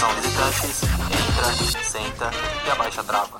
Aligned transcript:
Visitantes, 0.00 0.80
entra, 0.82 1.84
senta 1.84 2.30
e 2.66 2.70
abaixa 2.70 3.02
a 3.02 3.04
trava. 3.04 3.38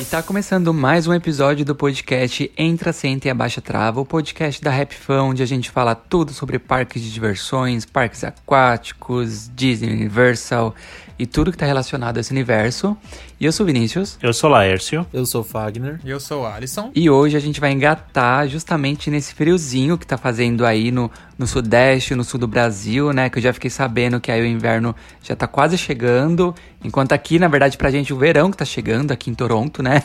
E 0.00 0.04
tá 0.04 0.22
começando 0.22 0.72
mais 0.72 1.08
um 1.08 1.12
episódio 1.12 1.64
do 1.64 1.74
podcast 1.74 2.48
Entra, 2.56 2.92
Senta 2.92 3.26
e 3.26 3.30
Abaixa 3.32 3.60
Trava, 3.60 4.00
o 4.00 4.06
podcast 4.06 4.62
da 4.62 4.70
Rap 4.70 4.94
Fun, 4.94 5.30
onde 5.30 5.42
a 5.42 5.46
gente 5.46 5.68
fala 5.68 5.96
tudo 5.96 6.32
sobre 6.32 6.60
parques 6.60 7.02
de 7.02 7.12
diversões, 7.12 7.84
parques 7.84 8.22
aquáticos, 8.22 9.50
Disney, 9.52 9.92
Universal 9.92 10.72
e 11.20 11.26
tudo 11.26 11.52
que 11.52 11.58
tá 11.58 11.66
relacionado 11.66 12.16
a 12.16 12.20
esse 12.20 12.30
universo. 12.32 12.96
E 13.38 13.44
eu 13.44 13.52
sou 13.52 13.64
o 13.64 13.66
Vinícius. 13.66 14.16
Eu 14.22 14.32
sou 14.32 14.48
Laércio. 14.48 15.06
Eu 15.12 15.26
sou 15.26 15.42
o 15.42 15.44
Fagner. 15.44 16.00
E 16.02 16.08
eu 16.10 16.18
sou 16.18 16.42
o 16.42 16.46
Alisson. 16.46 16.90
E 16.94 17.10
hoje 17.10 17.36
a 17.36 17.40
gente 17.40 17.60
vai 17.60 17.72
engatar 17.72 18.48
justamente 18.48 19.10
nesse 19.10 19.34
friozinho 19.34 19.98
que 19.98 20.06
tá 20.06 20.16
fazendo 20.16 20.64
aí 20.64 20.90
no, 20.90 21.10
no 21.38 21.46
sudeste, 21.46 22.14
no 22.14 22.24
sul 22.24 22.40
do 22.40 22.48
Brasil, 22.48 23.12
né? 23.12 23.28
Que 23.28 23.38
eu 23.38 23.42
já 23.42 23.52
fiquei 23.52 23.68
sabendo 23.70 24.18
que 24.18 24.32
aí 24.32 24.40
o 24.40 24.46
inverno 24.46 24.96
já 25.22 25.36
tá 25.36 25.46
quase 25.46 25.76
chegando. 25.76 26.54
Enquanto 26.82 27.12
aqui, 27.12 27.38
na 27.38 27.48
verdade, 27.48 27.76
pra 27.76 27.90
gente 27.90 28.12
o 28.14 28.16
verão 28.16 28.50
que 28.50 28.56
tá 28.56 28.64
chegando 28.64 29.12
aqui 29.12 29.30
em 29.30 29.34
Toronto, 29.34 29.82
né? 29.82 30.02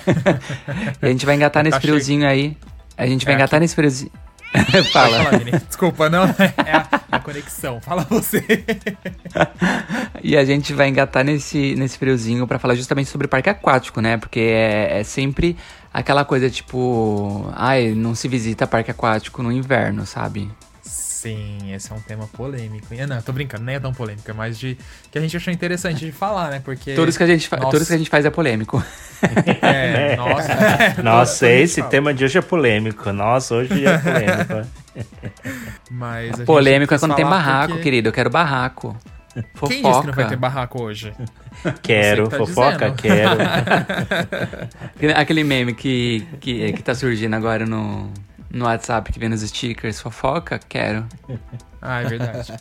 e 1.02 1.06
a 1.06 1.09
gente 1.09 1.26
vai 1.26 1.36
engatar 1.36 1.64
nesse 1.64 1.78
Tá 1.78 1.82
friozinho 1.82 2.28
aí. 2.28 2.58
A 2.97 3.08
gente 3.08 3.24
vai 3.26 3.34
É, 3.34 3.38
engatar 3.38 3.58
aqui- 3.58 3.64
nesse 3.64 3.76
friozinho. 3.76 4.12
Fala. 4.92 5.38
Vini. 5.38 5.52
Desculpa, 5.52 6.10
não. 6.10 6.26
É 6.66 6.72
a, 6.72 6.88
é 7.12 7.16
a 7.16 7.20
conexão. 7.20 7.80
Fala 7.82 8.04
você. 8.10 8.44
E 10.24 10.36
a 10.36 10.44
gente 10.46 10.74
vai 10.74 10.88
engatar 10.88 11.24
nesse, 11.24 11.76
nesse 11.76 11.98
friozinho 11.98 12.48
pra 12.48 12.60
falar 12.60 12.76
justamente 12.76 13.10
sobre 13.10 13.28
parque 13.28 13.50
aquático, 13.50 14.02
né? 14.02 14.18
Porque 14.18 14.40
é, 14.40 15.00
é 15.00 15.04
sempre 15.04 15.58
aquela 15.94 16.26
coisa 16.26 16.50
tipo. 16.50 17.52
Ai, 17.54 17.94
não 17.94 18.16
se 18.16 18.28
visita 18.28 18.68
parque 18.68 18.92
aquático 18.92 19.44
no 19.44 19.52
inverno, 19.52 20.06
sabe? 20.06 20.50
Sim, 21.25 21.74
esse 21.74 21.91
é 21.91 21.96
um 21.96 22.00
tema 22.00 22.28
polêmico. 22.28 22.94
E, 22.94 23.06
Não, 23.08 23.19
tô 23.22 23.31
brincando, 23.34 23.63
nem 23.63 23.75
é 23.75 23.80
tão 23.80 23.91
polêmico. 23.91 24.30
É 24.30 24.34
mais 24.34 24.59
de. 24.59 24.78
que 25.12 25.18
a 25.18 25.22
gente 25.22 25.36
achou 25.36 25.52
interessante 25.52 26.06
de 26.06 26.12
falar, 26.12 26.52
né? 26.52 26.62
Porque. 26.63 26.94
Tudo 26.94 27.12
que 27.12 27.24
a 27.24 27.25
gente, 27.25 27.47
fa- 27.47 27.58
Nossa. 27.58 27.72
tudo 27.72 27.88
que 27.88 27.94
a 27.94 27.97
gente 27.97 28.09
faz 28.09 28.25
é 28.25 28.30
polêmico. 28.30 28.84
É, 29.62 30.16
nossa. 30.18 30.53
Nossa, 31.02 31.46
Tudo 31.46 31.47
a 31.47 31.52
gente 31.53 31.64
esse 31.64 31.80
fala. 31.80 31.90
tema 31.90 32.14
de 32.14 32.25
hoje 32.25 32.38
é 32.38 32.41
polêmico. 32.41 33.12
Nossa, 33.12 33.56
hoje 33.56 33.84
é 33.85 33.97
polêmico. 33.97 34.69
Mas 35.90 36.40
polêmico 36.41 36.94
é 36.94 37.00
quando 37.00 37.16
tem 37.16 37.25
barraco, 37.25 37.69
porque- 37.69 37.84
querido. 37.84 38.09
Eu 38.09 38.14
quero 38.14 38.30
barraco. 38.30 38.96
Fofoca. 39.56 39.74
Quem 39.74 39.81
disse 39.84 40.02
que 40.02 40.08
não 40.08 40.14
vai 40.14 40.28
ter 40.28 40.35
barraco 40.38 40.81
hoje? 40.84 41.14
Quero, 41.81 42.28
tá 42.30 42.38
fofoca, 42.38 42.91
dizendo. 42.91 42.96
quero. 43.02 43.41
Aquele- 44.96 45.14
Aquele 45.14 45.44
meme 45.44 45.74
que, 45.74 46.25
que, 46.40 46.72
que 46.74 46.84
tá 46.84 46.94
surgindo 46.96 47.35
agora 47.35 47.66
no, 47.66 48.09
no 48.56 48.66
WhatsApp 48.66 49.12
que 49.12 49.20
vem 49.20 49.30
nos 49.30 49.42
stickers. 49.42 50.00
Fofoca? 50.00 50.58
Quero. 50.58 51.06
Ah, 51.88 52.02
é 52.02 52.06
verdade. 52.06 52.52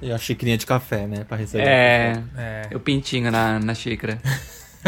E 0.00 0.12
a 0.12 0.18
xicrinha 0.18 0.56
de 0.56 0.64
café, 0.64 1.04
né? 1.04 1.24
Pra 1.24 1.36
receber. 1.36 1.66
É. 1.66 2.22
É. 2.36 2.76
O 2.76 2.78
pintinho 2.78 3.28
na, 3.28 3.58
na 3.58 3.74
xícara. 3.74 4.20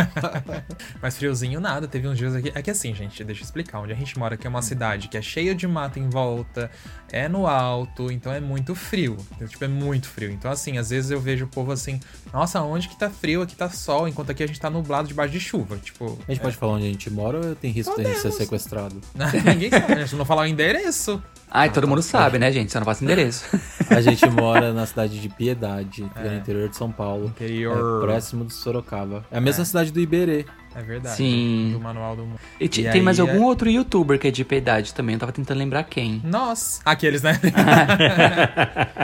Mas 1.03 1.19
friozinho 1.19 1.59
nada, 1.59 1.89
teve 1.89 2.07
uns 2.07 2.17
dias 2.17 2.37
aqui. 2.37 2.53
É 2.55 2.63
que 2.63 2.71
assim, 2.71 2.95
gente, 2.95 3.25
deixa 3.25 3.43
eu 3.43 3.45
explicar. 3.45 3.81
Onde 3.81 3.93
a 3.93 3.97
gente 3.97 4.17
mora 4.17 4.37
aqui 4.37 4.47
é 4.47 4.51
uma 4.51 4.63
cidade 4.63 5.09
que 5.09 5.17
é 5.17 5.23
cheia 5.23 5.57
de 5.57 5.67
mato 5.67 5.99
em 5.99 6.09
volta, 6.09 6.71
é 7.13 7.29
no 7.29 7.47
alto, 7.47 8.11
então 8.11 8.33
é 8.33 8.41
muito 8.41 8.75
frio. 8.75 9.17
Tipo, 9.49 9.65
é 9.65 9.69
muito 9.69 10.09
frio. 10.09 10.31
Então, 10.31 10.51
assim, 10.51 10.79
às 10.79 10.91
vezes 10.91 11.11
eu 11.11 11.21
vejo 11.21 11.45
o 11.45 11.49
povo 11.49 11.73
assim, 11.73 12.01
nossa, 12.33 12.61
onde 12.63 12.89
que 12.89 12.97
tá 12.97 13.11
frio? 13.11 13.43
Aqui 13.43 13.55
tá 13.57 13.71
sol, 13.71 14.09
enquanto 14.09 14.31
aqui 14.31 14.43
a 14.43 14.47
gente 14.47 14.61
tá 14.61 14.71
nublado 14.71 15.09
debaixo 15.09 15.33
de 15.33 15.41
chuva. 15.41 15.77
Tipo, 15.79 16.19
A 16.27 16.33
gente 16.33 16.41
pode 16.41 16.57
falar 16.57 16.75
onde 16.75 16.87
a 16.87 16.89
gente 16.89 17.11
mora 17.11 17.39
ou 17.39 17.55
tem 17.55 17.71
risco 17.71 17.95
de 17.97 18.07
a 18.07 18.11
gente 18.11 18.21
ser 18.21 18.33
sequestrado? 18.33 19.01
ninguém 19.45 19.71
sabe, 19.71 19.95
né? 19.95 20.07
Se 20.07 20.17
não 20.17 20.25
falar 20.25 20.43
o 20.43 20.47
endereço. 20.47 21.23
Ai, 21.51 21.73
todo 21.73 21.89
mundo 21.89 22.03
sabe, 22.03 22.39
né, 22.39 22.53
gente? 22.53 22.71
Só 22.71 22.79
não 22.79 22.85
passa 22.85 23.03
endereço. 23.03 23.45
A 23.89 24.03
gente 24.03 24.29
mora 24.29 24.73
na 24.75 24.85
cidade 24.85 25.19
de 25.19 25.29
Piedade, 25.31 26.05
é 26.17 26.29
no 26.29 26.37
interior 26.37 26.69
de 26.69 26.77
São 26.77 26.93
Paulo. 26.93 27.29
Interior. 27.29 27.75
É 27.75 28.05
próximo 28.05 28.45
de 28.45 28.53
Sorocaba. 28.53 29.25
É 29.31 29.39
a 29.39 29.41
mesma 29.41 29.65
cidade 29.65 29.91
do 29.91 29.99
Iberê. 29.99 30.45
É 30.79 30.83
verdade. 30.83 31.17
Sim. 31.17 31.71
Do 31.73 31.81
manual 31.81 32.15
do 32.15 32.23
mundo. 32.25 32.39
E, 32.61 32.65
E 32.67 32.69
tem 32.69 33.03
mais 33.03 33.19
aí, 33.19 33.29
algum 33.29 33.43
é- 33.43 33.47
outro 33.47 33.69
youtuber 33.69 34.19
que 34.19 34.29
é 34.29 34.31
de 34.31 34.45
piedade 34.45 34.95
também. 34.95 35.15
Eu 35.15 35.19
tava 35.19 35.33
tentando 35.33 35.59
lembrar 35.59 35.83
quem. 35.85 36.21
Nossa. 36.25 36.81
Aqueles, 36.85 37.23
né? 37.23 37.39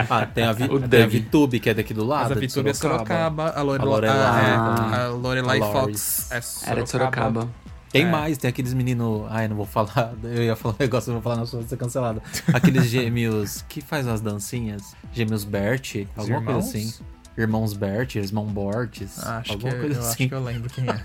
Ah, 0.09 0.25
tem 0.25 0.43
a, 0.45 0.51
Vi, 0.51 0.63
O 0.65 0.79
tem 0.79 1.01
a 1.01 1.03
Doug. 1.05 1.11
Vitube, 1.11 1.59
que 1.59 1.69
é 1.69 1.73
daqui 1.73 1.93
do 1.93 2.05
lado. 2.05 2.23
Mas 2.29 2.31
a 2.31 2.35
de 2.35 2.39
Vitube 2.41 2.69
é 2.69 2.73
Sorocaba, 2.73 3.49
a, 3.55 3.61
Lore... 3.61 3.81
A 3.81 3.85
Lorelai 3.85 4.15
a, 4.55 4.75
também. 4.75 4.99
a 4.99 5.07
Lorelai. 5.09 5.59
Fox 5.59 6.31
é 6.31 6.41
Sorocaba. 6.41 6.71
Era 6.71 6.83
de 6.83 6.89
Sorocaba. 6.89 7.49
Tem 7.91 8.03
É. 8.03 8.09
mais, 8.09 8.37
tem 8.37 8.49
aqueles 8.49 8.73
meninos. 8.73 9.25
Ai, 9.29 9.47
não 9.47 9.55
vou 9.55 9.65
falar. 9.65 10.13
Eu 10.23 10.43
ia 10.43 10.55
falar 10.55 10.75
um 10.75 10.77
negócio, 10.83 11.09
eu 11.09 11.13
vou 11.13 11.21
falar 11.21 11.37
na 11.37 11.45
sua, 11.45 11.59
vou 11.61 11.69
ser 11.69 11.77
cancelado. 11.77 12.21
Aqueles 12.53 12.85
gêmeos 12.89 13.63
que 13.69 13.79
faz 13.81 14.07
as 14.07 14.19
dancinhas. 14.21 14.95
Gêmeos 15.13 15.43
Bert, 15.43 16.05
alguma 16.15 16.41
coisa 16.41 16.59
irmãos? 16.59 16.69
assim. 16.69 16.93
Irmãos 17.37 17.73
Bert, 17.73 18.15
irmão 18.15 18.45
Bortes. 18.45 19.21
Acho 19.21 19.43
que, 19.43 19.51
alguma 19.51 19.73
eu, 19.73 19.79
coisa 19.81 19.95
eu 19.95 20.01
acho 20.01 20.09
assim. 20.11 20.27
que 20.29 20.33
eu 20.33 20.43
lembro 20.43 20.69
quem 20.69 20.85
é. 20.89 21.03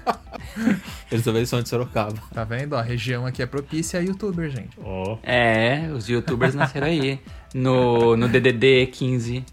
Eles 1.11 1.25
também 1.25 1.45
são 1.45 1.61
de 1.61 1.69
Sorocaba. 1.69 2.15
Tá 2.33 2.45
vendo? 2.45 2.77
A 2.77 2.83
região 2.83 3.27
aqui 3.27 3.43
é 3.43 3.47
propícia 3.47 3.99
a 3.99 4.03
youtuber, 4.03 4.49
gente. 4.49 4.79
Ó, 4.83 5.19
É, 5.25 5.91
os 5.93 6.09
youtubers 6.09 6.55
nasceram 6.55 6.87
aí. 6.87 7.21
No, 7.53 8.17
no 8.17 8.29
DDD 8.29 8.87
15. 8.93 9.45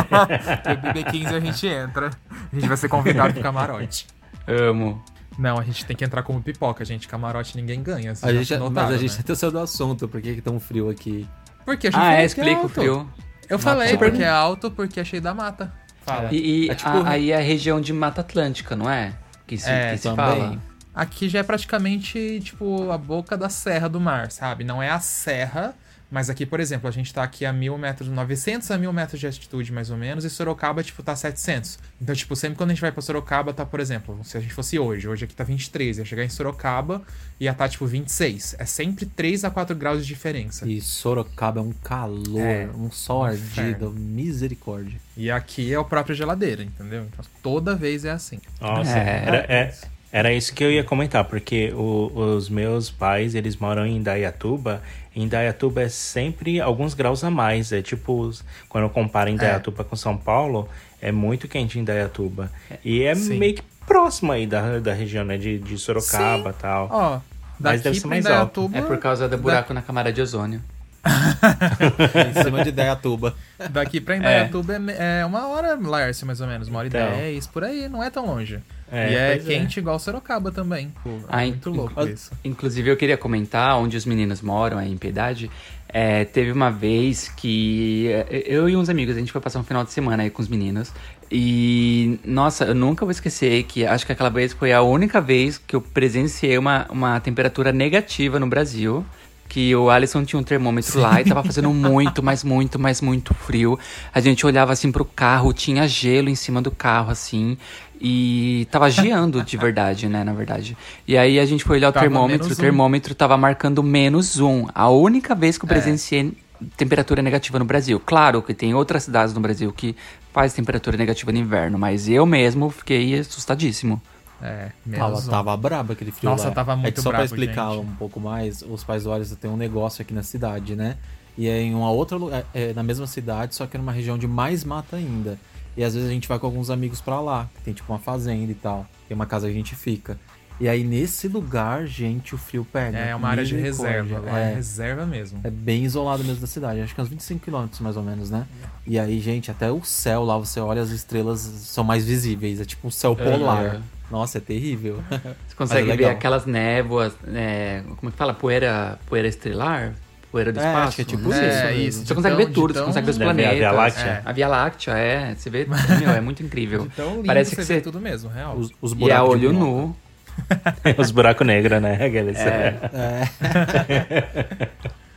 BB15 0.00 1.34
a 1.34 1.40
gente 1.40 1.66
entra. 1.66 2.10
A 2.30 2.54
gente 2.54 2.68
vai 2.68 2.76
ser 2.76 2.88
convidado 2.88 3.32
pro 3.34 3.42
camarote. 3.42 4.06
Amo. 4.46 5.02
Não, 5.38 5.58
a 5.58 5.62
gente 5.64 5.84
tem 5.84 5.96
que 5.96 6.04
entrar 6.04 6.22
como 6.22 6.42
pipoca, 6.42 6.84
gente. 6.84 7.08
Camarote 7.08 7.56
ninguém 7.56 7.82
ganha. 7.82 8.12
A 8.22 8.32
gente, 8.32 8.56
notaram, 8.56 8.88
mas 8.88 8.96
a 8.96 8.98
gente 8.98 9.14
né? 9.14 9.20
até 9.20 9.34
saiu 9.34 9.50
do 9.52 9.58
assunto, 9.58 10.06
por 10.08 10.20
que 10.20 10.34
que 10.34 10.40
tão 10.42 10.60
frio 10.60 10.90
aqui? 10.90 11.26
Porque 11.64 11.88
a 11.88 11.90
gente 11.90 12.00
Ah, 12.00 12.12
é, 12.12 12.20
que 12.20 12.26
explica 12.26 12.60
o 12.60 12.68
frio. 12.68 13.08
Eu 13.50 13.58
falei 13.58 13.88
Super- 13.88 14.10
porque 14.10 14.22
é 14.22 14.28
alto, 14.28 14.70
porque 14.70 15.00
é 15.00 15.04
cheio 15.04 15.20
da 15.20 15.34
mata. 15.34 15.72
Fala. 16.02 16.28
E, 16.32 16.66
e 16.66 16.70
É 16.70 16.74
tipo- 16.74 16.88
a- 16.90 17.08
aí 17.10 17.30
é 17.32 17.36
a 17.36 17.40
região 17.40 17.80
de 17.80 17.92
Mata 17.92 18.20
Atlântica, 18.22 18.74
não 18.76 18.88
é? 18.88 19.12
Que 19.46 19.58
se, 19.58 19.68
É, 19.68 19.90
que 19.92 19.98
se 19.98 20.02
também. 20.04 20.16
fala. 20.40 20.58
Aqui 20.94 21.28
já 21.28 21.40
é 21.40 21.42
praticamente, 21.42 22.40
tipo, 22.42 22.90
a 22.90 22.96
boca 22.98 23.36
da 23.36 23.48
serra 23.48 23.88
do 23.88 24.00
mar, 24.00 24.30
sabe? 24.30 24.64
Não 24.64 24.82
é 24.82 24.88
a 24.90 24.98
serra, 25.00 25.74
Mas 26.10 26.28
aqui, 26.28 26.44
por 26.44 26.58
exemplo, 26.58 26.88
a 26.88 26.90
gente 26.90 27.14
tá 27.14 27.22
aqui 27.22 27.44
a 27.46 27.52
mil 27.52 27.78
metros, 27.78 28.08
900 28.08 28.70
a 28.72 28.76
mil 28.76 28.92
metros 28.92 29.20
de 29.20 29.26
altitude, 29.26 29.72
mais 29.72 29.90
ou 29.90 29.96
menos, 29.96 30.24
e 30.24 30.30
Sorocaba, 30.30 30.82
tipo, 30.82 31.02
tá 31.04 31.14
700. 31.14 31.78
Então, 32.02 32.14
tipo, 32.14 32.34
sempre 32.34 32.56
quando 32.58 32.70
a 32.70 32.74
gente 32.74 32.80
vai 32.82 32.90
pra 32.90 33.00
Sorocaba, 33.00 33.52
tá, 33.52 33.64
por 33.64 33.78
exemplo, 33.78 34.18
se 34.24 34.36
a 34.36 34.40
gente 34.40 34.52
fosse 34.52 34.76
hoje, 34.78 35.06
hoje 35.06 35.24
aqui 35.24 35.34
tá 35.34 35.44
23, 35.44 35.98
ia 35.98 36.04
chegar 36.04 36.24
em 36.24 36.28
Sorocaba 36.28 37.02
e 37.38 37.44
ia 37.44 37.54
tá, 37.54 37.68
tipo, 37.68 37.86
26. 37.86 38.56
É 38.58 38.64
sempre 38.64 39.06
3 39.06 39.44
a 39.44 39.50
4 39.50 39.76
graus 39.76 40.02
de 40.02 40.06
diferença. 40.08 40.66
E 40.68 40.80
Sorocaba 40.80 41.60
é 41.60 41.62
um 41.62 41.72
calor, 41.72 42.40
É, 42.40 42.68
um 42.74 42.90
sol 42.90 43.20
um 43.20 43.24
ardido, 43.26 43.90
misericórdia. 43.92 44.98
E 45.16 45.30
aqui 45.30 45.72
é 45.72 45.78
o 45.78 45.84
próprio 45.84 46.14
geladeira, 46.14 46.62
entendeu? 46.64 47.04
Então, 47.04 47.24
toda 47.42 47.74
vez 47.76 48.04
é 48.04 48.10
assim. 48.10 48.40
Nossa, 48.60 48.98
É. 48.98 49.24
era, 49.26 49.36
é- 49.52 49.74
era 50.12 50.32
isso 50.32 50.52
que 50.54 50.64
eu 50.64 50.70
ia 50.72 50.82
comentar, 50.82 51.24
porque 51.24 51.72
o- 51.72 52.10
os 52.34 52.48
meus 52.48 52.90
pais, 52.90 53.34
eles 53.34 53.54
moram 53.56 53.86
em 53.86 53.96
Indaiatuba. 53.98 54.82
Em 55.14 55.24
Indaiatuba 55.24 55.82
é 55.82 55.88
sempre 55.88 56.60
alguns 56.60 56.94
graus 56.94 57.24
a 57.24 57.30
mais. 57.30 57.72
É 57.72 57.82
tipo, 57.82 58.30
quando 58.68 58.84
eu 58.84 58.90
comparo 58.90 59.28
Indaiatuba 59.28 59.82
com 59.84 59.96
São 59.96 60.16
Paulo, 60.16 60.68
é 61.00 61.10
muito 61.10 61.48
quente 61.48 61.78
em 61.78 61.82
Indaiatuba. 61.82 62.50
E 62.84 63.02
é 63.02 63.14
Sim. 63.14 63.38
meio 63.38 63.54
que 63.54 63.62
próximo 63.86 64.30
aí 64.30 64.46
da, 64.46 64.78
da 64.78 64.92
região, 64.92 65.24
né? 65.24 65.36
De, 65.36 65.58
de 65.58 65.76
Sorocaba 65.78 66.50
e 66.50 66.62
tal. 66.62 66.88
Ó, 66.90 67.20
Mas 67.58 67.82
deve 67.82 67.98
ser 67.98 68.06
mais 68.06 68.24
Indaiatuba... 68.24 68.78
É 68.78 68.82
por 68.82 68.98
causa 68.98 69.28
do 69.28 69.36
buraco 69.36 69.74
na 69.74 69.82
camada 69.82 70.12
de 70.12 70.20
ozônio. 70.20 70.62
em 72.36 72.42
cima 72.42 72.62
de 72.64 72.70
Dayatuba. 72.72 73.34
Daqui 73.70 74.00
pra 74.00 74.16
Indaiatuba 74.16 74.74
é. 74.74 75.20
é 75.20 75.26
uma 75.26 75.48
hora, 75.48 75.74
Lércio, 75.80 76.26
mais 76.26 76.40
ou 76.40 76.46
menos. 76.46 76.68
Uma 76.68 76.78
hora 76.80 76.88
Então. 76.88 77.08
e 77.08 77.16
dez, 77.16 77.46
por 77.46 77.64
aí. 77.64 77.88
Não 77.88 78.02
é 78.02 78.10
tão 78.10 78.26
longe. 78.26 78.58
É, 78.92 79.12
e 79.12 79.14
é 79.14 79.34
é. 79.34 79.38
quente 79.38 79.78
igual 79.78 79.98
Sorocaba 79.98 80.50
também. 80.50 80.92
Pô, 81.02 81.10
é 81.10 81.14
Ah, 81.28 81.38
muito 81.42 81.70
in- 81.70 81.76
louco 81.76 82.02
isso. 82.06 82.32
Inclusive, 82.44 82.90
eu 82.90 82.96
queria 82.96 83.16
comentar 83.16 83.78
onde 83.78 83.96
os 83.96 84.04
meninos 84.04 84.42
moram, 84.42 84.78
aí 84.78 84.90
em 84.92 84.96
Piedade. 84.96 85.50
É, 85.92 86.24
teve 86.24 86.52
uma 86.52 86.70
vez 86.70 87.28
que 87.28 88.08
é, 88.08 88.44
eu 88.46 88.68
e 88.68 88.76
uns 88.76 88.88
amigos, 88.88 89.16
a 89.16 89.18
gente 89.18 89.32
foi 89.32 89.40
passar 89.40 89.58
um 89.60 89.64
final 89.64 89.84
de 89.84 89.92
semana 89.92 90.22
aí 90.22 90.30
com 90.30 90.42
os 90.42 90.48
meninos. 90.48 90.92
E, 91.32 92.18
nossa, 92.24 92.64
eu 92.64 92.74
nunca 92.74 93.04
vou 93.04 93.12
esquecer 93.12 93.62
que 93.62 93.86
acho 93.86 94.04
que 94.04 94.10
aquela 94.12 94.30
vez 94.30 94.52
foi 94.52 94.72
a 94.72 94.82
única 94.82 95.20
vez 95.20 95.58
que 95.58 95.76
eu 95.76 95.80
presenciei 95.80 96.58
uma, 96.58 96.86
uma 96.90 97.20
temperatura 97.20 97.70
negativa 97.72 98.40
no 98.40 98.48
Brasil. 98.48 99.04
Que 99.50 99.74
o 99.74 99.90
Alisson 99.90 100.24
tinha 100.24 100.38
um 100.38 100.44
termômetro 100.44 101.00
lá 101.00 101.20
e 101.20 101.24
tava 101.24 101.42
fazendo 101.42 101.74
muito, 101.74 102.22
mas 102.22 102.44
muito, 102.44 102.78
mas 102.78 103.00
muito 103.00 103.34
frio. 103.34 103.76
A 104.14 104.20
gente 104.20 104.46
olhava 104.46 104.72
assim 104.72 104.92
pro 104.92 105.04
carro, 105.04 105.52
tinha 105.52 105.88
gelo 105.88 106.28
em 106.28 106.36
cima 106.36 106.62
do 106.62 106.70
carro, 106.70 107.10
assim. 107.10 107.58
E 108.00 108.68
tava 108.70 108.88
geando 108.88 109.42
de 109.42 109.56
verdade, 109.56 110.08
né, 110.08 110.22
na 110.22 110.32
verdade. 110.32 110.76
E 111.06 111.18
aí 111.18 111.40
a 111.40 111.44
gente 111.44 111.64
foi 111.64 111.78
olhar 111.78 111.88
o 111.88 111.92
Tava 111.92 112.06
termômetro, 112.06 112.48
o 112.48 112.52
um. 112.52 112.54
termômetro 112.54 113.12
tava 113.12 113.36
marcando 113.36 113.82
menos 113.82 114.38
um. 114.38 114.68
A 114.72 114.88
única 114.88 115.34
vez 115.34 115.58
que 115.58 115.64
eu 115.64 115.68
presenciei 115.68 116.32
temperatura 116.76 117.20
negativa 117.20 117.58
no 117.58 117.64
Brasil. 117.64 117.98
Claro 117.98 118.42
que 118.42 118.54
tem 118.54 118.72
outras 118.72 119.02
cidades 119.02 119.34
no 119.34 119.40
Brasil 119.40 119.72
que 119.72 119.96
faz 120.32 120.52
temperatura 120.52 120.96
negativa 120.96 121.32
no 121.32 121.38
inverno, 121.38 121.76
mas 121.76 122.08
eu 122.08 122.24
mesmo 122.24 122.70
fiquei 122.70 123.18
assustadíssimo. 123.18 124.00
É, 124.42 124.70
Tava, 124.96 125.18
um. 125.18 125.22
tava 125.28 125.56
brabo 125.56 125.92
aquele 125.92 126.10
frio 126.10 126.30
Nossa, 126.30 126.48
lá. 126.48 126.54
tava 126.54 126.72
É 126.72 126.76
muito 126.76 126.94
que 126.94 127.00
só 127.02 127.10
pra 127.10 127.18
brabo, 127.20 127.34
explicar 127.34 127.70
gente. 127.72 127.80
um 127.86 127.94
pouco 127.96 128.18
mais, 128.18 128.62
os 128.62 128.82
pais 128.84 129.04
do 129.04 129.12
Alisson 129.12 129.34
têm 129.34 129.50
um 129.50 129.56
negócio 129.56 130.00
aqui 130.02 130.14
na 130.14 130.22
cidade, 130.22 130.74
né? 130.74 130.96
E 131.38 131.46
é 131.48 131.60
em 131.62 131.74
uma 131.74 131.90
outra 131.90 132.18
é, 132.54 132.70
é 132.70 132.72
na 132.74 132.82
mesma 132.82 133.06
cidade, 133.06 133.54
só 133.54 133.66
que 133.66 133.76
numa 133.78 133.92
região 133.92 134.16
de 134.18 134.26
mais 134.26 134.64
mata 134.64 134.96
ainda. 134.96 135.38
E 135.76 135.84
às 135.84 135.94
vezes 135.94 136.08
a 136.08 136.12
gente 136.12 136.26
vai 136.26 136.38
com 136.38 136.46
alguns 136.46 136.68
amigos 136.70 137.00
pra 137.00 137.20
lá, 137.20 137.48
que 137.54 137.62
tem 137.62 137.72
tipo 137.74 137.92
uma 137.92 137.98
fazenda 137.98 138.50
e 138.50 138.54
tal. 138.54 138.86
Tem 139.08 139.14
uma 139.14 139.26
casa 139.26 139.46
que 139.46 139.52
a 139.52 139.56
gente 139.56 139.74
fica. 139.74 140.18
E 140.58 140.68
aí 140.68 140.84
nesse 140.84 141.26
lugar, 141.28 141.86
gente, 141.86 142.34
o 142.34 142.38
frio 142.38 142.66
pega. 142.70 142.98
É 142.98 143.14
uma 143.14 143.28
área 143.28 143.44
de 143.44 143.56
reserva. 143.56 144.18
Lá 144.18 144.38
é 144.40 144.52
É, 144.52 144.54
reserva 144.56 145.06
mesmo. 145.06 145.40
é 145.42 145.50
bem 145.50 145.84
isolado 145.84 146.22
mesmo 146.24 146.40
da 146.40 146.46
cidade. 146.46 146.80
Acho 146.80 146.94
que 146.94 147.00
é 147.00 147.04
uns 147.04 147.08
25 147.08 147.40
quilômetros 147.42 147.80
mais 147.80 147.96
ou 147.96 148.02
menos, 148.02 148.28
né? 148.30 148.46
E 148.86 148.98
aí, 148.98 149.20
gente, 149.20 149.50
até 149.50 149.70
o 149.70 149.82
céu 149.84 150.22
lá, 150.24 150.36
você 150.36 150.60
olha, 150.60 150.82
as 150.82 150.90
estrelas 150.90 151.40
são 151.40 151.82
mais 151.84 152.04
visíveis. 152.04 152.60
É 152.60 152.64
tipo 152.66 152.86
um 152.88 152.90
céu 152.90 153.16
polar. 153.16 153.76
É. 153.76 153.80
Nossa, 154.10 154.38
é 154.38 154.40
terrível. 154.40 155.02
Você 155.46 155.54
consegue 155.56 155.90
é 155.90 155.96
ver 155.96 156.06
aquelas 156.06 156.44
névoas, 156.46 157.14
é, 157.32 157.82
como 157.96 158.08
é 158.08 158.10
que 158.10 158.16
fala? 158.18 158.34
Poeira, 158.34 158.98
poeira 159.06 159.28
estelar? 159.28 159.92
Poeira 160.32 160.52
do 160.52 160.60
É, 160.60 160.62
espaço? 160.64 160.86
acho 160.88 160.96
que 160.96 161.02
é 161.02 161.04
tipo 161.04 161.28
isso 161.30 161.38
É, 161.40 161.66
mesmo. 161.72 161.80
isso. 161.88 162.06
Você 162.06 162.14
consegue 162.14 162.36
tão- 162.36 162.46
ver 162.46 162.52
tudo, 162.52 162.66
de 162.68 162.72
você 162.74 162.78
tão- 162.78 162.86
consegue 162.86 163.04
ver 163.06 163.10
os 163.10 163.18
ver 163.18 163.24
a 163.24 163.26
planetas. 163.26 163.58
Via 163.58 163.70
Láctea. 163.72 164.04
É. 164.04 164.22
A 164.24 164.32
Via 164.32 164.48
Láctea, 164.48 164.92
é. 164.92 165.34
Você 165.34 165.50
vê, 165.50 165.66
meu, 166.00 166.10
é 166.10 166.20
muito 166.20 166.42
incrível. 166.42 166.88
Tão 166.94 167.14
lindo 167.16 167.26
Parece 167.26 167.50
você 167.50 167.56
que 167.56 167.62
vê 167.62 167.74
você... 167.74 167.80
tudo 167.80 168.00
mesmo, 168.00 168.30
real. 168.30 168.56
Os, 168.56 168.70
os 168.80 168.92
E 168.92 168.94
é 168.94 168.98
buracos 168.98 169.40
de 169.40 169.46
olho 169.46 169.54
minhoca. 169.54 169.70
nu. 169.76 169.96
Os 170.96 171.10
buracos 171.10 171.46
negros, 171.46 171.82
né? 171.82 171.94
Aqueles. 172.06 172.38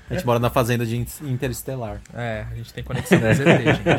A 0.09 0.13
gente 0.15 0.25
mora 0.25 0.38
na 0.38 0.50
fazenda 0.50 0.85
de 0.85 0.97
in- 0.97 1.05
Interestelar. 1.23 2.00
É, 2.13 2.45
a 2.51 2.55
gente 2.55 2.73
tem 2.73 2.83
conexão 2.83 3.19
com 3.19 3.25
os 3.29 3.39
ET, 3.39 3.47
gente. 3.47 3.89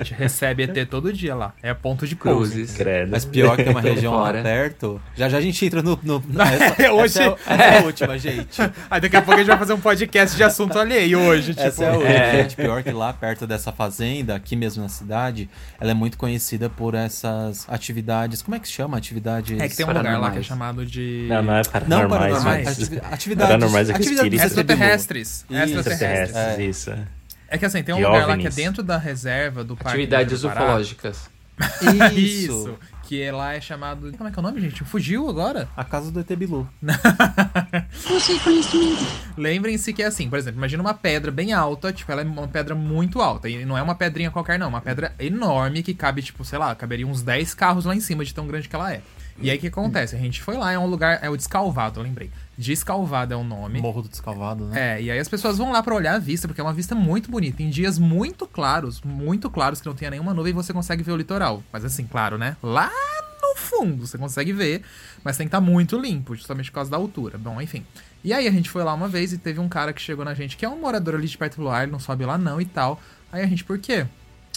A 0.00 0.04
gente 0.04 0.14
recebe 0.14 0.62
ET 0.64 0.88
todo 0.88 1.12
dia 1.12 1.34
lá. 1.34 1.52
É 1.62 1.72
ponto 1.74 2.06
de. 2.06 2.16
Cruzes. 2.16 2.74
Credo. 2.74 3.10
Mas 3.10 3.24
pior 3.24 3.56
que 3.56 3.62
tem 3.64 3.72
uma 3.72 3.80
região 3.80 4.14
lá 4.14 4.32
perto. 4.32 5.00
Já 5.14 5.28
já 5.28 5.38
a 5.38 5.40
gente 5.40 5.64
entra 5.64 5.82
no. 5.82 5.98
no 6.02 6.22
essa, 6.42 6.82
É 6.82 6.90
hoje. 6.90 7.18
Essa 7.18 7.22
é, 7.22 7.36
essa 7.46 7.62
é 7.62 7.78
a 7.78 7.82
última, 7.82 8.18
gente. 8.18 8.60
Aí 8.90 9.00
daqui 9.00 9.16
a 9.16 9.22
pouco 9.22 9.34
a 9.34 9.38
gente 9.38 9.48
vai 9.48 9.58
fazer 9.58 9.72
um 9.74 9.80
podcast 9.80 10.36
de 10.36 10.42
assunto 10.42 10.78
alheio 10.78 11.20
hoje, 11.20 11.52
tipo. 11.54 11.66
Essa 11.66 11.84
é 11.84 11.88
a 11.88 11.92
última, 11.92 12.32
gente. 12.42 12.56
Pior 12.56 12.82
que 12.82 12.90
lá 12.90 13.12
perto 13.12 13.46
dessa 13.46 13.70
fazenda, 13.70 14.34
aqui 14.34 14.56
mesmo 14.56 14.82
na 14.82 14.88
cidade, 14.88 15.48
ela 15.80 15.90
é 15.90 15.94
muito 15.94 16.16
conhecida 16.18 16.68
por 16.70 16.94
essas 16.94 17.66
atividades. 17.68 18.40
Como 18.42 18.54
é 18.54 18.58
que 18.58 18.66
se 18.66 18.74
chama? 18.74 18.96
Atividades. 18.96 19.60
É 19.60 19.68
que 19.68 19.76
tem 19.76 19.84
um 19.84 19.88
lugar 19.88 20.02
lá 20.18 20.30
que 20.30 20.38
é 20.38 20.42
Paranormais. 20.42 20.46
chamado 20.46 20.86
de. 20.86 21.26
Não, 21.28 21.42
não 21.42 21.54
é 21.54 21.56
Não, 21.56 21.70
paranormais, 21.70 22.08
paranormais. 22.08 22.64
mas... 22.64 22.78
ativi- 22.82 23.00
Atividades. 23.10 23.48
Paranormais 23.54 23.90
é 23.90 23.92
que 23.92 23.98
atividades 24.00 24.32
espírito. 24.44 24.54
Extraterrestres. 25.50 26.28
Extraterrestres, 26.28 26.76
isso. 26.76 26.94
É 27.48 27.58
que 27.58 27.64
assim, 27.64 27.82
tem 27.82 27.94
um 27.94 27.98
De 27.98 28.04
lugar 28.04 28.26
lá 28.26 28.36
que 28.36 28.46
é 28.46 28.48
OVNIs. 28.48 28.54
dentro 28.54 28.82
da 28.82 28.98
reserva 28.98 29.62
do 29.62 29.76
Parque 29.76 29.98
Atividades 29.98 30.40
do 30.40 30.48
ufológicas. 30.48 31.30
Isso. 32.12 32.18
Isso. 32.18 32.78
Que 33.04 33.22
é 33.22 33.30
lá 33.30 33.54
é 33.54 33.60
chamado. 33.60 34.10
Como 34.16 34.28
é 34.28 34.32
que 34.32 34.38
é 34.38 34.40
o 34.40 34.42
nome, 34.42 34.60
gente? 34.60 34.82
Fugiu 34.82 35.28
agora? 35.28 35.68
A 35.76 35.84
casa 35.84 36.10
do 36.10 36.18
ET 36.18 36.34
Bilu. 36.34 36.68
Lembrem-se 39.36 39.92
que 39.92 40.02
é 40.02 40.06
assim, 40.06 40.28
por 40.28 40.38
exemplo, 40.38 40.58
imagina 40.58 40.82
uma 40.82 40.94
pedra 40.94 41.30
bem 41.30 41.52
alta, 41.52 41.92
tipo, 41.92 42.10
ela 42.10 42.22
é 42.22 42.24
uma 42.24 42.48
pedra 42.48 42.74
muito 42.74 43.20
alta. 43.20 43.48
E 43.48 43.64
não 43.64 43.78
é 43.78 43.82
uma 43.82 43.94
pedrinha 43.94 44.30
qualquer, 44.30 44.58
não. 44.58 44.68
Uma 44.68 44.80
pedra 44.80 45.14
enorme 45.18 45.82
que 45.82 45.94
cabe, 45.94 46.22
tipo, 46.22 46.44
sei 46.44 46.58
lá, 46.58 46.74
caberia 46.74 47.06
uns 47.06 47.22
10 47.22 47.54
carros 47.54 47.84
lá 47.84 47.94
em 47.94 48.00
cima 48.00 48.24
de 48.24 48.34
tão 48.34 48.46
grande 48.46 48.68
que 48.68 48.74
ela 48.74 48.92
é. 48.92 49.00
E 49.38 49.50
aí 49.50 49.56
o 49.56 49.60
que 49.60 49.66
acontece? 49.66 50.16
A 50.16 50.18
gente 50.18 50.42
foi 50.42 50.56
lá, 50.56 50.72
é 50.72 50.78
um 50.78 50.86
lugar. 50.86 51.18
É 51.22 51.28
o 51.28 51.36
Descalvado, 51.36 52.00
eu 52.00 52.04
lembrei. 52.04 52.30
Descalvado 52.56 53.34
é 53.34 53.36
o 53.36 53.44
nome. 53.44 53.80
Morro 53.80 54.02
do 54.02 54.08
Descalvado, 54.08 54.66
né? 54.66 54.96
É, 54.96 55.02
e 55.02 55.10
aí 55.10 55.18
as 55.18 55.28
pessoas 55.28 55.58
vão 55.58 55.72
lá 55.72 55.82
pra 55.82 55.94
olhar 55.94 56.14
a 56.14 56.18
vista, 56.18 56.46
porque 56.46 56.60
é 56.60 56.64
uma 56.64 56.72
vista 56.72 56.94
muito 56.94 57.30
bonita. 57.30 57.62
Em 57.62 57.70
dias 57.70 57.98
muito 57.98 58.46
claros, 58.46 59.00
muito 59.02 59.50
claros, 59.50 59.80
que 59.80 59.86
não 59.86 59.94
tenha 59.94 60.10
nenhuma 60.10 60.32
nuvem, 60.32 60.52
você 60.52 60.72
consegue 60.72 61.02
ver 61.02 61.12
o 61.12 61.16
litoral. 61.16 61.62
Mas 61.72 61.84
assim, 61.84 62.06
claro, 62.06 62.38
né? 62.38 62.56
Lá 62.62 62.90
no 63.42 63.56
fundo 63.56 64.06
você 64.06 64.16
consegue 64.16 64.52
ver, 64.52 64.82
mas 65.22 65.36
tem 65.36 65.46
que 65.46 65.48
estar 65.48 65.60
muito 65.60 65.98
limpo, 65.98 66.34
justamente 66.34 66.70
por 66.70 66.76
causa 66.76 66.90
da 66.90 66.96
altura. 66.96 67.36
Bom, 67.38 67.60
enfim. 67.60 67.84
E 68.22 68.32
aí 68.32 68.46
a 68.48 68.50
gente 68.50 68.70
foi 68.70 68.82
lá 68.82 68.94
uma 68.94 69.08
vez 69.08 69.32
e 69.32 69.38
teve 69.38 69.60
um 69.60 69.68
cara 69.68 69.92
que 69.92 70.00
chegou 70.00 70.24
na 70.24 70.32
gente, 70.32 70.56
que 70.56 70.64
é 70.64 70.68
um 70.68 70.80
morador 70.80 71.16
ali 71.16 71.26
de 71.26 71.36
perto 71.36 71.60
do 71.60 71.76
ele 71.76 71.92
não 71.92 72.00
sobe 72.00 72.24
lá 72.24 72.38
não 72.38 72.60
e 72.60 72.64
tal. 72.64 73.00
Aí 73.30 73.42
a 73.42 73.46
gente, 73.46 73.64
por 73.64 73.78
quê? 73.78 74.06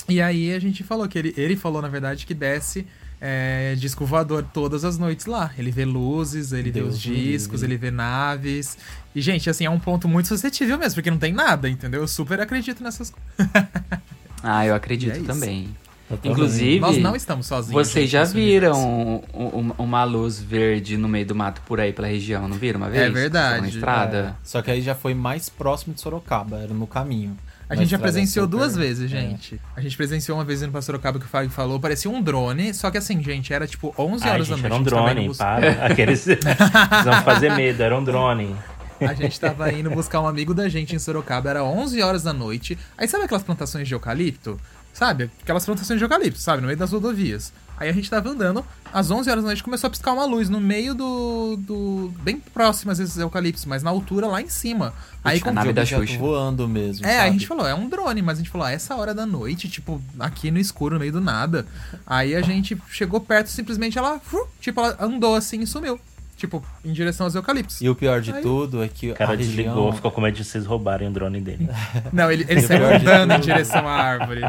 E 0.07 0.21
aí 0.21 0.53
a 0.53 0.59
gente 0.59 0.83
falou 0.83 1.07
que 1.07 1.17
ele, 1.17 1.33
ele 1.35 1.55
falou, 1.55 1.81
na 1.81 1.89
verdade, 1.89 2.25
que 2.25 2.33
desce 2.33 2.87
é, 3.19 3.75
disco 3.75 4.05
voador 4.05 4.43
todas 4.53 4.83
as 4.85 4.97
noites 4.97 5.25
lá. 5.25 5.51
Ele 5.57 5.71
vê 5.71 5.85
luzes, 5.85 6.51
ele 6.51 6.71
vê 6.71 6.81
Deus 6.81 6.95
os 6.97 7.05
me 7.05 7.15
discos, 7.15 7.63
ele 7.63 7.77
vê 7.77 7.89
naves. 7.91 8.77
E, 9.15 9.21
gente, 9.21 9.49
assim, 9.49 9.65
é 9.65 9.69
um 9.69 9.79
ponto 9.79 10.07
muito 10.07 10.27
suscetível 10.27 10.77
mesmo, 10.77 10.95
porque 10.95 11.09
não 11.11 11.17
tem 11.17 11.33
nada, 11.33 11.67
entendeu? 11.69 12.01
Eu 12.01 12.07
super 12.07 12.39
acredito 12.39 12.83
nessas 12.83 13.09
coisas. 13.11 13.51
Ah, 14.43 14.65
eu 14.67 14.75
acredito 14.75 15.17
é 15.17 15.23
também. 15.23 15.67
Eu. 16.09 16.19
Inclusive, 16.23 16.79
Nós 16.79 16.97
não 16.99 17.15
estamos 17.15 17.47
sozinhos. 17.47 17.87
vocês 17.87 18.07
já 18.09 18.23
viram 18.23 19.21
um- 19.33 19.57
um- 19.59 19.73
uma 19.79 20.03
luz 20.03 20.39
verde 20.39 20.95
no 20.95 21.07
meio 21.09 21.25
do 21.25 21.35
mato 21.35 21.59
por 21.65 21.81
aí 21.81 21.91
pela 21.91 22.07
região, 22.07 22.47
não 22.47 22.55
viram 22.55 22.79
uma 22.79 22.89
vez? 22.89 23.01
É 23.03 23.09
verdade, 23.09 23.61
Na 23.63 23.67
estrada? 23.67 24.17
É, 24.39 24.45
Só 24.47 24.61
que 24.61 24.71
aí 24.71 24.81
já 24.81 24.93
foi 24.95 25.13
mais 25.13 25.49
próximo 25.49 25.93
de 25.95 25.99
Sorocaba, 25.99 26.59
era 26.59 26.73
no 26.73 26.85
caminho. 26.87 27.35
A 27.69 27.75
gente 27.75 27.89
já 27.89 27.99
presenciou 27.99 28.45
super- 28.45 28.57
duas 28.57 28.75
vezes, 28.75 29.05
é. 29.05 29.07
gente. 29.07 29.59
A 29.75 29.81
gente 29.81 29.97
presenciou 29.97 30.37
uma 30.37 30.45
vez 30.45 30.61
indo 30.61 30.71
pra 30.71 30.81
Sorocaba 30.81 31.19
que 31.19 31.25
o 31.25 31.27
Fábio 31.27 31.49
falou, 31.49 31.79
parecia 31.79 32.09
um 32.09 32.21
drone, 32.21 32.73
só 32.73 32.89
que 32.89 32.97
assim, 32.97 33.21
gente, 33.21 33.53
era 33.53 33.67
tipo 33.67 33.93
11 33.97 34.23
Ai, 34.23 34.31
horas 34.31 34.47
gente, 34.47 34.61
da 34.61 34.67
era 34.67 34.75
um 34.75 34.79
noite. 34.79 34.93
a 34.93 35.21
gente 35.21 35.37
tava 35.37 35.61
drone, 35.61 35.71
para. 35.75 35.85
Aqueles... 35.85 36.25
Vão 37.03 37.21
fazer 37.23 37.53
medo, 37.53 37.83
era 37.83 37.97
um 37.97 38.03
drone. 38.03 38.55
A 39.01 39.13
gente 39.13 39.39
tava 39.39 39.71
indo 39.71 39.91
buscar 39.91 40.21
um 40.21 40.27
amigo 40.27 40.53
da 40.53 40.67
gente 40.69 40.95
em 40.95 40.99
Sorocaba, 40.99 41.49
era 41.49 41.63
11 41.63 42.01
horas 42.01 42.23
da 42.23 42.33
noite. 42.33 42.77
Aí 42.97 43.07
sabe 43.07 43.25
aquelas 43.25 43.43
plantações 43.43 43.87
de 43.87 43.93
eucalipto? 43.93 44.59
Sabe? 44.93 45.29
Aquelas 45.43 45.63
plantações 45.65 45.99
de 45.99 46.03
eucalipto, 46.05 46.39
sabe? 46.39 46.61
No 46.61 46.67
meio 46.67 46.79
das 46.79 46.91
rodovias. 46.91 47.53
Aí 47.79 47.89
a 47.89 47.91
gente 47.91 48.09
tava 48.09 48.29
andando, 48.29 48.65
às 48.91 49.11
11 49.11 49.29
horas 49.29 49.43
da 49.43 49.47
noite 49.47 49.63
começou 49.63 49.87
a 49.87 49.91
piscar 49.91 50.13
uma 50.13 50.25
luz 50.25 50.49
no 50.49 50.59
meio 50.59 50.95
do. 50.95 51.55
do 51.57 52.11
bem 52.21 52.39
próximo 52.39 52.91
às 52.91 52.97
vezes 52.97 53.17
eucaliptos, 53.17 53.65
mas 53.65 53.83
na 53.83 53.89
altura 53.89 54.27
lá 54.27 54.41
em 54.41 54.49
cima. 54.49 54.93
Aí 55.23 55.37
a 55.37 55.41
com 55.41 55.51
nave 55.51 55.73
da 55.73 55.85
Xuxa. 55.85 56.17
voando 56.17 56.67
mesmo. 56.67 57.05
É, 57.05 57.09
aí 57.09 57.15
a 57.15 57.19
sabe? 57.19 57.31
gente 57.33 57.47
falou, 57.47 57.67
é 57.67 57.75
um 57.75 57.87
drone, 57.87 58.21
mas 58.21 58.37
a 58.37 58.41
gente 58.41 58.49
falou, 58.49 58.65
ah, 58.65 58.71
essa 58.71 58.95
hora 58.95 59.13
da 59.13 59.25
noite, 59.25 59.69
tipo, 59.69 60.01
aqui 60.19 60.49
no 60.49 60.57
escuro, 60.57 60.95
no 60.95 60.99
meio 60.99 61.11
do 61.11 61.21
nada. 61.21 61.67
Aí 62.05 62.35
a 62.35 62.41
gente 62.41 62.77
chegou 62.89 63.21
perto, 63.21 63.47
simplesmente 63.47 63.97
ela, 63.97 64.19
tipo, 64.59 64.79
ela 64.79 64.97
andou 64.99 65.35
assim 65.35 65.61
e 65.61 65.67
sumiu. 65.67 65.99
Tipo, 66.37 66.63
em 66.85 66.93
direção 66.93 67.25
aos 67.25 67.35
eucaliptos. 67.35 67.81
E 67.81 67.89
o 67.89 67.95
pior 67.95 68.21
de 68.21 68.31
Aí- 68.31 68.41
tudo 68.41 68.81
é 68.83 68.87
que 68.87 69.11
O 69.11 69.15
cara 69.15 69.33
a 69.33 69.35
desligou, 69.35 69.73
região... 69.75 69.91
ficou 69.93 70.11
com 70.11 70.21
medo 70.21 70.35
de 70.37 70.43
vocês 70.45 70.65
roubarem 70.65 71.07
o 71.07 71.11
drone 71.11 71.41
dele. 71.41 71.67
Não, 72.13 72.31
ele, 72.31 72.45
ele 72.47 72.61
saiu 72.61 72.85
andando 72.85 73.33
em 73.33 73.39
direção 73.41 73.85
à 73.87 73.91
árvore. 73.91 74.41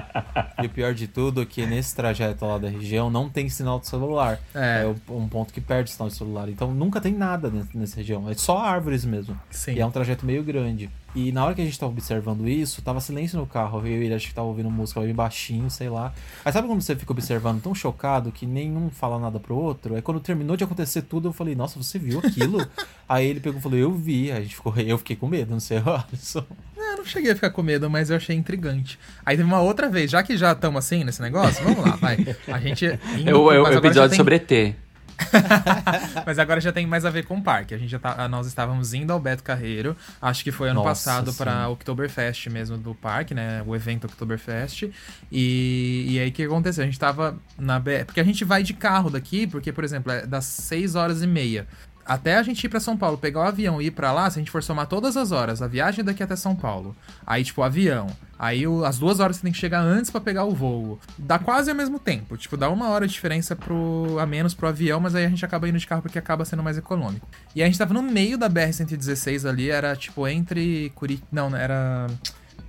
E 0.63 0.67
o 0.67 0.71
pior 0.71 0.95
de 0.95 1.09
tudo 1.09 1.43
é 1.43 1.47
que 1.47 1.65
nesse 1.67 1.97
trajeto 1.97 2.45
lá 2.45 2.59
da 2.59 2.69
região 2.69 3.09
não 3.11 3.29
tem 3.29 3.49
sinal 3.49 3.81
de 3.81 3.89
celular. 3.89 4.39
É. 4.55 4.87
um- 5.09 5.17
um 5.25 5.29
ponto 5.29 5.53
que 5.53 5.61
perde 5.61 5.91
sinal 5.91 6.09
de 6.09 6.15
celular. 6.15 6.49
Então 6.49 6.73
nunca 6.73 7.01
tem 7.01 7.13
nada 7.15 7.51
nessa 7.75 7.97
região. 7.97 8.29
É 8.29 8.35
só 8.35 8.59
árvores 8.59 9.05
mesmo. 9.05 9.39
Sim. 9.51 9.73
E 9.75 9.81
é 9.81 9.87
um 9.87 9.91
trajeto 9.91 10.25
meio 10.27 10.43
grande. 10.43 10.91
E 11.19 11.33
na 11.33 11.45
hora 11.45 11.53
que 11.55 11.61
a 11.61 11.65
gente 11.65 11.77
tava 11.79 11.91
observando 11.91 12.47
isso, 12.49 12.81
tava 12.81 13.01
silêncio 13.01 13.39
no 13.39 13.45
carro. 13.47 13.81
Eu 13.81 13.87
e 14.03 14.05
ele 14.05 14.15
acho 14.15 14.29
que 14.29 14.35
tava 14.35 14.47
ouvindo 14.47 14.71
música 14.71 15.01
bem 15.01 15.13
baixinho, 15.13 15.69
sei 15.69 15.89
lá. 15.89 16.13
Aí 16.45 16.53
sabe 16.53 16.69
quando 16.69 16.81
você 16.81 16.95
fica 16.95 17.11
observando 17.11 17.61
tão 17.61 17.75
chocado 17.75 18.31
que 18.31 18.47
nenhum 18.47 18.89
fala 18.91 19.19
nada 19.19 19.41
pro 19.41 19.57
outro? 19.57 19.97
Aí 19.97 20.03
quando 20.03 20.21
terminou 20.21 20.57
de 20.57 20.63
acontecer 20.63 21.03
tudo, 21.03 21.29
eu 21.29 21.33
falei, 21.33 21.57
nossa, 21.57 21.77
você 21.83 21.99
viu 21.99 22.21
aquilo? 22.21 22.65
Aí 23.09 23.27
ele 23.27 23.41
pegou 23.41 23.59
e 23.59 23.63
falou, 23.63 23.79
eu 23.79 23.93
vi. 23.93 24.31
Aí 24.31 24.39
a 24.39 24.41
gente 24.43 24.55
ficou, 24.55 24.73
eu 24.77 24.97
fiquei 24.99 25.17
com 25.17 25.27
medo, 25.27 25.51
não 25.51 25.61
sei, 25.61 25.79
Alisson. 25.85 26.45
Eu 26.77 26.99
não 26.99 27.05
cheguei 27.05 27.33
a 27.33 27.35
ficar 27.35 27.51
com 27.51 27.63
medo, 27.63 27.91
mas 27.91 28.11
eu 28.11 28.17
achei 28.17 28.37
intrigante. 28.37 28.99
Aí 29.27 29.37
teve 29.37 29.49
uma 29.49 29.61
outra 29.61 29.89
vez, 29.89 30.11
já 30.11 30.23
que 30.23 30.37
já 30.37 30.53
estamos 30.53 30.79
assim 30.79 31.03
nesse 31.05 31.21
negócio, 31.21 31.65
vamos 31.65 31.85
lá, 31.85 31.97
vai. 31.97 32.17
A 32.47 32.59
gente. 32.61 32.85
indo- 33.19 33.29
É 33.29 33.33
é 33.33 33.33
mas 33.33 33.49
agora 33.59 33.73
já 33.73 33.79
episódio 33.79 34.09
tem- 34.11 34.17
sobre 34.19 34.35
ET. 34.37 34.77
Mas 36.25 36.39
agora 36.39 36.61
já 36.61 36.73
tem 36.73 36.87
mais 36.87 37.05
a 37.05 37.11
ver 37.11 37.25
com 37.25 37.37
o 37.37 37.43
parque. 37.43 37.75
A 37.75 37.79
gente 37.79 37.91
já 37.91 37.99
tá, 37.99 38.29
nós 38.29 38.47
estávamos 38.47 38.95
indo 38.95 39.13
ao 39.13 39.19
Beto 39.19 39.43
Carreiro. 39.43 39.97
Acho 40.21 40.45
que 40.45 40.53
foi 40.53 40.69
ano 40.69 40.83
Nossa, 40.83 40.89
passado 40.89 41.35
para 41.35 41.69
Oktoberfest 41.69 42.49
mesmo 42.49 42.77
do 42.77 42.95
parque, 42.95 43.35
né? 43.35 43.63
O 43.67 43.75
evento 43.75 44.07
Oktoberfest. 44.07 44.91
E, 45.31 46.07
e 46.09 46.19
aí 46.19 46.29
o 46.29 46.33
que 46.33 46.45
aconteceu? 46.45 46.83
A 46.83 46.87
gente 46.87 46.99
tava 46.99 47.37
na 47.59 47.79
BR. 47.79 48.05
Porque 48.07 48.21
a 48.21 48.25
gente 48.25 48.45
vai 48.45 48.63
de 48.63 48.75
carro 48.75 49.11
daqui, 49.11 49.47
porque, 49.47 49.73
por 49.73 49.85
exemplo, 49.85 50.13
é 50.13 50.27
das 50.27 50.45
6 50.45 50.95
horas 50.95 51.23
e 51.23 51.27
meia. 51.27 51.67
Até 52.09 52.37
a 52.37 52.43
gente 52.43 52.65
ir 52.65 52.69
pra 52.71 52.81
São 52.81 52.97
Paulo, 52.97 53.19
pegar 53.19 53.41
o 53.41 53.43
avião 53.43 53.83
e 53.83 53.87
ir 53.87 53.91
pra 53.91 54.11
lá, 54.13 54.31
se 54.31 54.39
a 54.39 54.41
gente 54.41 54.51
for 54.51 54.63
somar 54.63 54.87
todas 54.87 55.15
as 55.15 55.31
horas, 55.31 55.61
a 55.61 55.69
viagem 55.69 56.03
daqui 56.03 56.23
até 56.23 56.35
São 56.37 56.57
Paulo. 56.57 56.97
Aí, 57.27 57.45
tipo, 57.45 57.61
o 57.61 57.65
avião. 57.65 58.07
Aí 58.39 58.67
o- 58.67 58.83
as 58.85 58.99
duas 58.99 59.21
horas 59.21 59.37
você 59.37 59.43
tem 59.43 59.53
que 59.53 59.59
chegar 59.59 59.81
antes 59.83 60.11
pra 60.11 60.19
pegar 60.21 60.45
o 60.45 60.55
voo. 60.55 60.99
Dá 61.19 61.39
quase 61.39 61.69
ao 61.71 61.77
mesmo 61.77 61.99
tempo. 61.99 62.37
Tipo, 62.39 62.57
dá 62.57 62.71
uma 62.71 62.89
hora 62.89 63.07
de 63.07 63.13
diferença 63.13 63.55
pro, 63.55 64.17
a 64.19 64.25
menos 64.25 64.55
pro 64.55 64.69
avião, 64.69 64.99
mas 65.01 65.15
aí 65.15 65.27
a 65.27 65.29
gente 65.29 65.45
acaba 65.45 65.69
indo 65.69 65.79
de 65.79 65.87
carro 65.87 66.01
porque 66.01 66.19
acaba 66.19 66.45
sendo 66.47 66.63
mais 66.63 66.79
econômico. 66.79 67.29
E 67.55 67.63
a 67.63 67.67
gente 67.67 67.79
tava 67.79 67.93
no 67.93 68.03
meio 68.03 68.39
da 68.39 68.49
BR-116 68.49 69.47
ali, 69.49 69.69
era 69.69 69.95
tipo 69.95 70.27
entre 70.27 70.91
Curi... 70.95 71.23
Não, 71.31 71.55
era 71.55 72.07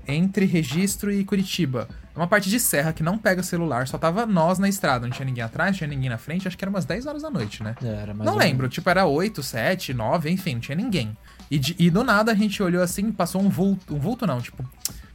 entre 0.08 0.46
Registro 0.46 1.12
e 1.12 1.24
Curitiba. 1.24 1.88
É 2.20 2.22
uma 2.22 2.28
parte 2.28 2.50
de 2.50 2.60
serra 2.60 2.92
que 2.92 3.02
não 3.02 3.18
pega 3.18 3.42
celular, 3.42 3.88
só 3.88 3.98
tava 3.98 4.26
nós 4.26 4.60
na 4.60 4.68
estrada, 4.68 5.08
não 5.08 5.14
tinha 5.14 5.26
ninguém 5.26 5.42
atrás, 5.42 5.72
não 5.72 5.78
tinha 5.78 5.88
ninguém 5.88 6.10
na 6.10 6.18
frente, 6.18 6.48
acho 6.50 6.58
que 6.58 6.64
era 6.64 6.70
umas 6.70 6.84
10 6.84 7.06
horas 7.06 7.22
da 7.22 7.30
noite, 7.30 7.64
né? 7.64 7.76
Era, 7.82 8.14
mas 8.14 8.26
não 8.26 8.36
lembro, 8.36 8.68
tipo, 8.68 8.90
era 8.90 9.06
8, 9.06 9.42
7, 9.42 9.94
9, 9.94 10.30
enfim, 10.30 10.56
não 10.56 10.60
tinha 10.60 10.76
ninguém. 10.76 11.16
E, 11.50 11.58
de- 11.58 11.76
e 11.80 11.90
do 11.90 12.04
nada 12.04 12.34
a 12.34 12.36
gente 12.36 12.62
olhou 12.62 12.84
assim, 12.84 13.10
passou 13.12 13.42
um 13.42 13.48
vulto, 13.48 13.96
um 13.96 14.00
vulto 14.00 14.28
não, 14.28 14.42
tipo, 14.42 14.64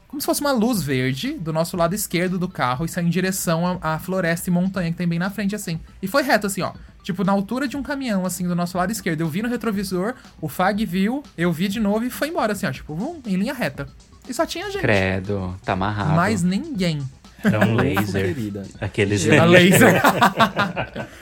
como 0.08 0.18
se 0.20 0.24
fosse 0.24 0.40
uma 0.40 0.52
luz 0.52 0.82
verde 0.82 1.34
do 1.34 1.52
nosso 1.52 1.76
lado 1.76 1.94
esquerdo 1.94 2.38
do 2.38 2.48
carro 2.48 2.84
e 2.86 2.88
saiu 2.88 3.06
em 3.06 3.10
direção 3.10 3.78
à, 3.82 3.94
à 3.94 3.98
floresta 3.98 4.48
e 4.48 4.52
montanha 4.52 4.90
que 4.90 4.96
tem 4.96 5.06
bem 5.06 5.18
na 5.18 5.28
frente, 5.28 5.54
assim. 5.54 5.78
E 6.00 6.06
foi 6.06 6.22
reto, 6.22 6.46
assim, 6.46 6.62
ó. 6.62 6.72
Tipo, 7.02 7.22
na 7.22 7.32
altura 7.32 7.68
de 7.68 7.76
um 7.76 7.82
caminhão, 7.82 8.24
assim, 8.24 8.48
do 8.48 8.54
nosso 8.54 8.78
lado 8.78 8.90
esquerdo. 8.90 9.20
Eu 9.20 9.28
vi 9.28 9.42
no 9.42 9.48
retrovisor, 9.50 10.14
o 10.40 10.48
Fag 10.48 10.86
viu, 10.86 11.22
eu 11.36 11.52
vi 11.52 11.68
de 11.68 11.78
novo 11.80 12.04
e 12.06 12.08
foi 12.10 12.28
embora, 12.28 12.52
assim, 12.54 12.64
ó. 12.64 12.72
Tipo, 12.72 12.94
vum, 12.94 13.20
em 13.26 13.36
linha 13.36 13.52
reta. 13.52 13.88
E 14.28 14.32
só 14.34 14.46
tinha 14.46 14.70
gente. 14.70 14.80
Credo, 14.80 15.54
tá 15.64 15.72
amarrado. 15.74 16.12
Mais 16.14 16.42
ninguém. 16.42 17.02
É 17.44 17.58
um 17.58 17.74
laser. 17.76 18.34
Aqueles 18.80 19.28
A 19.28 19.44
laser. 19.44 20.00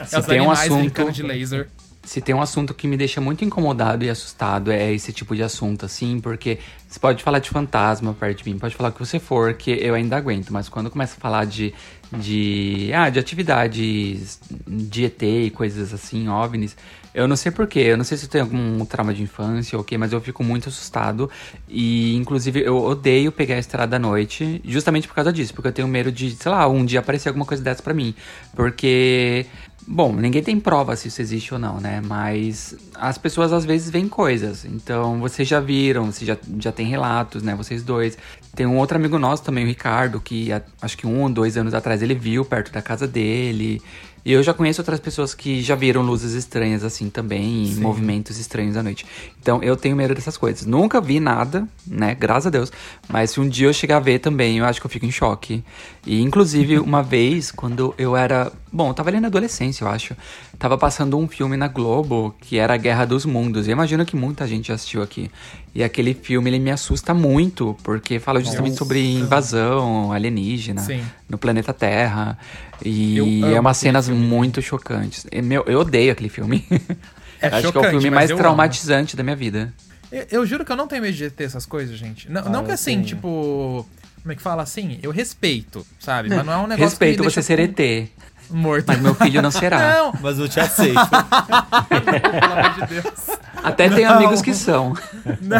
Se 0.05 0.15
É 0.17 0.21
tem 0.21 0.41
um 0.41 0.51
assunto- 0.51 1.11
de 1.11 1.23
laser. 1.23 1.67
Se 2.05 2.19
tem 2.19 2.35
um 2.35 2.41
assunto 2.41 2.73
que 2.73 2.85
me 2.85 2.97
deixa 2.97 3.21
muito 3.21 3.45
incomodado 3.45 4.03
e 4.03 4.09
assustado 4.09 4.69
é 4.73 4.91
esse 4.91 5.13
tipo 5.13 5.33
de 5.33 5.41
assunto, 5.41 5.85
assim, 5.85 6.19
porque 6.19 6.59
você 6.85 6.99
pode 6.99 7.23
falar 7.23 7.39
de 7.39 7.49
fantasma 7.49 8.13
perto 8.13 8.43
de 8.43 8.49
mim, 8.51 8.59
pode 8.59 8.75
falar 8.75 8.89
o 8.89 8.91
que 8.91 8.99
você 8.99 9.19
for, 9.19 9.53
que 9.53 9.71
eu 9.71 9.95
ainda 9.95 10.17
aguento, 10.17 10.51
mas 10.51 10.67
quando 10.67 10.89
começa 10.89 11.15
a 11.17 11.19
falar 11.21 11.45
de, 11.45 11.73
de, 12.17 12.91
ah, 12.93 13.09
de 13.09 13.19
atividades 13.19 14.39
de 14.67 15.05
ET 15.05 15.21
e 15.21 15.49
coisas 15.49 15.93
assim, 15.93 16.27
OVNIs, 16.27 16.75
eu 17.13 17.27
não 17.27 17.35
sei 17.35 17.51
porquê, 17.51 17.79
eu 17.79 17.97
não 17.97 18.03
sei 18.03 18.17
se 18.17 18.25
eu 18.25 18.29
tenho 18.29 18.43
algum 18.43 18.83
trauma 18.85 19.13
de 19.13 19.21
infância 19.21 19.77
ou 19.77 19.83
o 19.83 19.85
quê, 19.85 19.97
mas 19.97 20.11
eu 20.11 20.19
fico 20.19 20.43
muito 20.43 20.69
assustado. 20.69 21.29
E, 21.69 22.15
inclusive, 22.15 22.61
eu 22.61 22.77
odeio 22.77 23.31
pegar 23.31 23.55
a 23.55 23.59
estrada 23.59 23.97
à 23.97 23.99
noite 23.99 24.59
justamente 24.65 25.07
por 25.07 25.13
causa 25.13 25.31
disso, 25.31 25.53
porque 25.53 25.67
eu 25.67 25.71
tenho 25.71 25.87
medo 25.87 26.11
de, 26.11 26.31
sei 26.31 26.51
lá, 26.51 26.67
um 26.67 26.83
dia 26.83 26.99
aparecer 26.99 27.29
alguma 27.29 27.45
coisa 27.45 27.63
dessa 27.63 27.83
pra 27.83 27.93
mim, 27.93 28.15
porque... 28.55 29.45
Bom, 29.85 30.13
ninguém 30.13 30.41
tem 30.41 30.59
prova 30.59 30.95
se 30.95 31.07
isso 31.07 31.21
existe 31.21 31.53
ou 31.53 31.59
não, 31.59 31.79
né? 31.79 32.01
Mas 32.05 32.75
as 32.95 33.17
pessoas 33.17 33.51
às 33.51 33.65
vezes 33.65 33.89
veem 33.89 34.07
coisas. 34.07 34.65
Então, 34.65 35.19
vocês 35.19 35.47
já 35.47 35.59
viram, 35.59 36.05
vocês 36.05 36.27
já, 36.27 36.37
já 36.59 36.71
tem 36.71 36.87
relatos, 36.87 37.43
né? 37.43 37.53
Vocês 37.55 37.83
dois. 37.83 38.17
Tem 38.55 38.65
um 38.65 38.77
outro 38.77 38.97
amigo 38.97 39.19
nosso 39.19 39.43
também, 39.43 39.63
o 39.63 39.67
Ricardo, 39.67 40.21
que 40.21 40.49
acho 40.81 40.97
que 40.97 41.05
um 41.05 41.21
ou 41.21 41.29
dois 41.29 41.57
anos 41.57 41.73
atrás 41.73 42.01
ele 42.01 42.15
viu 42.15 42.45
perto 42.45 42.71
da 42.71 42.81
casa 42.81 43.07
dele. 43.07 43.81
E 44.25 44.31
eu 44.31 44.41
já 44.41 44.53
conheço 44.53 44.79
outras 44.79 45.01
pessoas 45.01 45.33
que 45.33 45.61
já 45.61 45.75
viram 45.75 46.01
luzes 46.01 46.33
estranhas 46.33 46.83
assim 46.83 47.09
também, 47.09 47.65
e 47.65 47.75
movimentos 47.75 48.39
estranhos 48.39 48.77
à 48.77 48.83
noite. 48.83 49.05
Então 49.43 49.61
eu 49.61 49.75
tenho 49.75 49.93
medo 49.93 50.15
dessas 50.15 50.37
coisas. 50.37 50.65
Nunca 50.65 51.01
vi 51.01 51.19
nada, 51.19 51.67
né? 51.85 52.15
Graças 52.15 52.47
a 52.47 52.49
Deus. 52.49 52.71
Mas 53.09 53.31
se 53.31 53.41
um 53.41 53.47
dia 53.47 53.67
eu 53.67 53.73
chegar 53.73 53.97
a 53.97 53.99
ver 53.99 54.19
também, 54.19 54.57
eu 54.57 54.65
acho 54.65 54.79
que 54.79 54.87
eu 54.87 54.89
fico 54.89 55.05
em 55.05 55.11
choque. 55.11 55.61
E 56.07 56.21
inclusive, 56.21 56.79
uma 56.79 57.03
vez, 57.03 57.51
quando 57.51 57.93
eu 57.97 58.15
era. 58.15 58.49
Bom, 58.71 58.89
eu 58.89 58.93
tava 58.93 59.09
ali 59.09 59.19
na 59.19 59.27
adolescência, 59.27 59.83
eu 59.83 59.89
acho. 59.89 60.15
Tava 60.57 60.77
passando 60.77 61.17
um 61.17 61.27
filme 61.27 61.57
na 61.57 61.67
Globo 61.67 62.33
que 62.39 62.57
era 62.57 62.73
a 62.73 62.77
Guerra 62.77 63.03
dos 63.03 63.25
Mundos. 63.25 63.67
E 63.67 63.71
eu 63.71 63.73
imagino 63.73 64.05
que 64.05 64.15
muita 64.15 64.47
gente 64.47 64.69
já 64.69 64.75
assistiu 64.75 65.01
aqui. 65.03 65.29
E 65.75 65.83
aquele 65.83 66.13
filme 66.13 66.49
ele 66.49 66.59
me 66.59 66.71
assusta 66.71 67.13
muito, 67.13 67.75
porque 67.83 68.19
fala 68.19 68.39
justamente 68.39 68.71
Nossa. 68.71 68.79
sobre 68.79 69.13
invasão 69.13 70.13
alienígena 70.13 70.81
Sim. 70.81 71.03
no 71.27 71.37
planeta 71.37 71.73
Terra. 71.73 72.37
E 72.83 73.41
é 73.43 73.59
umas 73.59 73.75
cenas 73.75 74.07
muito 74.07 74.61
chocantes. 74.61 75.25
Meu, 75.43 75.63
eu 75.67 75.79
odeio 75.79 76.13
aquele 76.13 76.29
filme. 76.29 76.65
É 77.43 77.47
Acho 77.47 77.59
que 77.59 77.65
é 77.65 77.69
o 77.69 77.73
chocante, 77.73 77.89
filme 77.91 78.09
mais 78.09 78.31
traumatizante 78.31 79.15
da 79.15 79.23
minha 79.23 79.35
vida. 79.35 79.73
Eu, 80.11 80.25
eu 80.31 80.45
juro 80.45 80.63
que 80.63 80.71
eu 80.71 80.75
não 80.75 80.87
tenho 80.87 81.01
medo 81.01 81.15
de 81.15 81.29
ter 81.29 81.43
essas 81.43 81.65
coisas, 81.65 81.97
gente. 81.97 82.31
Não, 82.31 82.41
Ah, 82.45 82.49
não 82.49 82.63
que 82.63 82.71
assim, 82.71 82.95
tenho. 82.95 83.05
tipo. 83.05 83.85
Como 84.21 84.31
é 84.31 84.35
que 84.35 84.41
fala 84.41 84.63
assim? 84.63 84.99
Eu 85.03 85.11
respeito, 85.11 85.85
sabe? 85.99 86.29
Mas 86.29 86.45
não 86.45 86.53
é 86.53 86.57
um 86.57 86.61
negócio 86.67 86.85
Respeito 86.85 87.17
que 87.21 87.27
me 87.27 87.33
você 87.33 87.41
ser 87.41 87.59
ET, 87.59 88.09
morto. 88.49 88.85
mas 88.87 89.01
meu 89.01 89.13
filho 89.15 89.41
não 89.41 89.51
será. 89.51 89.95
Não, 89.95 90.13
Mas 90.21 90.39
eu 90.39 90.47
te 90.47 90.61
aceito. 90.61 90.93
pelo 91.89 92.53
amor 92.53 92.73
de 92.87 92.87
Deus. 93.01 93.37
Até 93.61 93.89
tem 93.89 94.05
amigos 94.05 94.41
que 94.41 94.53
são. 94.53 94.93
Não, 95.41 95.59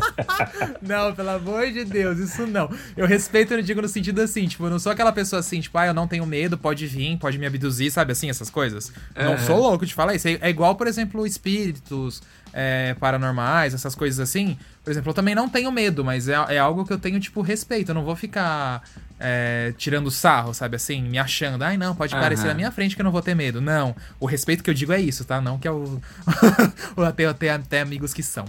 pelo 1.14 1.30
amor 1.30 1.70
de 1.70 1.84
Deus, 1.84 2.18
isso 2.18 2.46
não. 2.46 2.70
Eu 2.96 3.06
respeito, 3.06 3.54
eu 3.54 3.62
digo 3.62 3.82
no 3.82 3.88
sentido 3.88 4.20
assim, 4.20 4.46
tipo, 4.46 4.64
eu 4.64 4.70
não 4.70 4.78
sou 4.78 4.92
aquela 4.92 5.12
pessoa 5.12 5.40
assim, 5.40 5.60
tipo, 5.60 5.76
ah, 5.76 5.86
eu 5.86 5.94
não 5.94 6.06
tenho 6.08 6.24
medo, 6.24 6.56
pode 6.56 6.86
vir, 6.86 7.18
pode 7.18 7.38
me 7.38 7.46
abduzir, 7.46 7.90
sabe 7.90 8.12
assim, 8.12 8.30
essas 8.30 8.48
coisas. 8.48 8.92
Não 9.14 9.34
Aham. 9.34 9.38
sou 9.38 9.58
louco 9.60 9.84
de 9.84 9.92
falar 9.94 10.14
isso. 10.14 10.28
É 10.28 10.46
é 10.46 10.50
igual, 10.50 10.76
por 10.76 10.86
exemplo, 10.86 11.26
espíritos 11.26 12.22
é, 12.52 12.94
paranormais, 12.94 13.74
essas 13.74 13.94
coisas 13.94 14.20
assim. 14.20 14.56
Por 14.84 14.90
exemplo, 14.90 15.10
eu 15.10 15.14
também 15.14 15.34
não 15.34 15.48
tenho 15.48 15.70
medo, 15.72 16.04
mas 16.04 16.28
é, 16.28 16.34
é 16.48 16.58
algo 16.58 16.84
que 16.84 16.92
eu 16.92 16.98
tenho, 16.98 17.18
tipo, 17.18 17.42
respeito. 17.42 17.90
Eu 17.90 17.94
não 17.94 18.04
vou 18.04 18.14
ficar 18.14 18.82
é, 19.18 19.72
tirando 19.76 20.10
sarro, 20.10 20.52
sabe 20.52 20.76
assim, 20.76 21.02
me 21.02 21.18
achando, 21.18 21.62
ai 21.62 21.76
não, 21.76 21.94
pode 21.94 22.14
aparecer 22.14 22.42
Aham. 22.42 22.48
na 22.48 22.54
minha 22.54 22.70
frente 22.70 22.94
que 22.94 23.00
eu 23.00 23.04
não 23.04 23.12
vou 23.12 23.22
ter 23.22 23.34
medo. 23.34 23.60
Não, 23.60 23.94
o 24.20 24.26
respeito 24.26 24.62
que 24.62 24.70
eu 24.70 24.74
digo 24.74 24.92
é 24.92 25.00
isso, 25.00 25.24
tá? 25.24 25.40
Não 25.40 25.58
que 25.58 25.66
eu. 25.66 26.00
eu 26.96 27.04
até, 27.04 27.24
até, 27.26 27.50
até 27.50 27.80
amigos 27.80 28.12
que 28.12 28.22
são. 28.22 28.44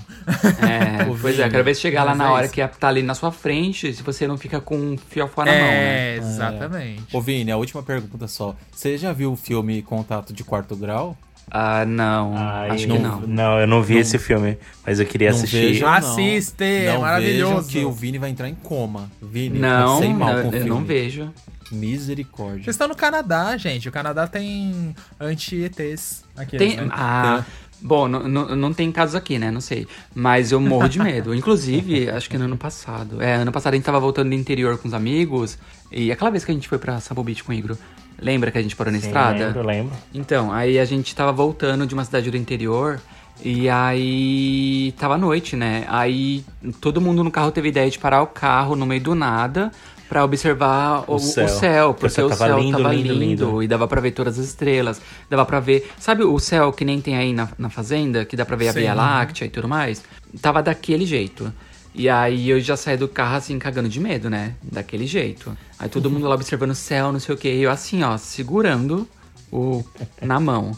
É, 0.62 1.06
pois 1.22 1.40
é, 1.40 1.50
quero 1.50 1.64
ver 1.64 1.76
se 1.76 1.82
chegar 1.82 2.04
lá 2.04 2.12
mas 2.12 2.18
na 2.20 2.26
é 2.26 2.30
hora 2.30 2.46
isso. 2.46 2.54
que 2.54 2.68
tá 2.68 2.88
ali 2.88 3.02
na 3.02 3.16
sua 3.16 3.32
frente, 3.32 3.94
se 3.94 4.04
você 4.04 4.28
não 4.28 4.38
fica 4.38 4.60
com 4.60 4.78
um 4.78 4.98
fiofó 4.98 5.46
na 5.46 5.52
mão, 5.52 5.62
né? 5.62 6.16
É, 6.16 6.18
exatamente. 6.18 7.16
Ô, 7.16 7.22
Vini, 7.22 7.52
a 7.52 7.58
última 7.58 7.82
pergunta 7.82 8.28
só. 8.28 8.56
Você 8.72 8.98
já 8.98 9.14
viu 9.14 9.32
o 9.32 9.36
filme 9.36 9.82
Contato 9.82 10.34
de 10.34 10.44
Quarto 10.44 10.76
Grau? 10.76 11.18
Ah, 11.50 11.86
não. 11.86 12.34
Ai, 12.36 12.72
acho 12.72 12.88
que 12.88 13.00
não. 13.00 13.22
Não, 13.22 13.60
eu 13.60 13.66
não 13.68 13.82
vi 13.82 13.94
Não- 13.96 14.02
esse 14.02 14.18
filme, 14.20 14.58
mas 14.86 15.00
eu 15.00 15.06
queria 15.06 15.30
Não 15.32 15.38
assistir. 15.38 15.62
vejo. 15.74 15.86
Assiste, 15.86 16.64
é 16.64 16.98
maravilhoso. 16.98 17.56
vejam 17.56 17.64
que 17.70 17.86
o 17.86 17.92
Vini 17.92 18.18
vai 18.18 18.30
entrar 18.30 18.50
em 18.50 18.56
coma. 18.56 19.10
Vini, 19.22 19.58
Não, 19.60 19.96
passei 19.96 20.14
mal 20.14 20.34
não, 20.34 20.40
eu 20.42 20.52
filme. 20.52 20.70
não 20.70 20.84
vejo. 20.84 21.32
Misericórdia. 21.72 22.64
Vocês 22.64 22.76
estão 22.76 22.88
no 22.88 22.96
Canadá, 22.96 23.56
gente. 23.58 23.88
O 23.88 23.92
Canadá 23.92 24.28
tem 24.28 24.96
anti-ETs. 25.20 26.24
Aqueles, 26.36 26.76
Tem, 26.76 26.86
né? 26.86 26.90
ah, 26.92 27.44
bom, 27.82 28.08
não, 28.08 28.28
não, 28.28 28.56
não 28.56 28.74
tem 28.74 28.92
casos 28.92 29.16
aqui, 29.16 29.38
né? 29.40 29.52
Não 29.52 29.62
sei. 29.62 29.88
Mas 30.14 30.52
eu 30.52 30.60
morro 30.60 30.88
de 30.90 31.00
medo. 31.00 31.34
Inclusive, 31.36 32.10
acho 32.10 32.30
que 32.30 32.38
no 32.38 32.46
ano 32.46 32.58
passado. 32.58 33.22
É, 33.22 33.36
ano 33.36 33.52
passado 33.52 33.74
a 33.74 33.76
gente 33.78 33.86
tava 33.86 34.00
voltando 34.00 34.30
do 34.30 34.36
interior 34.36 34.78
com 34.78 34.88
os 34.88 34.94
amigos. 34.94 35.58
E 35.92 36.12
aquela 36.12 36.30
vez 36.30 36.44
que 36.44 36.52
a 36.52 36.54
gente 36.54 36.68
foi 36.68 36.78
pra 36.78 37.00
Sabo 37.00 37.24
Beach 37.24 37.44
com 37.44 37.52
o 37.52 37.56
Igro. 37.56 37.78
Lembra 38.20 38.52
que 38.52 38.58
a 38.58 38.62
gente 38.62 38.76
parou 38.76 38.92
na 38.92 39.00
Sim, 39.00 39.08
estrada? 39.08 39.46
lembro, 39.48 39.64
lembro. 39.66 39.94
Então, 40.14 40.52
aí 40.52 40.80
a 40.80 40.86
gente 40.86 41.16
tava 41.16 41.32
voltando 41.32 41.86
de 41.86 41.94
uma 41.94 42.04
cidade 42.04 42.32
do 42.32 42.38
interior 42.38 43.00
e 43.44 43.70
aí 43.70 44.94
tava 44.98 45.16
à 45.16 45.18
noite, 45.18 45.56
né? 45.56 45.86
Aí 45.88 46.44
todo 46.82 47.00
mundo 47.00 47.24
no 47.24 47.30
carro 47.32 47.52
teve 47.52 47.70
ideia 47.70 47.90
de 47.90 48.00
parar 48.00 48.22
o 48.22 48.28
carro 48.28 48.76
no 48.76 48.86
meio 48.86 49.02
do 49.02 49.14
nada 49.16 49.72
Pra 50.10 50.24
observar 50.24 51.04
o, 51.06 51.16
o 51.16 51.20
céu. 51.20 51.50
céu, 51.50 51.94
Porque 51.94 52.22
o 52.22 52.30
tava 52.30 52.48
céu 52.48 52.60
lindo, 52.60 52.78
tava 52.78 52.94
lindo, 52.94 53.14
lindo, 53.14 53.46
lindo. 53.46 53.64
e 53.64 53.68
dava 53.68 53.90
pra 53.90 54.00
ver 54.00 54.12
todas 54.12 54.40
as 54.40 54.46
estrelas. 54.46 55.02
Dava 55.30 55.46
pra 55.46 55.60
ver. 55.60 55.92
Sabe 56.00 56.24
o 56.24 56.40
céu 56.40 56.72
que 56.72 56.86
nem 56.86 57.02
tem 57.02 57.18
aí 57.18 57.34
na, 57.34 57.50
na 57.58 57.70
fazenda, 57.70 58.24
que 58.24 58.38
dá 58.38 58.46
pra 58.46 58.56
ver 58.56 58.70
a 58.70 58.74
Sim. 58.74 58.80
Via 58.80 58.94
Láctea 58.94 59.44
e 59.46 59.50
tudo 59.50 59.68
mais? 59.68 60.02
Tava 60.42 60.64
daquele 60.64 61.06
jeito. 61.06 61.52
E 61.98 62.08
aí 62.08 62.52
eu 62.52 62.60
já 62.60 62.78
saí 62.78 62.96
do 62.96 63.08
carro 63.08 63.38
assim, 63.38 63.58
cagando 63.58 63.90
de 63.90 64.00
medo, 64.00 64.30
né? 64.30 64.54
Daquele 64.62 65.08
jeito. 65.08 65.58
Aí 65.80 65.90
todo 65.90 66.12
mundo 66.12 66.28
lá 66.28 66.36
observando 66.36 66.70
o 66.70 66.76
céu, 66.76 67.12
não 67.12 67.20
sei 67.20 67.34
o 67.34 67.38
quê. 67.38 67.56
E 67.56 67.64
eu 67.64 67.72
assim, 67.72 68.04
ó, 68.04 68.16
segurando 68.18 69.08
o 69.52 69.84
na 70.22 70.40
mão. 70.40 70.78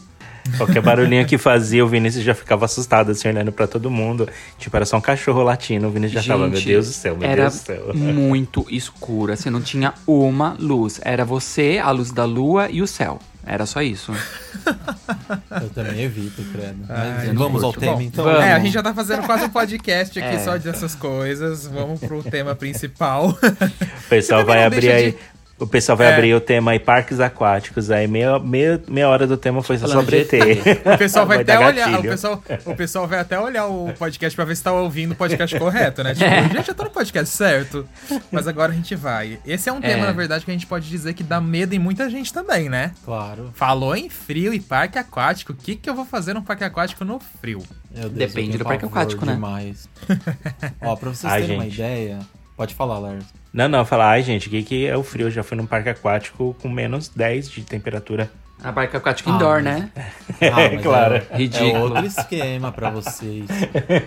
Qualquer 0.56 0.80
barulhinho 0.80 1.26
que 1.26 1.36
fazia, 1.36 1.84
o 1.84 1.88
Vinícius 1.88 2.24
já 2.24 2.34
ficava 2.34 2.64
assustado, 2.64 3.10
assim, 3.10 3.28
olhando 3.28 3.52
pra 3.52 3.66
todo 3.66 3.90
mundo. 3.90 4.26
Tipo, 4.58 4.74
era 4.76 4.86
só 4.86 4.96
um 4.96 5.00
cachorro 5.00 5.42
latindo. 5.42 5.86
O 5.86 5.90
Vinícius 5.90 6.24
já 6.24 6.32
tava, 6.32 6.48
meu 6.48 6.56
Gente, 6.56 6.68
Deus 6.68 6.86
do 6.86 6.92
céu, 6.94 7.16
meu 7.16 7.28
era 7.28 7.42
Deus 7.42 7.54
do 7.54 7.66
céu. 7.66 7.94
muito 7.94 8.66
escuro, 8.70 9.30
assim, 9.32 9.50
não 9.50 9.60
tinha 9.60 9.92
uma 10.06 10.56
luz. 10.58 11.00
Era 11.04 11.24
você, 11.24 11.78
a 11.82 11.90
luz 11.90 12.10
da 12.10 12.24
lua 12.24 12.70
e 12.70 12.80
o 12.80 12.86
céu. 12.86 13.18
Era 13.44 13.64
só 13.66 13.80
isso. 13.82 14.12
Eu 15.62 15.70
também 15.70 16.02
evito, 16.02 16.42
credo. 16.52 16.84
Mas 16.88 17.28
eu 17.28 17.34
não 17.34 17.42
vamos 17.44 17.62
ao 17.64 17.72
tema, 17.72 17.94
Bom, 17.94 18.00
então. 18.02 18.24
vamos. 18.24 18.40
É, 18.40 18.52
a 18.52 18.58
gente 18.58 18.72
já 18.72 18.82
tá 18.82 18.92
fazendo 18.94 19.22
quase 19.26 19.44
um 19.44 19.48
podcast 19.48 20.18
aqui 20.20 20.36
É. 20.36 20.38
só 20.38 20.58
dessas 20.58 20.94
coisas. 20.94 21.66
Vamos 21.66 22.00
pro 22.00 22.22
tema 22.22 22.54
principal. 22.54 23.30
O 23.30 24.08
pessoal 24.08 24.44
vai 24.44 24.64
abrir 24.64 24.90
aí. 24.90 25.12
de- 25.12 25.18
O 25.60 25.66
pessoal 25.66 25.96
vai 25.96 26.06
É. 26.08 26.14
abrir 26.14 26.34
o 26.34 26.40
tema 26.40 26.70
aí, 26.70 26.78
parques 26.78 27.20
aquáticos. 27.20 27.90
Aí 27.90 28.08
meia, 28.08 28.38
meia, 28.38 28.82
meia 28.88 29.08
hora 29.08 29.26
do 29.26 29.36
tema 29.36 29.62
foi 29.62 29.76
só 29.78 29.86
sobre 29.86 30.22
ET. 30.22 30.32
O 30.94 30.98
pessoal 30.98 31.26
vai, 31.26 31.42
até 31.42 31.52
dar 31.52 31.66
olhar, 31.66 31.98
o 31.98 32.02
pessoal, 32.02 32.42
o 32.64 32.74
pessoal 32.74 33.06
vai 33.06 33.18
até 33.18 33.38
olhar 33.38 33.66
o 33.66 33.92
podcast 33.98 34.34
pra 34.34 34.44
ver 34.46 34.56
se 34.56 34.62
tá 34.62 34.72
ouvindo 34.72 35.12
o 35.12 35.14
podcast 35.14 35.58
correto, 35.58 36.02
né? 36.02 36.14
Tipo, 36.14 36.24
gente, 36.56 36.68
eu 36.70 36.74
tô 36.74 36.84
no 36.84 36.90
podcast 36.90 37.36
certo. 37.36 37.86
Mas 38.32 38.48
agora 38.48 38.72
a 38.72 38.74
gente 38.74 38.94
vai. 38.96 39.38
Esse 39.46 39.68
é 39.68 39.72
um 39.72 39.80
tema, 39.80 40.04
É. 40.04 40.06
na 40.06 40.12
verdade, 40.12 40.44
que 40.44 40.50
a 40.50 40.54
gente 40.54 40.66
pode 40.66 40.88
dizer 40.88 41.12
que 41.12 41.22
dá 41.22 41.40
medo 41.40 41.74
em 41.74 41.78
muita 41.78 42.08
gente 42.08 42.32
também, 42.32 42.68
né? 42.70 42.92
Claro. 43.04 43.50
Falou 43.54 43.94
em 43.94 44.08
frio 44.08 44.54
e 44.54 44.60
parque 44.60 44.98
aquático. 44.98 45.52
O 45.52 45.56
que, 45.56 45.76
que 45.76 45.90
eu 45.90 45.94
vou 45.94 46.06
fazer 46.06 46.32
num 46.32 46.42
parque 46.42 46.64
aquático 46.64 47.04
no 47.04 47.20
frio? 47.40 47.62
Deus, 47.90 48.10
Depende 48.12 48.56
do 48.56 48.64
parque 48.64 48.86
aquático, 48.86 49.26
né? 49.26 49.34
demais. 49.34 49.88
Ó, 50.80 50.96
pra 50.96 51.10
vocês 51.10 51.30
Ai, 51.30 51.42
terem 51.42 51.56
uma 51.56 51.64
gente. 51.64 51.74
ideia, 51.74 52.18
pode 52.56 52.74
falar, 52.74 52.98
Lars. 52.98 53.24
Não, 53.52 53.68
não, 53.68 53.84
falar, 53.84 54.10
ai 54.10 54.22
gente, 54.22 54.46
o 54.48 54.50
que, 54.50 54.62
que 54.62 54.86
é 54.86 54.96
o 54.96 55.02
frio? 55.02 55.26
Eu 55.26 55.30
já 55.30 55.42
fui 55.42 55.56
num 55.56 55.66
parque 55.66 55.88
aquático 55.88 56.54
com 56.62 56.68
menos 56.68 57.08
10 57.08 57.50
de 57.50 57.62
temperatura. 57.62 58.30
A 58.62 58.70
barca 58.70 58.98
aquática 58.98 59.30
Ah, 59.30 59.34
indoor, 59.36 59.62
mas- 59.62 59.64
né? 59.64 59.90
Ah, 60.52 60.70
mas 60.72 60.82
claro. 60.82 61.14
É, 61.30 61.36
Ridículo. 61.36 61.70
é 61.70 61.78
outro 61.80 62.04
esquema 62.06 62.70
pra 62.70 62.90
vocês. 62.90 63.46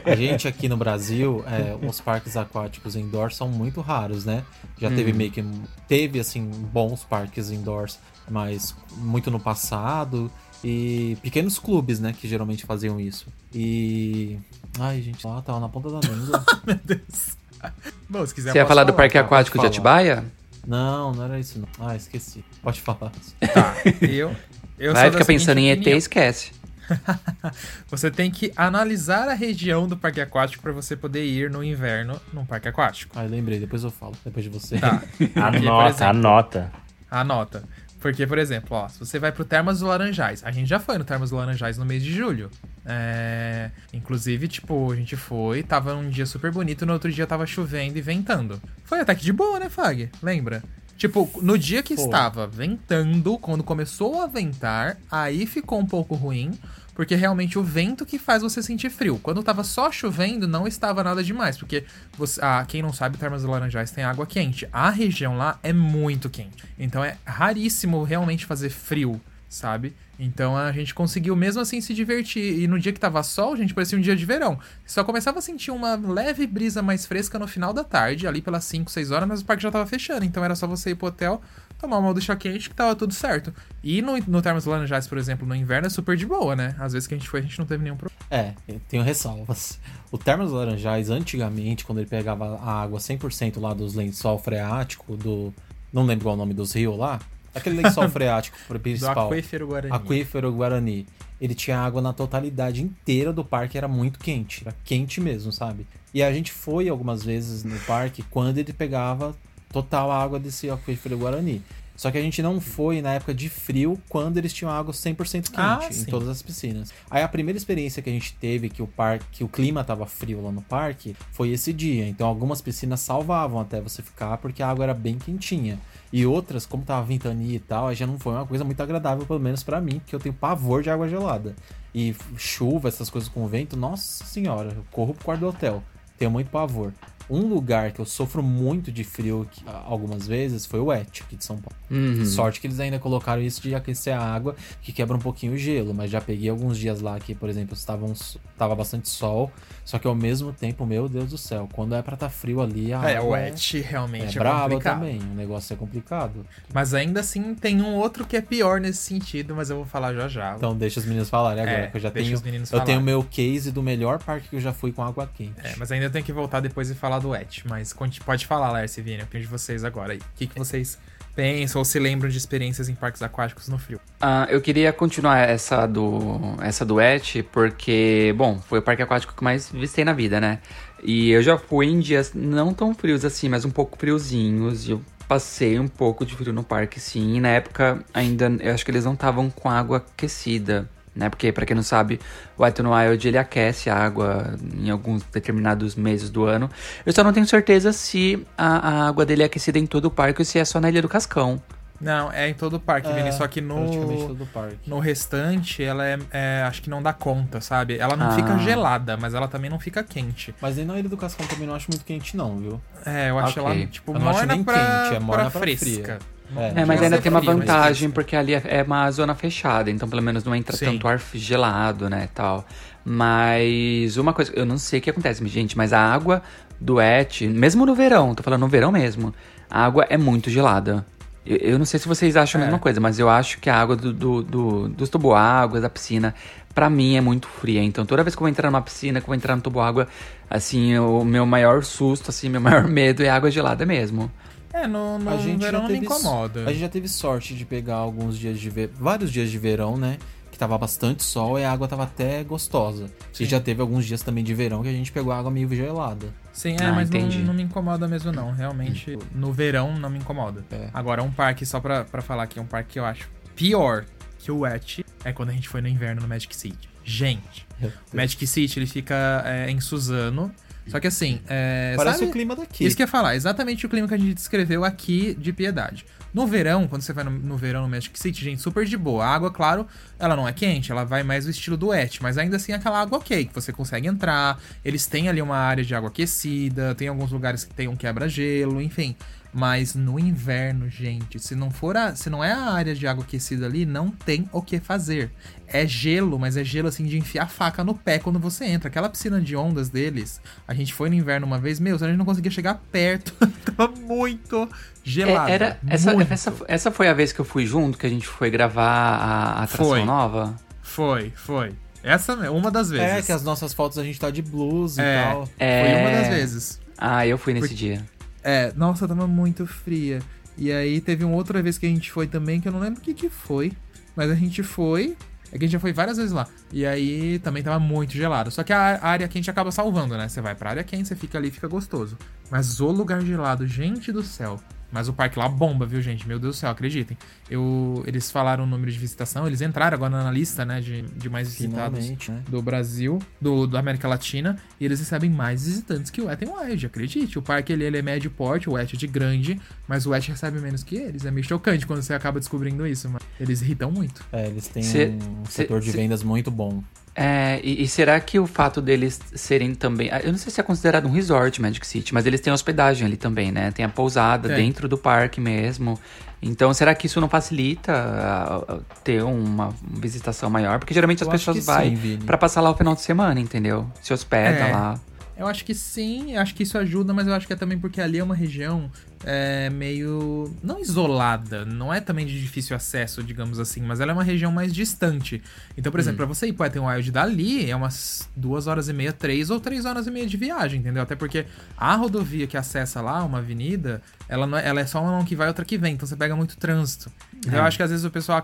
A 0.06 0.16
gente 0.16 0.48
aqui 0.48 0.70
no 0.70 0.78
Brasil, 0.78 1.44
é, 1.48 1.76
os 1.88 2.00
parques 2.00 2.38
aquáticos 2.38 2.96
indoor 2.96 3.34
são 3.34 3.48
muito 3.50 3.82
raros, 3.82 4.26
né? 4.26 4.44
Já 4.80 4.90
teve 4.92 5.12
meio 5.12 5.32
que. 5.32 5.44
Teve, 5.88 6.20
assim, 6.20 6.44
bons 6.72 7.04
parques 7.04 7.50
indoors, 7.50 7.98
mas 8.30 8.76
muito 8.98 9.32
no 9.32 9.40
passado. 9.40 10.32
E 10.64 11.18
pequenos 11.24 11.58
clubes, 11.60 12.00
né? 12.00 12.14
Que 12.18 12.28
geralmente 12.28 12.64
faziam 12.66 13.00
isso. 13.00 13.26
E. 13.54 14.38
Ai, 14.80 15.02
gente, 15.02 15.26
lá 15.26 15.42
tava 15.42 15.60
na 15.60 15.68
ponta 15.68 15.90
da 15.90 16.00
língua. 16.08 16.46
Meu 16.66 16.80
Deus. 16.86 17.38
Bom, 18.10 18.26
se 18.26 18.34
quiser 18.34 18.52
Você 18.52 18.58
ia 18.58 18.64
posso 18.64 18.70
falar 18.70 18.84
do 18.84 18.88
falar, 18.88 18.98
parque 18.98 19.14
tá? 19.14 19.22
aquático 19.22 19.58
de 19.58 19.62
falar. 19.62 19.68
Atibaia? 19.70 20.24
Não, 20.66 21.12
não 21.14 21.26
era 21.26 21.40
isso, 21.40 21.60
não. 21.60 21.68
Ah, 21.86 21.96
esqueci. 21.96 22.44
Pode 22.62 22.80
falar. 22.82 23.12
Tá, 23.54 23.76
eu... 24.02 24.36
eu 24.80 24.94
Vai 24.94 25.12
ficar 25.12 25.26
pensando 25.26 25.58
em 25.58 25.70
ET, 25.70 25.80
opinião. 25.80 25.98
esquece. 25.98 26.52
Você 27.90 28.12
tem 28.12 28.30
que 28.30 28.52
analisar 28.56 29.28
a 29.30 29.34
região 29.34 29.88
do 29.88 29.96
parque 29.98 30.20
aquático 30.22 30.62
pra 30.62 30.72
você 30.74 30.96
poder 30.96 31.26
ir 31.26 31.50
no 31.50 31.64
inverno 31.64 32.20
num 32.34 32.46
parque 32.46 32.68
aquático. 32.68 33.18
Ah, 33.18 33.24
lembrei, 33.24 33.60
depois 33.60 33.84
eu 33.84 33.92
falo. 33.92 34.14
Depois 34.24 34.44
de 34.44 34.50
você. 34.50 34.78
Tá. 34.78 35.02
Porque, 35.18 35.32
Anota, 35.40 35.90
exemplo, 35.90 36.06
anota. 36.06 36.72
Anota. 37.10 37.64
Porque, 38.04 38.28
por 38.28 38.38
exemplo, 38.38 38.76
ó, 38.76 38.90
se 38.90 39.00
você 39.00 39.18
vai 39.18 39.32
pro 39.32 39.46
Termas 39.46 39.80
do 39.80 39.86
Laranjais, 39.86 40.44
a 40.44 40.52
gente 40.52 40.68
já 40.68 40.78
foi 40.78 40.98
no 40.98 41.06
Termas 41.06 41.30
do 41.30 41.38
Laranjais 41.38 41.78
no 41.78 41.86
mês 41.86 42.04
de 42.04 42.14
julho. 42.14 42.52
É, 42.86 43.72
Inclusive, 43.94 44.46
tipo, 44.50 44.92
a 44.92 44.96
gente 44.98 45.16
foi, 45.16 45.64
tava 45.64 45.96
um 45.96 46.10
dia 46.10 46.26
super 46.26 46.52
bonito, 46.52 46.86
no 46.86 46.92
outro 46.92 47.10
dia 47.10 47.26
tava 47.26 47.48
chovendo 47.48 47.98
e 47.98 48.02
ventando. 48.02 48.62
Foi 48.84 49.00
até 49.00 49.16
que 49.16 49.24
de 49.24 49.32
boa, 49.32 49.58
né, 49.58 49.70
Fag? 49.70 50.10
Lembra? 50.22 50.62
Tipo, 50.98 51.32
no 51.42 51.58
dia 51.58 51.82
que 51.82 51.96
Foi. 51.96 52.04
estava 52.04 52.46
ventando, 52.46 53.38
quando 53.38 53.64
começou 53.64 54.22
a 54.22 54.28
ventar, 54.28 54.98
aí 55.10 55.46
ficou 55.46 55.80
um 55.80 55.86
pouco 55.86 56.14
ruim, 56.14 56.52
porque 56.94 57.16
realmente 57.16 57.58
o 57.58 57.64
vento 57.64 58.06
que 58.06 58.20
faz 58.20 58.42
você 58.42 58.62
sentir 58.62 58.90
frio. 58.90 59.20
Quando 59.22 59.44
tava 59.44 59.64
só 59.64 59.92
chovendo, 59.92 60.48
não 60.48 60.68
estava 60.68 61.04
nada 61.04 61.24
demais, 61.24 61.58
porque 61.58 61.86
você, 62.18 62.40
ah, 62.44 62.64
quem 62.68 62.82
não 62.82 62.94
sabe, 62.94 63.18
Termas 63.18 63.44
Laranjais 63.44 63.92
tem 63.92 64.04
água 64.04 64.26
quente. 64.26 64.68
A 64.72 64.90
região 64.90 65.38
lá 65.38 65.60
é 65.64 65.74
muito 65.74 66.30
quente. 66.30 66.64
Então 66.78 67.04
é 67.04 67.18
raríssimo 67.26 68.04
realmente 68.04 68.46
fazer 68.46 68.70
frio, 68.70 69.20
sabe? 69.50 69.94
Então 70.20 70.56
a 70.56 70.72
gente 70.72 70.94
conseguiu 70.94 71.36
mesmo 71.36 71.62
assim 71.62 71.82
se 71.82 71.94
divertir. 71.94 72.60
E 72.60 72.68
no 72.68 72.80
dia 72.80 72.94
que 72.94 73.00
tava 73.00 73.22
sol, 73.24 73.58
gente, 73.58 73.74
parecia 73.74 73.98
um 73.98 74.02
dia 74.02 74.16
de 74.16 74.26
verão. 74.26 74.60
Só 74.86 75.04
começava 75.04 75.40
a 75.40 75.42
sentir 75.42 75.72
uma 75.72 75.96
leve 75.96 76.46
brisa 76.46 76.82
mais 76.82 77.06
fresca 77.06 77.40
no 77.40 77.48
final 77.48 77.74
da 77.74 77.84
tarde, 77.84 78.28
ali 78.28 78.42
pelas 78.42 78.64
5, 78.66 78.92
6 78.92 79.12
horas, 79.12 79.28
mas 79.28 79.42
o 79.42 79.46
parque 79.46 79.64
já 79.64 79.72
tava 79.72 79.86
fechando. 79.86 80.24
Então 80.24 80.44
era 80.44 80.56
só 80.56 80.68
você 80.68 80.92
ir 80.92 80.96
pro 80.96 81.08
hotel, 81.08 81.42
tomar 81.84 81.98
uma 81.98 82.14
ducha 82.14 82.34
quente 82.38 82.70
que 82.70 82.76
tava 82.76 82.96
tudo 82.96 83.14
certo. 83.14 83.54
E 83.84 84.02
no, 84.02 84.18
no 84.26 84.42
Termas 84.42 84.64
do 84.64 84.70
Laranjais, 84.70 85.06
por 85.06 85.18
exemplo, 85.18 85.46
no 85.46 85.54
inverno 85.54 85.88
é 85.88 85.90
super 85.90 86.16
de 86.16 86.26
boa, 86.26 86.56
né? 86.56 86.76
Às 86.80 86.94
vezes 86.94 87.08
que 87.08 87.14
a 87.14 87.18
gente 87.18 87.30
foi, 87.30 87.42
a 87.42 87.44
gente 87.44 87.60
não 87.60 87.66
teve 87.66 87.84
nenhum 87.84 87.98
problema. 87.98 88.18
É, 88.32 88.54
eu 88.68 88.80
tenho 88.88 89.04
ressalvas. 89.04 89.78
O 90.10 90.18
Termas 90.18 90.52
Laranjais, 90.52 91.10
antigamente, 91.10 91.84
quando 91.84 91.98
ele 91.98 92.08
pegava 92.08 92.58
a 92.58 92.82
água 92.82 93.00
100% 93.00 93.60
lá 93.60 93.74
dos 93.74 93.96
lençol 93.96 94.40
freático, 94.40 95.18
do. 95.18 95.54
Não 95.92 96.06
lembro 96.06 96.24
qual 96.24 96.34
é 96.34 96.38
o 96.38 96.40
nome 96.40 96.54
dos 96.54 96.72
rios 96.74 96.98
lá. 96.98 97.20
Aquele 97.54 97.82
lençol 97.82 98.08
freático 98.10 98.58
Do 98.70 98.80
principal. 98.80 99.28
Aquífero 99.30 99.68
Guarani. 99.68 99.94
Aquífero 99.94 100.52
Guarani. 100.54 101.06
Ele 101.42 101.54
tinha 101.54 101.78
água 101.78 102.02
na 102.02 102.14
totalidade 102.14 102.82
inteira 102.82 103.34
do 103.34 103.44
parque, 103.44 103.78
era 103.78 103.88
muito 103.90 104.18
quente. 104.18 104.64
Era 104.66 104.74
quente 104.86 105.20
mesmo, 105.20 105.52
sabe? 105.52 105.86
E 106.14 106.24
a 106.24 106.32
gente 106.32 106.54
foi 106.54 106.88
algumas 106.88 107.24
vezes 107.24 107.66
no 107.66 107.78
parque 107.82 108.24
quando 108.30 108.58
ele 108.58 108.72
pegava 108.72 109.36
total 109.74 110.12
a 110.12 110.24
água 110.24 110.40
desse 110.40 110.70
Aquífero 110.70 111.18
Guarani. 111.18 111.62
Só 111.96 112.10
que 112.10 112.18
a 112.18 112.22
gente 112.22 112.42
não 112.42 112.60
foi 112.60 113.02
na 113.02 113.14
época 113.14 113.34
de 113.34 113.50
frio, 113.50 114.02
quando 114.10 114.38
eles 114.38 114.52
tinham 114.52 114.72
água 114.72 114.94
100% 114.94 115.16
quente 115.32 115.52
Ah, 115.56 115.88
em 115.92 116.06
todas 116.06 116.28
as 116.28 116.42
piscinas. 116.42 116.92
Aí 117.10 117.22
a 117.22 117.28
primeira 117.28 117.58
experiência 117.58 118.02
que 118.02 118.10
a 118.10 118.14
gente 118.14 118.34
teve 118.34 118.68
que 118.70 118.82
o 118.82 118.88
parque, 118.88 119.26
que 119.32 119.44
o 119.44 119.48
clima 119.48 119.84
tava 119.84 120.06
frio 120.08 120.42
lá 120.42 120.52
no 120.52 120.62
parque, 120.62 121.16
foi 121.32 121.50
esse 121.50 121.72
dia. 121.72 122.08
Então 122.08 122.28
algumas 122.28 122.62
piscinas 122.62 123.00
salvavam 123.00 123.60
até 123.60 123.80
você 123.80 124.02
ficar 124.02 124.38
porque 124.38 124.64
a 124.64 124.70
água 124.70 124.86
era 124.86 124.94
bem 124.94 125.20
quentinha. 125.20 125.80
E 126.12 126.26
outras, 126.26 126.66
como 126.66 126.84
tava 126.84 127.06
ventania 127.06 127.56
e 127.56 127.60
tal, 127.60 127.88
aí 127.88 127.96
já 127.96 128.08
não 128.08 128.20
foi 128.20 128.34
uma 128.34 128.46
coisa 128.46 128.64
muito 128.64 128.82
agradável, 128.82 129.26
pelo 129.26 129.40
menos 129.40 129.64
pra 129.64 129.80
mim, 129.80 130.00
porque 130.00 130.16
eu 130.16 130.20
tenho 130.20 130.34
pavor 130.34 130.82
de 130.82 130.90
água 130.90 131.08
gelada. 131.08 131.56
E 131.94 132.16
chuva, 132.38 132.88
essas 132.88 133.10
coisas 133.10 133.30
com 133.30 133.48
vento, 133.48 133.78
nossa 133.78 134.24
senhora, 134.26 134.74
eu 134.76 134.84
corro 134.92 135.14
pro 135.14 135.26
quarto 135.26 135.42
do 135.42 135.48
hotel. 135.48 135.84
Tenho 136.18 136.32
muito 136.32 136.50
pavor. 136.50 136.94
Um 137.34 137.48
lugar 137.48 137.92
que 137.92 138.00
eu 138.00 138.06
sofro 138.06 138.44
muito 138.44 138.92
de 138.92 139.04
frio 139.04 139.48
que- 139.50 139.64
algumas 139.86 140.28
vezes 140.28 140.66
foi 140.66 140.80
o 140.80 140.92
Et, 140.94 141.22
aqui 141.24 141.36
de 141.36 141.44
São 141.44 141.58
Paulo. 141.58 141.76
Uhum. 141.90 142.26
Sorte 142.26 142.60
que 142.62 142.68
eles 142.68 142.80
ainda 142.80 143.00
colocaram 143.00 143.42
isso 143.42 143.62
de 143.62 143.74
aquecer 143.74 144.16
a 144.16 144.22
água, 144.22 144.56
que 144.82 144.92
quebra 144.92 145.16
um 145.18 145.20
pouquinho 145.20 145.54
o 145.54 145.58
gelo. 145.58 145.94
Mas 145.94 146.12
já 146.12 146.22
peguei 146.22 146.50
alguns 146.50 146.78
dias 146.78 147.02
lá 147.02 147.20
que, 147.20 147.34
por 147.34 147.50
exemplo, 147.50 147.74
estava, 147.74 148.06
um, 148.06 148.12
estava 148.14 148.76
bastante 148.76 149.10
sol. 149.10 149.52
Só 149.84 149.98
que 150.00 150.08
ao 150.08 150.16
mesmo 150.16 150.54
tempo, 150.54 150.86
meu 150.86 151.10
Deus 151.10 151.30
do 151.32 151.38
céu, 151.38 151.68
quando 151.74 151.96
é 151.96 152.02
pra 152.02 152.14
estar 152.14 152.30
frio 152.30 152.62
ali, 152.62 152.94
a 152.94 153.10
É, 153.10 153.20
o 153.20 153.24
água 153.24 153.40
é, 153.42 153.50
Et 153.50 153.82
realmente 153.82 154.36
é 154.38 154.40
é, 154.40 154.40
braba 154.40 154.80
também. 154.80 155.20
O 155.20 155.36
negócio 155.36 155.74
é 155.74 155.78
complicado. 155.78 156.46
Mas 156.74 156.94
ainda 156.94 157.20
assim 157.20 157.54
tem 157.56 157.82
um 157.82 157.96
outro 157.96 158.26
que 158.26 158.38
é 158.38 158.42
pior 158.42 158.80
nesse 158.80 159.00
sentido, 159.00 159.56
mas 159.56 159.70
eu 159.70 159.78
vou 159.78 159.86
falar 159.86 160.14
já 160.14 160.28
já. 160.28 160.56
Então 160.56 160.76
deixa 160.76 161.00
os 161.00 161.06
meninos 161.06 161.30
falarem 161.30 161.64
agora, 161.64 161.78
É, 161.80 161.88
que 161.88 161.98
eu 161.98 162.02
já 162.02 162.10
deixa 162.10 162.26
tenho. 162.28 162.38
os 162.38 162.44
meninos 162.44 162.72
eu 162.72 162.80
tenho 162.82 163.00
falarem. 163.00 163.06
meu 163.06 163.24
case 163.24 163.72
do 163.72 163.82
melhor 163.84 164.20
parque 164.20 164.50
que 164.50 164.56
eu 164.56 164.62
já 164.62 164.72
fui 164.72 164.92
com 164.92 165.02
água 165.04 165.30
quente. 165.34 165.54
É, 165.64 165.74
mas 165.78 165.92
ainda 165.92 166.10
tem 166.10 166.22
que 166.24 166.32
voltar 166.32 166.60
depois 166.60 166.90
e 166.90 166.96
falar 166.96 167.20
do 167.24 167.36
Et. 167.36 167.64
Mas 167.66 167.94
pode 168.26 168.46
falar, 168.46 168.72
Lércio 168.72 169.00
e 169.00 169.04
Vini, 169.04 169.24
eu 169.32 169.40
de 169.40 169.48
vocês 169.48 169.84
agora 169.84 170.14
aí. 170.14 170.20
O 170.20 170.24
que, 170.36 170.48
que 170.48 170.60
vocês 170.60 171.00
pensam 171.36 171.80
ou 171.80 171.86
se 171.86 171.98
lembram 171.98 172.30
de 172.30 172.38
experiências 172.38 172.90
em 172.90 172.96
parques 172.96 173.22
aquáticos 173.22 173.68
no 173.68 173.78
frio? 173.80 174.00
Ah, 174.22 174.46
eu 174.50 174.62
queria 174.62 174.94
continuar 174.94 175.40
essa 175.40 175.88
do 175.88 176.56
essa 176.62 176.86
do 176.86 177.02
Et, 177.02 177.44
porque, 177.52 178.34
bom, 178.38 178.60
foi 178.60 178.80
o 178.80 178.82
parque 178.82 179.02
aquático 179.02 179.34
que 179.36 179.44
mais 179.44 179.70
visitei 179.70 180.06
na 180.06 180.14
vida, 180.14 180.40
né? 180.40 180.60
E 181.04 181.32
eu 181.32 181.42
já 181.42 181.58
fui 181.58 181.88
em 181.88 182.00
dias 182.00 182.32
não 182.34 182.74
tão 182.74 182.94
frios 182.94 183.26
assim, 183.26 183.50
mas 183.50 183.66
um 183.66 183.72
pouco 183.72 183.98
friozinhos. 183.98 184.88
E 184.88 184.92
eu 184.92 185.02
passei 185.28 185.80
um 185.80 185.88
pouco 185.88 186.26
de 186.26 186.36
frio 186.36 186.54
no 186.54 186.64
parque, 186.64 187.00
sim. 187.00 187.36
E 187.36 187.40
na 187.40 187.50
época 187.50 188.04
ainda, 188.14 188.52
eu 188.60 188.74
acho 188.74 188.86
que 188.86 188.92
eles 188.92 189.06
não 189.06 189.14
estavam 189.14 189.50
com 189.50 189.70
água 189.70 189.98
aquecida, 189.98 190.90
né? 191.16 191.30
Porque, 191.30 191.52
pra 191.52 191.66
quem 191.66 191.76
não 191.76 191.84
sabe, 191.84 192.20
o 192.58 192.66
n 192.66 192.88
Wild 192.90 193.28
ele 193.28 193.38
aquece 193.38 193.90
a 193.90 193.96
água 193.96 194.56
em 194.78 194.90
alguns 194.90 195.24
determinados 195.24 195.96
meses 195.96 196.30
do 196.30 196.46
ano. 196.46 196.70
Eu 197.06 197.14
só 197.14 197.24
não 197.24 197.34
tenho 197.34 197.46
certeza 197.48 197.94
se 197.94 198.46
a, 198.58 198.90
a 198.90 199.08
água 199.08 199.26
dele 199.26 199.44
é 199.44 199.46
aquecida 199.46 199.78
em 199.80 199.86
todo 199.86 200.06
o 200.06 200.12
parque 200.12 200.42
ou 200.42 200.46
se 200.46 200.58
é 200.60 200.66
só 200.66 200.80
na 200.80 200.90
Ilha 200.90 201.02
do 201.02 201.10
Cascão. 201.10 201.62
Não, 202.02 202.30
é 202.34 202.50
em 202.50 202.54
todo 202.54 202.74
o 202.76 202.80
parque, 202.82 203.08
É, 203.08 203.14
Vini, 203.14 203.32
só 203.32 203.48
que 203.48 203.62
no, 203.62 204.28
todo 204.28 204.44
o 204.44 204.48
parque. 204.48 204.76
no 204.86 205.00
restante 205.00 205.82
ela 205.82 206.06
é, 206.06 206.20
é- 206.32 206.64
Acho 206.68 206.82
que 206.82 206.90
não 206.90 207.02
dá 207.02 207.14
conta, 207.14 207.62
sabe? 207.62 207.98
Ela 207.98 208.18
não 208.18 208.28
Ah. 208.28 208.32
fica 208.32 208.58
gelada, 208.58 209.16
mas 209.16 209.34
ela 209.34 209.48
também 209.48 209.70
não 209.70 209.80
fica 209.80 210.04
quente. 210.04 210.54
Mas 210.60 210.78
aí 210.78 210.84
na 210.84 211.00
Ilha 211.00 211.08
do 211.08 211.16
Cascão 211.16 211.46
também 211.48 211.66
não 211.66 211.76
acho 211.76 211.90
muito 211.90 212.04
quente, 212.04 212.36
não, 212.36 212.58
viu? 212.58 212.82
É, 213.06 213.30
eu 213.30 213.40
acho 213.40 213.58
Ok. 213.62 213.72
ela, 213.78 213.88
tipo, 213.88 214.12
Eu 214.12 214.20
não 214.20 214.28
acho 214.30 214.40
morna 214.40 214.54
nem 214.56 214.64
pra, 214.66 214.74
quente, 215.04 215.16
é 215.16 215.20
morna 215.20 215.42
pra 215.44 215.52
pra 215.52 215.60
fresca. 215.62 215.86
fria. 215.86 216.20
É, 216.56 216.82
É, 216.82 216.86
mas 216.86 217.02
a 217.02 217.06
ainda 217.06 217.18
tem 217.20 217.30
uma 217.32 217.42
vantagem, 217.42 218.10
fresca. 218.10 218.14
porque 218.14 218.36
ali 218.36 218.54
é 218.54 218.62
é 218.66 218.84
uma 218.84 219.10
zona 219.12 219.34
fechada, 219.36 219.90
então 219.90 220.08
pelo 220.10 220.22
menos 220.22 220.44
não 220.44 220.56
entra 220.56 220.76
Sim. 220.76 220.86
tanto 220.86 221.08
ar 221.08 221.20
gelado, 221.34 222.10
né, 222.10 222.30
tal. 222.34 222.66
Mas 223.06 224.18
uma 224.18 224.34
coisa, 224.34 224.52
eu 224.56 224.66
não 224.66 224.78
sei 224.78 225.00
o 225.00 225.02
que 225.02 225.10
acontece, 225.10 225.46
gente, 225.48 225.78
mas 225.78 225.94
a 225.94 226.00
água 226.00 226.42
do 226.80 227.00
Et, 227.02 227.48
mesmo 227.48 227.86
no 227.86 227.96
verão, 227.96 228.36
tô 228.36 228.44
falando 228.44 228.62
no 228.62 228.68
verão 228.68 228.92
mesmo, 228.92 229.34
a 229.70 229.86
água 229.86 230.06
é 230.10 230.18
muito 230.18 230.50
gelada. 230.50 231.06
Eu, 231.46 231.58
eu 231.58 231.78
não 231.80 231.86
sei 231.86 232.00
se 232.00 232.08
vocês 232.08 232.36
acham 232.38 232.60
a 232.60 232.64
É. 232.64 232.68
mesma 232.68 232.80
coisa, 232.80 233.00
mas 233.02 233.20
eu 233.20 233.30
acho 233.30 233.60
que 233.60 233.70
a 233.70 233.76
água 233.76 233.96
do, 233.96 234.14
do, 234.14 234.44
do, 234.44 234.88
dos 234.90 235.10
tubo-águas, 235.10 235.82
da 235.82 235.90
piscina, 235.90 236.34
pra 236.74 236.90
mim 236.90 237.16
é 237.16 237.22
muito 237.22 237.48
fria. 237.48 237.82
Então 237.84 238.06
toda 238.06 238.24
vez 238.24 238.36
que 238.36 238.40
eu 238.40 238.46
vou 238.46 238.50
entrar 238.50 238.70
numa 238.70 238.82
piscina, 238.82 239.20
que 239.20 239.26
eu 239.26 239.28
vou 239.28 239.36
entrar 239.36 239.56
no 239.56 239.62
tubo-água, 239.62 240.08
assim, 240.50 240.98
o 240.98 241.24
meu 241.24 241.46
maior 241.46 241.84
susto, 241.84 242.30
assim, 242.30 242.50
meu 242.50 242.62
maior 242.62 242.88
medo 242.88 243.24
é 243.24 243.30
água 243.30 243.50
gelada 243.52 243.86
mesmo. 243.86 244.32
É, 244.74 244.88
no, 244.88 245.20
no 245.20 245.30
a 245.30 245.38
gente 245.38 245.60
verão 245.60 245.72
já 245.72 245.72
não 245.72 245.82
me 245.88 245.94
teve, 245.94 246.06
incomoda. 246.06 246.62
A 246.66 246.72
gente 246.72 246.82
já 246.82 246.90
teve 246.90 247.08
sorte 247.08 247.54
de 247.54 247.64
pegar 247.64 247.96
alguns 247.96 248.38
dias 248.38 248.60
de 248.60 248.70
ver, 248.70 248.90
vários 248.90 249.32
dias 249.32 249.52
de 249.52 249.58
verão, 249.60 249.96
né? 249.98 250.18
Que 250.52 250.58
tava 250.58 250.78
bastante 250.78 251.24
sol 251.24 251.60
e 251.60 251.64
a 251.64 251.72
água 251.72 251.88
tava 251.88 252.04
até 252.04 252.44
gostosa. 252.44 253.08
Sim. 253.32 253.44
E 253.44 253.48
já 253.48 253.60
teve 253.60 253.82
alguns 253.82 254.06
dias 254.06 254.22
também 254.22 254.44
de 254.44 254.54
verão 254.54 254.82
que 254.82 254.90
a 254.90 254.92
gente 254.92 255.12
pegou 255.12 255.32
água 255.32 255.52
meio 255.52 255.70
gelada. 255.70 256.28
Sim, 256.52 256.76
é, 256.80 256.86
Ah, 256.86 256.92
mas 256.94 257.10
não, 257.10 257.22
não 257.22 257.54
me 257.54 257.64
incomoda 257.64 258.08
mesmo 258.08 258.32
não. 258.32 258.52
Realmente, 258.52 259.18
no 259.34 259.52
verão 259.52 259.98
não 259.98 260.10
me 260.10 260.20
incomoda. 260.20 260.64
É. 260.72 260.90
Agora, 260.94 261.22
um 261.24 261.32
parque, 261.32 261.66
só 261.66 261.80
pra, 261.80 262.04
pra 262.04 262.22
falar 262.22 262.44
aqui, 262.44 262.60
um 262.60 262.66
parque 262.66 262.94
que 262.94 263.00
eu 263.00 263.06
acho 263.06 263.30
pior 263.56 264.06
que 264.40 264.52
o 264.52 264.60
Wet 264.60 265.06
é 265.24 265.32
quando 265.32 265.50
a 265.50 265.54
gente 265.54 265.70
foi 265.70 265.82
no 265.82 265.88
inverno 265.88 266.22
no 266.22 266.28
Magic 266.28 266.56
City. 266.56 266.90
Gente, 267.04 267.66
o 267.82 268.16
Magic 268.16 268.46
City, 268.48 268.80
ele 268.80 268.88
fica 268.88 269.44
é, 269.46 269.70
em 269.70 269.80
Suzano. 269.80 270.52
Só 270.88 271.00
que 271.00 271.08
assim, 271.08 271.40
é, 271.48 271.94
Parece 271.96 272.20
sabe- 272.20 272.30
o 272.30 272.34
clima 272.34 272.56
daqui. 272.56 272.86
Isso 272.86 272.96
que 272.96 273.02
eu 273.02 273.06
ia 273.06 273.12
falar, 273.12 273.36
exatamente 273.36 273.86
o 273.86 273.90
clima 273.90 274.08
que 274.08 274.14
a 274.14 274.18
gente 274.18 274.34
descreveu 274.34 274.84
aqui 274.84 275.34
de 275.40 275.54
Piedade. 275.54 276.06
No 276.34 276.48
verão, 276.48 276.88
quando 276.88 277.04
você 277.04 277.14
vai 277.14 277.24
no, 277.24 277.30
no 277.32 277.56
verão 277.56 277.84
no 277.84 277.88
Magic 277.88 278.18
City, 278.20 278.44
gente, 278.44 278.62
super 278.62 278.86
de 278.86 278.98
boa. 278.98 279.24
A 279.24 279.30
água, 279.36 279.52
claro, 279.52 279.88
ela 280.18 280.36
não 280.36 280.48
é 280.48 280.52
quente, 280.52 280.92
ela 280.92 281.04
vai 281.04 281.22
mais 281.24 281.46
o 281.46 281.50
estilo 281.50 281.78
do 281.78 281.94
Et, 281.94 282.20
mas 282.22 282.38
ainda 282.38 282.56
assim 282.56 282.72
é 282.72 282.76
aquela 282.76 283.00
água 283.00 283.20
ok, 283.20 283.46
que 283.46 283.54
você 283.54 283.72
consegue 283.72 284.08
entrar. 284.08 284.60
Eles 284.84 285.06
têm 285.06 285.30
ali 285.30 285.42
uma 285.42 285.58
área 285.58 285.84
de 285.86 285.94
água 285.94 286.10
aquecida, 286.10 286.96
tem 286.96 287.08
alguns 287.08 287.32
lugares 287.32 287.64
que 287.64 287.74
tem 287.74 287.88
um 287.88 287.96
quebra-gelo, 287.96 288.82
enfim. 288.82 289.16
Mas 289.54 289.94
no 289.94 290.20
inverno, 290.20 290.90
gente, 290.90 291.40
se 291.40 291.54
não 291.54 291.70
for 291.70 291.96
a, 291.96 292.16
se 292.16 292.28
não 292.28 292.44
é 292.44 292.52
a 292.52 292.72
área 292.72 292.96
de 292.96 293.06
água 293.06 293.24
aquecida 293.24 293.68
ali, 293.68 293.86
não 293.86 294.10
tem 294.10 294.50
o 294.52 294.62
que 294.64 294.80
fazer. 294.80 295.30
É 295.68 295.86
gelo, 295.86 296.40
mas 296.40 296.58
é 296.58 296.64
gelo 296.64 296.88
assim 296.88 297.04
de 297.06 297.18
enfiar 297.20 297.44
a 297.44 297.48
faca 297.48 297.84
no 297.84 297.94
pé 297.94 298.18
quando 298.18 298.40
você 298.40 298.66
entra. 298.66 298.88
Aquela 298.88 299.08
piscina 299.10 299.40
de 299.40 299.56
ondas 299.56 299.90
deles, 299.90 300.42
a 300.68 300.74
gente 300.74 300.92
foi 300.92 301.08
no 301.10 301.16
inverno 301.16 301.46
uma 301.46 301.60
vez, 301.60 301.80
meu, 301.80 301.96
a 301.96 302.00
gente 302.00 302.18
não 302.18 302.26
conseguia 302.26 302.50
chegar 302.52 302.82
perto. 302.92 303.32
Tava 303.76 303.94
muito 303.96 304.68
gelado. 305.04 305.50
É, 305.50 305.54
era, 305.54 305.80
essa, 305.88 306.14
muito. 306.14 306.32
essa, 306.34 306.54
essa 306.68 306.92
foi 306.92 307.08
a 307.08 307.14
vez 307.14 307.32
que 307.32 307.40
eu 307.40 307.46
fui 307.46 307.66
junto, 307.68 307.96
que 307.98 308.08
a 308.08 308.10
gente 308.10 308.28
foi 308.28 308.50
gravar 308.50 308.84
a, 308.88 309.60
a 309.60 309.64
atração 309.64 309.86
Foi. 309.86 310.04
nova? 310.04 310.56
Foi, 310.82 311.32
foi. 311.36 311.74
Essa 312.02 312.34
é 312.34 312.50
uma 312.50 312.70
das 312.72 312.90
vezes. 312.90 313.08
É, 313.08 313.22
que 313.22 313.32
as 313.32 313.44
nossas 313.44 313.72
fotos 313.74 313.98
a 313.98 314.04
gente 314.04 314.20
tá 314.20 314.30
de 314.32 314.42
blues 314.42 314.98
É. 314.98 315.02
e 315.02 315.24
tal. 315.24 315.50
É... 315.60 315.82
Foi 315.84 316.02
uma 316.02 316.20
das 316.22 316.28
vezes. 316.28 316.84
Ah, 316.98 317.26
eu 317.26 317.38
fui 317.38 317.54
nesse 317.54 317.70
Por- 317.70 317.76
dia. 317.76 318.06
É, 318.44 318.74
nossa, 318.76 319.08
tava 319.08 319.28
muito 319.28 319.66
fria. 319.66 320.20
E 320.58 320.72
aí 320.72 321.02
teve 321.02 321.24
uma 321.24 321.36
outra 321.36 321.62
vez 321.62 321.78
que 321.78 321.86
a 321.86 321.90
gente 321.90 322.12
foi 322.12 322.28
também, 322.28 322.62
que 322.62 322.68
eu 322.68 322.72
não 322.72 322.80
lembro 322.80 323.00
o 323.00 323.04
que 323.04 323.14
que 323.14 323.30
foi. 323.30 323.72
Mas 324.16 324.30
a 324.30 324.36
gente 324.36 324.62
foi. 324.62 325.18
É 325.52 325.58
que 325.58 325.66
a 325.66 325.68
gente 325.68 325.74
já 325.74 325.80
foi 325.80 325.94
várias 325.94 326.18
vezes 326.18 326.32
lá. 326.32 326.48
E 326.72 326.86
aí 326.86 327.40
também 327.40 327.62
tava 327.62 327.80
muito 327.80 328.14
gelado. 328.14 328.50
Só 328.50 328.64
que 328.64 328.74
a 328.74 329.00
área 329.04 329.28
quente 329.28 329.50
acaba 329.50 329.72
salvando, 329.72 330.18
né? 330.18 330.28
Você 330.28 330.42
vai 330.42 330.56
pra 330.56 330.72
área 330.72 330.84
quente, 330.84 331.08
você 331.08 331.16
fica 331.16 331.38
ali 331.38 331.52
fica 331.52 331.68
gostoso. 331.68 332.18
Mas 332.50 332.80
o 332.80 332.90
lugar 332.90 333.22
gelado, 333.22 333.68
gente 333.68 334.12
do 334.12 334.24
céu. 334.24 334.60
Mas 334.94 335.10
o 335.10 335.14
parque 335.14 335.40
lá 335.40 335.50
bomba, 335.50 335.88
viu, 335.88 336.00
gente? 336.04 336.28
Meu 336.28 336.38
Deus 336.38 336.56
do 336.56 336.60
céu, 336.60 336.70
acreditem. 336.70 337.18
Eu, 337.50 338.04
eles 338.06 338.30
falaram 338.30 338.64
o 338.64 338.68
número 338.68 338.92
de 338.92 339.00
visitação, 339.00 339.48
eles 339.48 339.60
entraram 339.60 339.96
agora 339.96 340.24
na 340.24 340.30
lista, 340.32 340.64
né, 340.64 340.80
de, 340.80 341.02
de 341.02 341.30
mais 341.30 341.50
visitados 341.52 342.00
né? 342.30 342.44
do 342.48 342.62
Brasil, 342.62 343.18
do, 343.42 343.66
da 343.66 343.80
América 343.80 344.08
Latina, 344.08 344.56
e 344.80 344.86
eles 344.86 345.00
recebem 345.00 345.32
mais 345.32 345.66
visitantes 345.66 346.12
que 346.12 346.22
o 346.22 346.26
Wet 346.28 346.46
n 346.46 346.52
Wild, 346.52 346.86
acredite. 346.86 347.40
O 347.40 347.42
parque 347.42 347.74
ele, 347.74 347.84
ele 347.84 347.98
é 347.98 348.02
médio 348.04 348.30
porte, 348.30 348.70
o 348.70 348.74
Wet 348.74 348.96
é 348.96 349.00
de 349.00 349.08
grande, 349.08 349.60
mas 349.88 350.06
o 350.06 350.12
Wet 350.12 350.30
recebe 350.30 350.60
menos 350.60 350.84
que 350.84 350.96
eles. 350.96 351.26
É 351.26 351.32
meio 351.32 351.46
chocante 351.46 351.88
quando 351.88 352.04
você 352.04 352.14
acaba 352.14 352.40
descobrindo 352.40 352.86
isso, 352.86 353.10
mas 353.10 353.24
eles 353.40 353.64
irritam 353.64 353.92
muito. 353.92 354.24
É, 354.32 354.46
eles 354.46 354.68
têm 354.68 354.84
Cê- 354.84 355.08
um 355.08 355.46
cê- 355.46 355.64
setor 355.64 355.82
de 355.82 355.92
cê- 355.92 355.98
vendas 355.98 356.22
muito 356.22 356.52
bom. 356.52 356.84
É, 357.16 357.60
e, 357.64 357.84
e 357.84 357.88
será 357.88 358.20
que 358.20 358.40
o 358.40 358.48
fato 358.48 358.82
deles 358.82 359.20
serem 359.36 359.76
também. 359.76 360.10
ah, 360.12 360.20
Eu 360.24 360.32
não 360.32 360.38
sei 360.40 360.52
se 360.52 360.60
é 360.60 360.64
considerado 360.64 361.08
um 361.08 361.12
resort 361.12 361.62
Magic 361.62 361.86
City, 361.86 362.14
mas 362.14 362.26
eles 362.26 362.42
têm 362.42 362.52
hospedagem 362.52 363.06
ali 363.06 363.18
também, 363.18 363.52
né? 363.52 363.72
Tem 363.72 363.86
a 363.86 363.90
pousada 363.90 364.48
Tem. 364.50 364.58
dentro 364.58 364.88
do 364.88 364.98
parque 364.98 365.40
mesmo. 365.40 366.00
Então, 366.42 366.74
será 366.74 366.94
que 366.94 367.06
isso 367.08 367.22
não 367.22 367.30
facilita 367.30 367.94
ah, 367.94 368.64
ah, 368.68 368.80
ter 369.04 369.24
uma 369.24 369.74
visitação 369.92 370.50
maior? 370.50 370.80
Porque 370.80 370.94
geralmente 370.94 371.22
as 371.24 371.28
Eu 371.28 371.34
acho 371.34 371.54
pessoas 371.54 371.66
vão 371.66 372.18
pra 372.26 372.38
passar 372.38 372.62
lá 372.62 372.70
o 372.72 372.76
final 372.76 372.96
de 372.96 373.02
semana, 373.02 373.40
entendeu? 373.40 373.88
Se 374.02 374.12
hospeda 374.14 374.58
É. 374.68 374.72
lá. 374.72 375.00
Eu 375.38 375.48
acho 375.48 375.66
que 375.66 375.74
sim, 375.74 376.34
eu 376.36 376.42
acho 376.42 376.54
que 376.54 376.62
isso 376.64 376.78
ajuda, 376.78 377.12
mas 377.14 377.28
eu 377.28 377.34
acho 377.34 377.48
que 377.48 377.54
é 377.54 377.56
também 377.56 377.78
porque 377.80 378.00
ali 378.00 378.20
é 378.20 378.24
uma 378.24 378.36
região 378.36 378.92
é, 379.26 379.70
meio. 379.70 380.54
não 380.62 380.80
isolada, 380.80 381.66
não 381.66 381.94
é 381.94 382.00
também 382.00 382.26
de 382.26 382.40
difícil 382.40 382.76
acesso, 382.76 383.24
digamos 383.24 383.60
assim, 383.60 383.82
mas 383.82 384.00
ela 384.00 384.12
é 384.12 384.14
uma 384.14 384.24
região 384.24 384.52
mais 384.52 384.74
distante. 384.74 385.42
Então, 385.78 385.92
por 385.92 386.00
exemplo, 386.00 386.18
pra 386.18 386.26
você 386.26 386.48
ir 386.48 386.54
pro 386.54 386.64
Wet 386.64 386.78
n 386.78 386.86
Wild 386.86 387.12
dali, 387.12 387.70
é 387.70 387.76
umas 387.76 388.30
duas 388.36 388.68
horas 388.68 388.90
e 388.90 388.94
meia, 388.94 389.14
três 389.14 389.50
ou 389.50 389.60
três 389.60 389.86
horas 389.86 390.08
e 390.08 390.12
meia 390.12 390.26
de 390.26 390.38
viagem, 390.38 390.80
entendeu? 390.80 391.04
Até 391.04 391.16
porque 391.16 391.46
a 391.78 391.96
rodovia 391.96 392.48
que 392.48 392.58
acessa 392.58 393.02
lá, 393.02 393.24
uma 393.24 393.40
avenida, 393.40 394.02
ela, 394.28 394.48
não 394.48 394.58
é, 394.58 394.68
ela 394.68 394.80
é 394.80 394.86
só 394.86 395.02
uma 395.02 395.12
mão 395.12 395.26
que 395.26 395.36
vai 395.36 395.48
e 395.48 395.50
outra 395.50 395.64
que 395.66 395.78
vem, 395.78 395.94
então 395.94 396.08
você 396.08 396.16
pega 396.16 396.36
muito 396.36 396.58
trânsito. 396.58 397.12
Então, 397.46 397.60
eu 397.60 397.64
acho 397.64 397.78
que 397.78 397.84
às 397.84 397.92
vezes 397.92 398.06
o 398.06 398.10
pessoal 398.10 398.38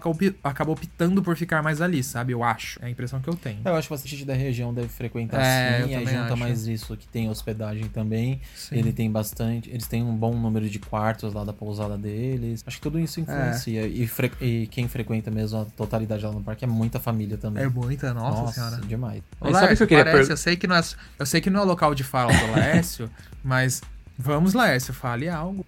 acaba, 0.44 0.72
optando 0.72 1.24
por 1.24 1.36
ficar 1.38 1.64
mais 1.64 1.82
ali, 1.82 2.04
sabe? 2.04 2.34
Eu 2.34 2.44
acho. 2.44 2.80
É 2.84 2.88
a 2.88 2.90
impressão 2.90 3.22
que 3.22 3.30
eu 3.30 3.36
tenho. 3.36 3.62
Eu 3.64 3.76
acho 3.76 3.88
que 3.88 3.94
bastante 3.94 4.16
gente 4.16 4.26
da 4.26 4.34
região 4.34 4.74
deve 4.74 4.90
frequentar 4.90 5.42
É, 5.42 5.84
sim, 5.84 5.96
aí 5.96 6.06
junta 6.06 6.26
acho. 6.26 6.38
mais 6.38 6.68
isso 6.68 6.98
que 6.98 7.08
tem 7.08 7.30
hospedagem 7.30 7.86
também. 7.86 8.42
Sim. 8.54 8.76
Ele 8.76 8.92
tem 8.92 9.10
bastante, 9.10 9.70
eles 9.70 9.88
têm 9.88 10.04
um 10.04 10.16
bom 10.16 10.36
número 10.36 10.69
de 10.69 10.69
quartos 10.78 11.34
lá 11.34 11.44
da 11.44 11.54
pousada 11.54 11.98
deles. 11.98 12.64
Acho 12.68 12.78
que 12.78 12.84
tudo 12.84 13.00
isso 13.00 13.20
influencia. 13.20 13.88
E, 13.88 14.06
fre- 14.06 14.32
e 14.42 14.68
quem 14.68 14.88
frequenta 14.88 15.32
mesmo 15.32 15.62
a 15.62 15.66
totalidade 15.66 16.24
lá 16.26 16.32
no 16.32 16.42
parque 16.42 16.66
é 16.66 16.68
muita 16.68 17.00
família 17.00 17.38
também. 17.38 17.64
É 17.64 17.68
muita, 17.68 18.14
nossa, 18.14 18.42
Nossa, 18.42 18.54
senhora. 18.54 18.82
demais. 18.86 19.24
Ô, 19.42 19.46
Mas 19.50 19.54
sabe 19.54 19.58
o 19.58 19.60
que 19.60 19.66
Laércio, 19.66 19.84
eu 19.84 19.88
queria 19.88 20.04
parece, 20.04 20.22
per- 20.24 20.34
eu 20.34 20.38
sei 20.38 20.56
que 20.58 20.68
não 20.68 20.76
é, 20.76 20.82
eu 21.18 21.26
sei 21.26 21.42
que 21.42 21.50
não 21.50 21.62
é 21.62 21.64
o 21.64 21.66
local 21.68 21.96
de 21.96 22.04
fala 22.04 22.32
do 22.32 22.52
Laércio, 22.52 23.10
mas 23.44 23.82
vamos, 24.18 24.54
Laércio, 24.54 24.94
fale 24.94 25.30
algo. 25.30 25.66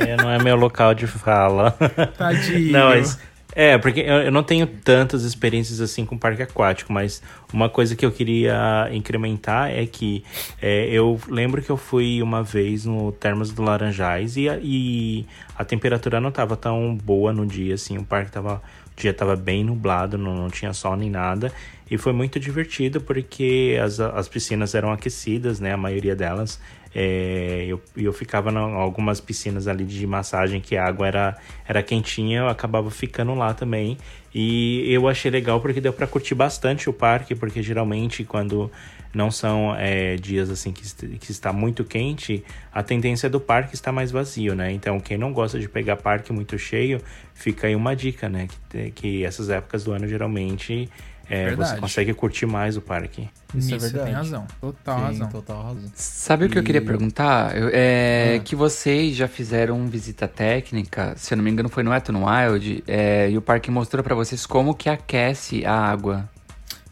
É, 0.00 0.16
não 0.16 0.28
é 0.28 0.42
meu 0.42 0.56
local 0.56 0.92
de 0.92 1.06
fala. 1.06 1.70
Tadinho. 2.18 2.72
Não, 2.72 2.88
mas. 2.88 3.18
É, 3.58 3.78
porque 3.78 4.00
eu, 4.00 4.30
não 4.30 4.42
tenho 4.42 4.66
tantas 4.66 5.22
experiências 5.22 5.80
assim 5.80 6.04
com 6.04 6.18
parque 6.18 6.42
aquático, 6.42 6.92
mas 6.92 7.22
uma 7.50 7.70
coisa 7.70 7.96
que 7.96 8.04
eu 8.04 8.12
queria 8.12 8.86
incrementar 8.92 9.70
é 9.70 9.86
que 9.86 10.22
é, 10.60 10.90
eu 10.90 11.18
lembro 11.26 11.62
que 11.62 11.70
eu 11.70 11.78
fui 11.78 12.20
uma 12.20 12.42
vez 12.42 12.84
no 12.84 13.12
Termas 13.12 13.50
do 13.52 13.62
Laranjais 13.62 14.36
e 14.36 14.46
a, 14.46 14.58
e 14.62 15.26
a 15.56 15.64
temperatura 15.64 16.20
não 16.20 16.30
tava 16.30 16.54
tão 16.54 16.94
boa 16.94 17.32
no 17.32 17.46
dia, 17.46 17.76
assim, 17.76 17.96
o 17.96 18.04
parque 18.04 18.30
tava. 18.30 18.62
O 18.94 19.00
dia 19.00 19.12
tava 19.12 19.36
bem 19.36 19.62
nublado, 19.62 20.16
não, 20.16 20.34
não 20.34 20.48
tinha 20.48 20.72
sol 20.72 20.96
nem 20.96 21.10
nada. 21.10 21.52
E 21.90 21.98
foi 21.98 22.14
muito 22.14 22.40
divertido 22.40 22.98
porque 22.98 23.78
as, 23.82 24.00
as 24.00 24.26
piscinas 24.26 24.74
eram 24.74 24.90
aquecidas, 24.90 25.60
né? 25.60 25.72
A 25.72 25.76
maioria 25.76 26.16
delas. 26.16 26.58
É, 26.98 27.66
eu, 27.68 27.78
eu 27.94 28.10
ficava 28.10 28.50
em 28.50 28.56
algumas 28.56 29.20
piscinas 29.20 29.68
ali 29.68 29.84
de 29.84 30.06
massagem 30.06 30.62
que 30.62 30.78
a 30.78 30.86
água 30.86 31.06
era, 31.06 31.36
era 31.68 31.82
quentinha, 31.82 32.38
eu 32.38 32.48
acabava 32.48 32.90
ficando 32.90 33.34
lá 33.34 33.52
também. 33.52 33.98
E 34.34 34.90
eu 34.90 35.06
achei 35.06 35.30
legal 35.30 35.60
porque 35.60 35.78
deu 35.78 35.92
para 35.92 36.06
curtir 36.06 36.34
bastante 36.34 36.88
o 36.88 36.94
parque, 36.94 37.34
porque 37.34 37.62
geralmente 37.62 38.24
quando 38.24 38.70
não 39.12 39.30
são 39.30 39.76
é, 39.76 40.16
dias 40.16 40.48
assim 40.48 40.72
que, 40.72 40.82
que 41.18 41.30
está 41.30 41.52
muito 41.52 41.84
quente, 41.84 42.42
a 42.72 42.82
tendência 42.82 43.28
do 43.28 43.40
parque 43.40 43.74
está 43.74 43.92
mais 43.92 44.10
vazio, 44.10 44.54
né? 44.54 44.72
Então 44.72 44.98
quem 44.98 45.18
não 45.18 45.34
gosta 45.34 45.60
de 45.60 45.68
pegar 45.68 45.96
parque 45.96 46.32
muito 46.32 46.58
cheio, 46.58 47.02
fica 47.34 47.66
aí 47.66 47.76
uma 47.76 47.94
dica, 47.94 48.26
né? 48.26 48.48
Que, 48.70 48.90
que 48.90 49.24
essas 49.24 49.50
épocas 49.50 49.84
do 49.84 49.92
ano 49.92 50.08
geralmente 50.08 50.88
é, 51.28 51.54
você 51.54 51.76
consegue 51.76 52.14
curtir 52.14 52.46
mais 52.46 52.76
o 52.76 52.80
parque. 52.80 53.28
Isso 53.54 53.70
é 53.70 53.74
Nisso 53.74 53.86
verdade. 53.86 54.04
tem 54.06 54.14
razão. 54.14 54.46
Total 54.60 54.98
Sim, 54.98 55.04
razão. 55.04 55.28
total 55.28 55.62
razão. 55.62 55.90
Sabe 55.94 56.44
o 56.44 56.48
que 56.50 56.58
eu 56.58 56.62
queria 56.62 56.80
E- 56.80 56.84
perguntar? 56.84 57.56
Eu- 57.56 57.70
é 57.72 58.36
Ah. 58.36 58.42
que 58.42 58.54
vocês 58.56 59.14
já 59.16 59.26
fizeram 59.28 59.86
visita 59.86 60.28
técnica, 60.28 61.14
se 61.16 61.32
eu 61.32 61.36
não 61.36 61.44
me 61.44 61.50
engano 61.50 61.68
foi 61.68 61.82
no 61.82 61.90
Wet 61.90 62.10
n 62.10 62.18
Wild, 62.24 62.84
é, 62.86 63.30
e 63.30 63.36
o 63.38 63.42
parque 63.42 63.70
mostrou 63.70 64.02
pra 64.04 64.14
vocês 64.14 64.44
como 64.46 64.74
que 64.74 64.88
aquece 64.88 65.64
a 65.64 65.72
água. 65.74 66.28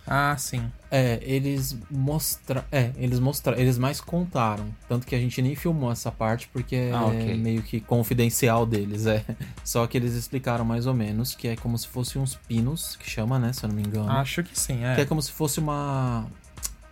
Ah, 0.07 0.37
sim. 0.37 0.71
É, 0.91 1.19
eles 1.23 1.77
mostra, 1.91 2.65
é, 2.71 2.93
eles 2.97 3.19
mostraram, 3.19 3.59
eles 3.59 3.79
mais 3.79 4.01
contaram, 4.01 4.67
tanto 4.89 5.07
que 5.07 5.15
a 5.15 5.19
gente 5.19 5.41
nem 5.43 5.55
filmou 5.57 5.91
essa 5.91 6.13
parte 6.13 6.49
porque 6.53 6.91
Ah, 6.93 7.07
ok. 7.07 7.31
é 7.33 7.35
meio 7.35 7.63
que 7.63 7.81
confidencial 7.81 8.65
deles, 8.67 9.07
é. 9.07 9.25
Só 9.65 9.87
que 9.87 9.97
eles 9.97 10.15
explicaram 10.15 10.65
mais 10.65 10.87
ou 10.87 10.95
menos 10.95 11.35
que 11.35 11.49
é 11.49 11.57
como 11.57 11.77
se 11.79 11.89
fosse 11.89 12.19
uns 12.19 12.35
pinos, 12.37 12.97
que 12.97 13.11
chama, 13.11 13.39
né, 13.39 13.53
se 13.53 13.65
eu 13.65 13.69
não 13.69 13.77
me 13.77 13.83
engano. 13.83 14.11
Acho 14.11 14.43
que 14.45 14.59
sim, 14.59 14.85
é. 14.85 14.95
Que 14.95 15.01
é 15.01 15.05
como 15.07 15.21
se 15.23 15.33
fosse 15.33 15.59
uma. 15.59 16.27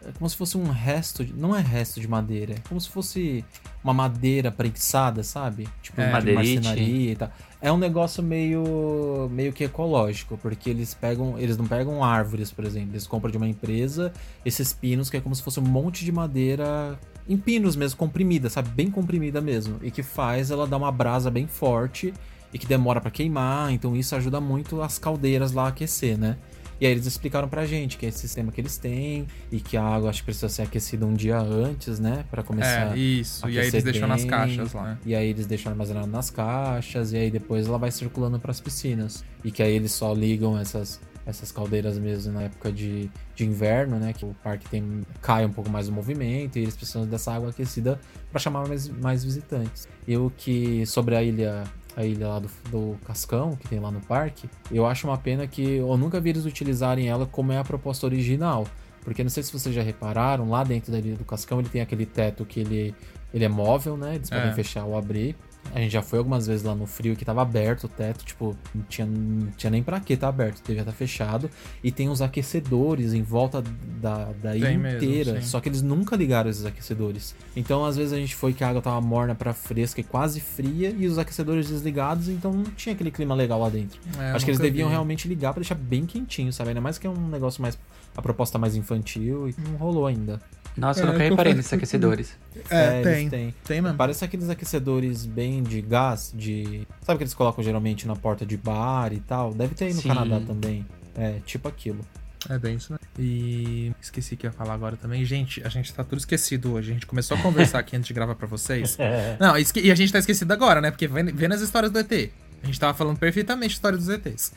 É 0.07 0.13
como 0.13 0.29
se 0.29 0.37
fosse 0.37 0.57
um 0.59 0.65
resto. 0.71 1.25
De, 1.25 1.33
não 1.33 1.55
é 1.55 1.61
resto 1.61 2.01
de 2.01 2.09
madeira. 2.09 2.55
É 2.55 2.69
como 2.69 2.81
se 2.81 2.89
fosse 2.89 3.45
uma 3.83 3.95
madeira 3.95 4.51
prensada, 4.51 5.23
sabe? 5.23 5.69
Tipo, 5.83 6.01
É. 6.01 6.11
marcenaria 6.11 7.13
e 7.13 7.17
tal. 7.17 7.31
É 7.61 7.71
um 7.71 7.79
negócio 7.79 8.23
meio. 8.23 9.29
meio 9.31 9.53
que 9.53 9.65
ecológico, 9.65 10.37
porque 10.39 10.71
eles 10.71 10.95
pegam. 10.95 11.39
Eles 11.39 11.57
não 11.57 11.67
pegam 11.67 12.03
árvores, 12.03 12.51
por 12.51 12.65
exemplo. 12.65 12.91
Eles 12.93 13.07
compram 13.07 13.31
de 13.31 13.37
uma 13.37 13.47
empresa 13.49 14.13
esses 14.45 14.73
pinos, 14.73 15.09
que 15.09 15.17
é 15.17 15.21
como 15.21 15.35
se 15.35 15.43
fosse 15.43 15.61
um 15.61 15.65
monte 15.65 16.05
de 16.05 16.11
madeira. 16.13 16.99
Em 17.29 17.37
pinos 17.37 17.77
mesmo, 17.77 17.97
comprimida, 17.97 18.51
sabe? 18.51 18.69
Bem 18.71 18.91
comprimida 18.91 19.41
mesmo. 19.41 19.79
E 19.83 19.91
que 19.93 20.03
faz 20.03 20.51
ela 20.51 20.67
dar 20.67 20.77
uma 20.77 20.91
brasa 20.91 21.31
bem 21.31 21.47
forte 21.47 22.13
e 22.53 22.59
que 22.59 22.67
demora 22.67 23.01
pra 23.01 23.11
queimar. 23.13 23.73
Então 23.73 23.95
isso 23.95 24.17
ajuda 24.17 24.41
muito 24.41 24.83
as 24.83 24.99
caldeiras 24.99 25.53
lá 25.53 25.67
a 25.67 25.69
aquecer, 25.69 26.19
né? 26.19 26.37
E 26.83 26.85
aí 26.85 26.91
eles 26.91 27.07
explicaram 27.07 27.49
pra 27.49 27.65
gente 27.65 27.97
que 27.97 28.05
é 28.05 28.09
esse 28.09 28.19
sistema 28.19 28.51
que 28.51 28.61
eles 28.61 28.77
têm 28.77 29.25
e 29.53 29.61
que 29.61 29.77
a 29.77 29.85
água 29.85 30.11
acho 30.11 30.19
que 30.19 30.25
precisa 30.25 30.49
ser 30.49 30.63
aquecida 30.63 31.07
um 31.07 31.15
dia 31.15 31.39
antes, 31.39 32.01
né? 32.01 32.25
Pra 32.29 32.43
começar. 32.43 32.99
É, 32.99 32.99
isso. 32.99 33.47
a 33.47 33.49
E 33.49 33.53
aí 33.53 33.59
eles 33.59 33.69
aquecer 33.69 33.85
deixam 33.85 34.09
nas 34.09 34.23
bem. 34.23 34.31
caixas 34.31 34.73
lá. 34.73 34.83
né? 34.83 34.99
E 35.07 35.15
aí 35.15 35.29
eles 35.29 35.47
deixam 35.47 35.71
armazenado 35.71 36.09
nas 36.09 36.29
caixas 36.29 37.13
e 37.13 37.17
aí 37.19 37.31
depois 37.31 37.69
ela 37.69 37.79
vai 37.79 37.93
circulando 37.93 38.37
pras 38.41 38.61
piscinas. 38.61 39.25
E 39.45 39.53
que 39.53 39.63
aí 39.63 39.73
eles 39.77 39.93
só 39.93 40.13
ligam 40.13 40.59
essas 40.59 41.01
essas 41.25 41.53
caldeiras 41.53 41.97
mesmo 41.99 42.33
na 42.33 42.43
época 42.43 42.73
de, 42.73 43.09
de 43.37 43.45
inverno, 43.47 43.97
né? 44.01 44.13
Que 44.13 44.25
o 44.25 44.35
parque 44.43 44.69
tem 44.69 45.03
cai 45.21 45.47
um 45.47 45.53
pouco 45.53 45.71
mais 45.71 45.87
o 45.89 45.93
movimento 45.93 46.59
e 46.59 46.63
eles 46.63 46.75
precisam 46.75 47.07
dessa 47.07 47.33
água 47.33 47.51
aquecida 47.51 48.01
pra 48.29 48.41
chamar 48.41 48.67
mais, 48.67 48.89
mais 48.89 49.23
visitantes. 49.23 49.87
Eu 50.09 50.33
que 50.37 50.85
sobre 50.85 51.15
a 51.15 51.23
ilha 51.23 51.63
a 51.97 52.05
ilha 52.05 52.29
lá 52.29 52.39
do, 52.39 52.49
do 52.71 52.97
Cascão, 53.05 53.55
que 53.57 53.69
tem 53.69 53.79
lá 53.81 53.91
no 53.91 54.01
parque, 54.01 54.49
eu 54.71 54.87
acho 54.87 55.07
uma 55.07 55.19
pena 55.19 55.47
que 55.47 55.77
eu 55.77 55.97
nunca 55.97 56.21
vi 56.21 56.31
eles 56.31 56.45
utilizarem 56.47 57.09
ela 57.09 57.27
como 57.27 57.53
é 57.53 57.59
a 57.59 57.65
proposta 57.65 58.07
original. 58.07 58.67
Porque 59.05 59.23
não 59.23 59.31
sei 59.31 59.43
se 59.43 59.53
vocês 59.53 59.75
já 59.75 59.83
repararam, 59.83 60.49
lá 60.49 60.63
dentro 60.63 60.93
da 60.93 60.99
ilha 60.99 61.17
do 61.17 61.25
Cascão 61.25 61.59
ele 61.59 61.69
tem 61.69 61.81
aquele 61.83 62.07
teto 62.07 62.45
que 62.45 62.61
ele, 62.61 62.95
ele 63.35 63.45
é 63.45 63.49
móvel, 63.49 63.97
né? 63.97 64.15
Eles 64.15 64.31
podem 64.31 64.51
É. 64.51 64.53
fechar 64.53 64.85
ou 64.85 64.97
abrir. 64.97 65.37
A 65.75 65.79
gente 65.79 65.93
já 65.93 66.03
foi 66.03 66.19
algumas 66.19 66.47
vezes 66.47 66.65
lá 66.65 66.75
no 66.75 66.87
frio 66.87 67.17
que 67.17 67.25
tava 67.25 67.41
aberto 67.41 67.85
o 67.85 67.89
teto, 67.89 68.25
tipo, 68.25 68.57
não 68.75 68.83
tinha, 68.85 69.07
não 69.07 69.47
tinha 69.53 69.71
nem 69.71 69.83
pra 69.83 70.01
que 70.01 70.17
tá 70.17 70.29
aberto, 70.29 70.63
devia 70.67 70.83
estar 70.83 70.93
fechado. 70.93 71.51
E 71.83 71.91
tem 71.91 72.09
uns 72.09 72.21
aquecedores 72.21 73.15
em 73.15 73.23
volta 73.23 73.63
da, 74.01 74.33
da 74.43 74.57
ilha 74.57 74.77
mesmo, 74.77 74.97
inteira, 74.97 75.41
sim. 75.41 75.47
só 75.47 75.61
que 75.61 75.69
eles 75.69 75.81
nunca 75.81 76.15
ligaram 76.15 76.51
esses 76.51 76.67
aquecedores. 76.67 77.35
Então, 77.57 77.85
às 77.85 77.97
vezes 77.97 78.13
a 78.13 78.17
gente 78.17 78.35
foi 78.35 78.53
que 78.53 78.63
a 78.63 78.69
água 78.69 78.83
tava 78.83 79.01
morna 79.01 79.35
pra 79.35 79.55
fresca 79.55 80.01
e 80.01 80.05
quase 80.05 80.41
fria 80.41 80.91
e 80.91 81.07
os 81.07 81.17
aquecedores 81.19 81.69
desligados, 81.69 82.29
então 82.29 82.53
não 82.53 82.65
tinha 82.65 82.95
aquele 82.95 83.11
clima 83.11 83.35
legal 83.35 83.61
lá 83.61 83.71
dentro. 83.71 83.99
É, 84.19 84.33
Acho 84.33 84.45
que 84.45 84.51
eles 84.51 84.61
deviam 84.61 84.89
vi. 84.89 84.93
realmente 84.93 85.27
ligar 85.27 85.53
pra 85.55 85.61
deixar 85.61 85.75
bem 85.75 86.05
quentinho, 86.05 86.53
sabe? 86.53 86.71
Ainda 86.71 86.81
mais 86.81 86.99
que 86.99 87.07
é 87.07 87.11
um 87.11 87.29
negócio 87.29 87.63
mais. 87.63 87.79
A 88.15 88.21
proposta 88.21 88.59
mais 88.59 88.77
infantil 88.77 89.49
e 89.49 89.55
não 89.59 89.77
rolou 89.77 90.07
ainda. 90.07 90.39
Nossa, 90.77 91.01
eu 91.01 91.05
É, 91.05 91.07
nunca 91.13 91.25
eu 91.25 91.31
reparei 91.31 91.53
confesso 91.53 91.57
nesses 91.57 91.69
que- 91.71 91.75
aquecedores. 91.77 92.39
É, 92.71 93.01
eles 93.01 93.05
tem. 93.15 93.29
têm. 93.29 93.55
Tem 93.65 93.81
mesmo. 93.83 93.97
Parece 93.99 94.25
aqueles 94.25 94.49
aquecedores 94.49 95.27
bem 95.27 95.63
de 95.63 95.81
gás, 95.83 96.33
de. 96.35 96.87
Sabe 97.03 97.19
que 97.19 97.25
eles 97.25 97.35
colocam 97.35 97.63
geralmente 97.63 98.07
na 98.07 98.17
porta 98.17 98.47
de 98.47 98.57
bar 98.57 99.13
e 99.13 99.21
tal? 99.21 99.53
Deve 99.53 99.75
ter 99.75 99.87
aí 99.87 99.95
no 99.95 100.01
Sim. 100.01 100.09
Canadá 100.09 100.41
também. 100.41 100.87
É, 101.17 101.37
tipo 101.45 101.69
aquilo. 101.69 102.01
É 102.49 102.59
bem 102.59 102.75
isso, 102.75 102.93
né? 102.93 102.99
E 103.19 103.93
esqueci 104.01 104.35
o 104.35 104.37
que 104.37 104.47
eu 104.47 104.51
ia 104.51 104.53
falar 104.57 104.75
agora 104.75 104.97
também. 104.97 105.25
Gente, 105.25 105.63
a 105.65 105.69
gente 105.69 105.93
tá 105.95 106.03
tudo 106.03 106.19
esquecido 106.19 106.73
hoje. 106.73 106.91
A 106.91 106.95
gente 106.95 107.07
começou 107.07 107.37
a 107.37 107.41
conversar 107.41 107.79
aqui 107.79 107.95
antes 107.95 108.09
de 108.09 108.15
gravar 108.15 108.35
pra 108.35 108.49
vocês. 108.49 108.99
Não, 109.39 109.57
esque- 109.57 109.81
e 109.81 109.93
a 109.93 109.95
gente 109.95 110.13
tá 110.13 110.19
esquecido 110.19 110.51
agora, 110.53 110.81
né? 110.81 110.91
Porque 110.91 111.07
vendo, 111.07 111.53
as 111.55 111.61
histórias 111.61 111.93
do 111.93 111.99
ET. 112.01 112.31
A 112.63 112.67
gente 112.67 112.81
tava 112.81 112.95
falando 112.95 113.19
perfeitamente 113.19 113.73
a 113.73 113.75
história 113.75 113.99
dos 113.99 114.09
ETs. 114.09 114.53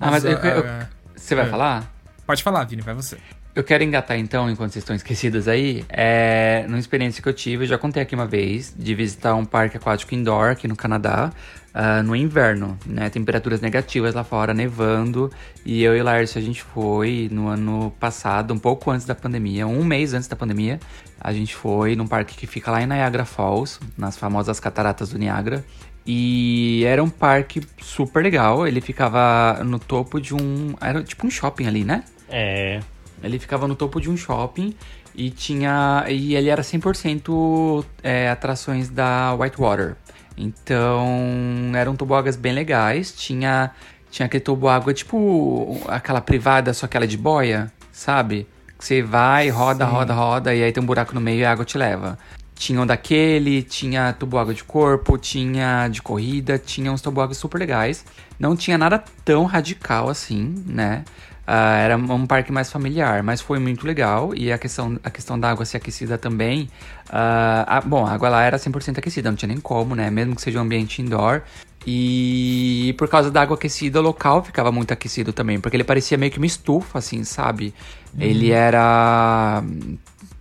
Ah, 0.00 0.10
mas 0.10 0.24
eu- 0.24 0.32
eu- 0.32 0.64
ah, 0.66 0.88
Você 1.14 1.34
vai 1.34 1.46
É. 1.46 1.50
falar? 1.50 1.92
Pode 2.26 2.42
falar, 2.42 2.64
Vini, 2.64 2.82
vai 2.82 2.94
você. 2.94 3.18
Eu 3.58 3.64
quero 3.64 3.82
engatar 3.82 4.16
então, 4.16 4.48
enquanto 4.48 4.70
vocês 4.70 4.84
estão 4.84 4.94
esquecidos 4.94 5.48
aí, 5.48 5.84
é, 5.88 6.64
numa 6.68 6.78
experiência 6.78 7.20
que 7.20 7.28
eu 7.28 7.32
tive, 7.32 7.64
eu 7.64 7.68
já 7.68 7.76
contei 7.76 8.00
aqui 8.00 8.14
uma 8.14 8.24
vez, 8.24 8.72
de 8.78 8.94
visitar 8.94 9.34
um 9.34 9.44
parque 9.44 9.76
aquático 9.76 10.14
indoor 10.14 10.50
aqui 10.50 10.68
no 10.68 10.76
Canadá, 10.76 11.32
ah, 11.74 12.00
no 12.00 12.14
inverno, 12.14 12.78
né? 12.86 13.10
Temperaturas 13.10 13.60
negativas 13.60 14.14
lá 14.14 14.22
fora, 14.22 14.54
nevando. 14.54 15.28
E 15.66 15.82
eu 15.82 15.96
e 15.96 16.00
Lárcio, 16.00 16.38
a 16.38 16.40
gente 16.40 16.62
foi 16.62 17.28
no 17.32 17.48
ano 17.48 17.92
passado, 17.98 18.54
um 18.54 18.58
pouco 18.60 18.92
antes 18.92 19.04
da 19.04 19.14
pandemia, 19.16 19.66
um 19.66 19.82
mês 19.82 20.14
antes 20.14 20.28
da 20.28 20.36
pandemia. 20.36 20.78
A 21.20 21.32
gente 21.32 21.52
foi 21.56 21.96
num 21.96 22.06
parque 22.06 22.36
que 22.36 22.46
fica 22.46 22.70
lá 22.70 22.80
em 22.80 22.86
Niagara 22.86 23.24
Falls, 23.24 23.80
nas 23.96 24.16
famosas 24.16 24.60
cataratas 24.60 25.08
do 25.08 25.18
Niagara. 25.18 25.64
E 26.06 26.84
era 26.86 27.02
um 27.02 27.10
parque 27.10 27.60
super 27.82 28.22
legal, 28.22 28.68
ele 28.68 28.80
ficava 28.80 29.64
no 29.64 29.80
topo 29.80 30.20
de 30.20 30.32
um. 30.32 30.76
Era 30.80 31.02
tipo 31.02 31.26
um 31.26 31.30
shopping 31.30 31.66
ali, 31.66 31.82
né? 31.82 32.04
É. 32.28 32.78
Ele 33.22 33.38
ficava 33.38 33.66
no 33.66 33.74
topo 33.74 34.00
de 34.00 34.10
um 34.10 34.16
shopping 34.16 34.74
e 35.14 35.30
tinha. 35.30 36.04
E 36.08 36.34
ele 36.34 36.48
era 36.48 36.62
100% 36.62 37.84
é, 38.02 38.30
atrações 38.30 38.88
da 38.88 39.34
Whitewater. 39.34 39.96
Então 40.36 41.72
eram 41.74 41.96
toboáguas 41.96 42.36
bem 42.36 42.52
legais. 42.52 43.12
Tinha, 43.12 43.72
tinha 44.10 44.26
aquele 44.26 44.42
toboágua 44.42 44.94
tipo 44.94 45.80
aquela 45.88 46.20
privada, 46.20 46.72
só 46.72 46.86
aquela 46.86 47.06
de 47.06 47.16
boia, 47.16 47.72
sabe? 47.90 48.46
Que 48.78 48.84
você 48.84 49.02
vai, 49.02 49.48
roda, 49.48 49.84
roda, 49.84 50.14
roda, 50.14 50.54
e 50.54 50.62
aí 50.62 50.72
tem 50.72 50.80
um 50.80 50.86
buraco 50.86 51.12
no 51.12 51.20
meio 51.20 51.40
e 51.40 51.44
a 51.44 51.50
água 51.50 51.64
te 51.64 51.76
leva. 51.76 52.16
Tinha 52.54 52.80
um 52.80 52.86
daquele, 52.86 53.62
tinha 53.62 54.12
toboágua 54.12 54.52
de 54.52 54.64
corpo, 54.64 55.16
tinha 55.16 55.88
de 55.88 56.02
corrida, 56.02 56.58
tinha 56.58 56.90
uns 56.92 57.00
toboáguas 57.00 57.36
super 57.36 57.58
legais. 57.58 58.04
Não 58.38 58.56
tinha 58.56 58.78
nada 58.78 59.02
tão 59.24 59.44
radical 59.44 60.08
assim, 60.08 60.54
né? 60.66 61.04
Ah, 61.50 61.78
era 61.78 61.96
um 61.96 62.26
parque 62.26 62.52
mais 62.52 62.70
familiar, 62.70 63.22
mas 63.22 63.40
foi 63.40 63.58
muito 63.58 63.86
legal. 63.86 64.34
E 64.34 64.52
a 64.52 64.58
questão, 64.58 64.98
a 65.02 65.08
questão 65.10 65.40
da 65.40 65.48
água 65.50 65.64
ser 65.64 65.78
aquecida 65.78 66.18
também. 66.18 66.68
ah, 67.10 67.78
a- 67.78 67.80
bom, 67.80 68.04
a 68.06 68.12
água 68.12 68.28
lá 68.28 68.42
era 68.42 68.58
100% 68.58 68.98
aquecida, 68.98 69.30
não 69.30 69.36
tinha 69.36 69.48
nem 69.48 69.58
como, 69.58 69.94
né? 69.94 70.10
Mesmo 70.10 70.36
que 70.36 70.42
seja 70.42 70.58
um 70.58 70.62
ambiente 70.62 71.00
indoor. 71.00 71.40
E 71.86 72.94
por 72.98 73.08
causa 73.08 73.30
da 73.30 73.40
água 73.40 73.54
aquecida, 73.56 73.98
o 73.98 74.02
local 74.02 74.44
ficava 74.44 74.70
muito 74.70 74.92
aquecido 74.92 75.32
também, 75.32 75.58
porque 75.58 75.74
ele 75.74 75.84
parecia 75.84 76.18
meio 76.18 76.30
que 76.30 76.36
uma 76.38 76.44
estufa, 76.46 76.98
assim, 76.98 77.24
sabe? 77.24 77.72
Ele 78.20 78.50
era. 78.50 79.62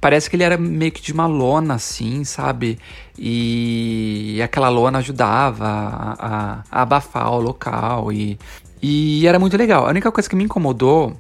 Parece 0.02 0.30
que 0.30 0.36
ele 0.36 0.44
era 0.44 0.58
meio 0.58 0.92
que 0.92 1.02
de 1.02 1.14
uma 1.14 1.26
lona, 1.26 1.76
assim, 1.76 2.26
sabe? 2.26 2.78
E 3.18 4.40
aquela 4.44 4.68
lona 4.70 4.98
ajudava 5.00 5.66
a, 5.66 6.14
a- 6.20 6.64
a 6.70 6.82
abafar 6.82 7.32
o 7.32 7.40
local. 7.40 8.12
E, 8.12 8.38
e 8.82 9.26
era 9.28 9.40
muito 9.40 9.56
legal. 9.58 9.86
A 9.86 9.90
única 9.90 10.12
coisa 10.12 10.30
que 10.30 10.36
me 10.36 10.44
incomodou 10.44 11.16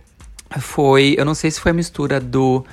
foi. 0.59 1.15
Eu 1.17 1.25
não 1.25 1.33
sei 1.35 1.51
se 1.51 1.59
foi 1.59 1.71
a 1.71 1.73
mistura 1.73 2.19
do, 2.19 2.65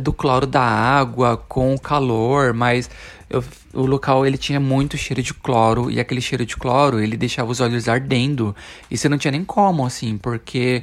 do 0.00 0.12
cloro 0.12 0.46
da 0.46 0.62
água 0.62 1.36
com 1.36 1.74
o 1.74 1.78
calor, 1.80 2.52
mas 2.52 2.88
eu- 3.28 3.42
o 3.72 3.86
local 3.86 4.26
ele 4.26 4.36
tinha 4.36 4.58
muito 4.58 4.96
cheiro 4.96 5.22
de 5.22 5.32
cloro. 5.32 5.90
E 5.90 6.00
aquele 6.00 6.20
cheiro 6.20 6.44
de 6.44 6.56
cloro 6.56 6.98
ele 7.00 7.16
deixava 7.16 7.50
os 7.50 7.60
olhos 7.60 7.88
ardendo. 7.88 8.54
E 8.90 8.96
você 8.96 9.08
não 9.08 9.16
tinha 9.18 9.30
nem 9.32 9.44
como, 9.44 9.86
assim, 9.86 10.18
porque. 10.18 10.82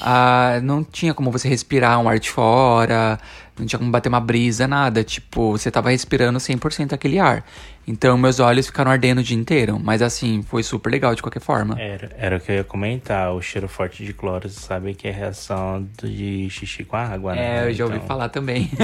Ah, 0.00 0.60
não 0.62 0.82
tinha 0.84 1.12
como 1.14 1.30
você 1.30 1.48
respirar 1.48 1.98
um 2.00 2.08
ar 2.08 2.18
de 2.18 2.30
fora, 2.30 3.18
não 3.58 3.66
tinha 3.66 3.78
como 3.78 3.90
bater 3.90 4.08
uma 4.08 4.20
brisa, 4.20 4.66
nada. 4.66 5.04
Tipo, 5.04 5.52
você 5.52 5.70
tava 5.70 5.90
respirando 5.90 6.38
100% 6.38 6.92
aquele 6.92 7.18
ar. 7.18 7.44
Então, 7.86 8.18
meus 8.18 8.38
olhos 8.38 8.66
ficaram 8.66 8.90
ardendo 8.90 9.18
o 9.18 9.22
dia 9.22 9.36
inteiro. 9.36 9.80
Mas, 9.82 10.02
assim, 10.02 10.42
foi 10.42 10.62
super 10.62 10.90
legal 10.90 11.14
de 11.14 11.22
qualquer 11.22 11.40
forma. 11.40 11.78
Era, 11.80 12.10
era 12.18 12.36
o 12.36 12.40
que 12.40 12.52
eu 12.52 12.56
ia 12.56 12.64
comentar. 12.64 13.32
O 13.32 13.40
cheiro 13.40 13.66
forte 13.66 14.04
de 14.04 14.12
cloro, 14.12 14.48
você 14.48 14.60
sabe 14.60 14.94
que 14.94 15.08
é 15.08 15.10
reação 15.10 15.86
de 16.02 16.48
xixi 16.50 16.84
com 16.84 16.96
água, 16.96 17.34
né? 17.34 17.64
É, 17.64 17.68
eu 17.68 17.72
já 17.72 17.84
ouvi 17.84 17.96
Então- 17.96 18.06
falar 18.06 18.28
também. 18.28 18.70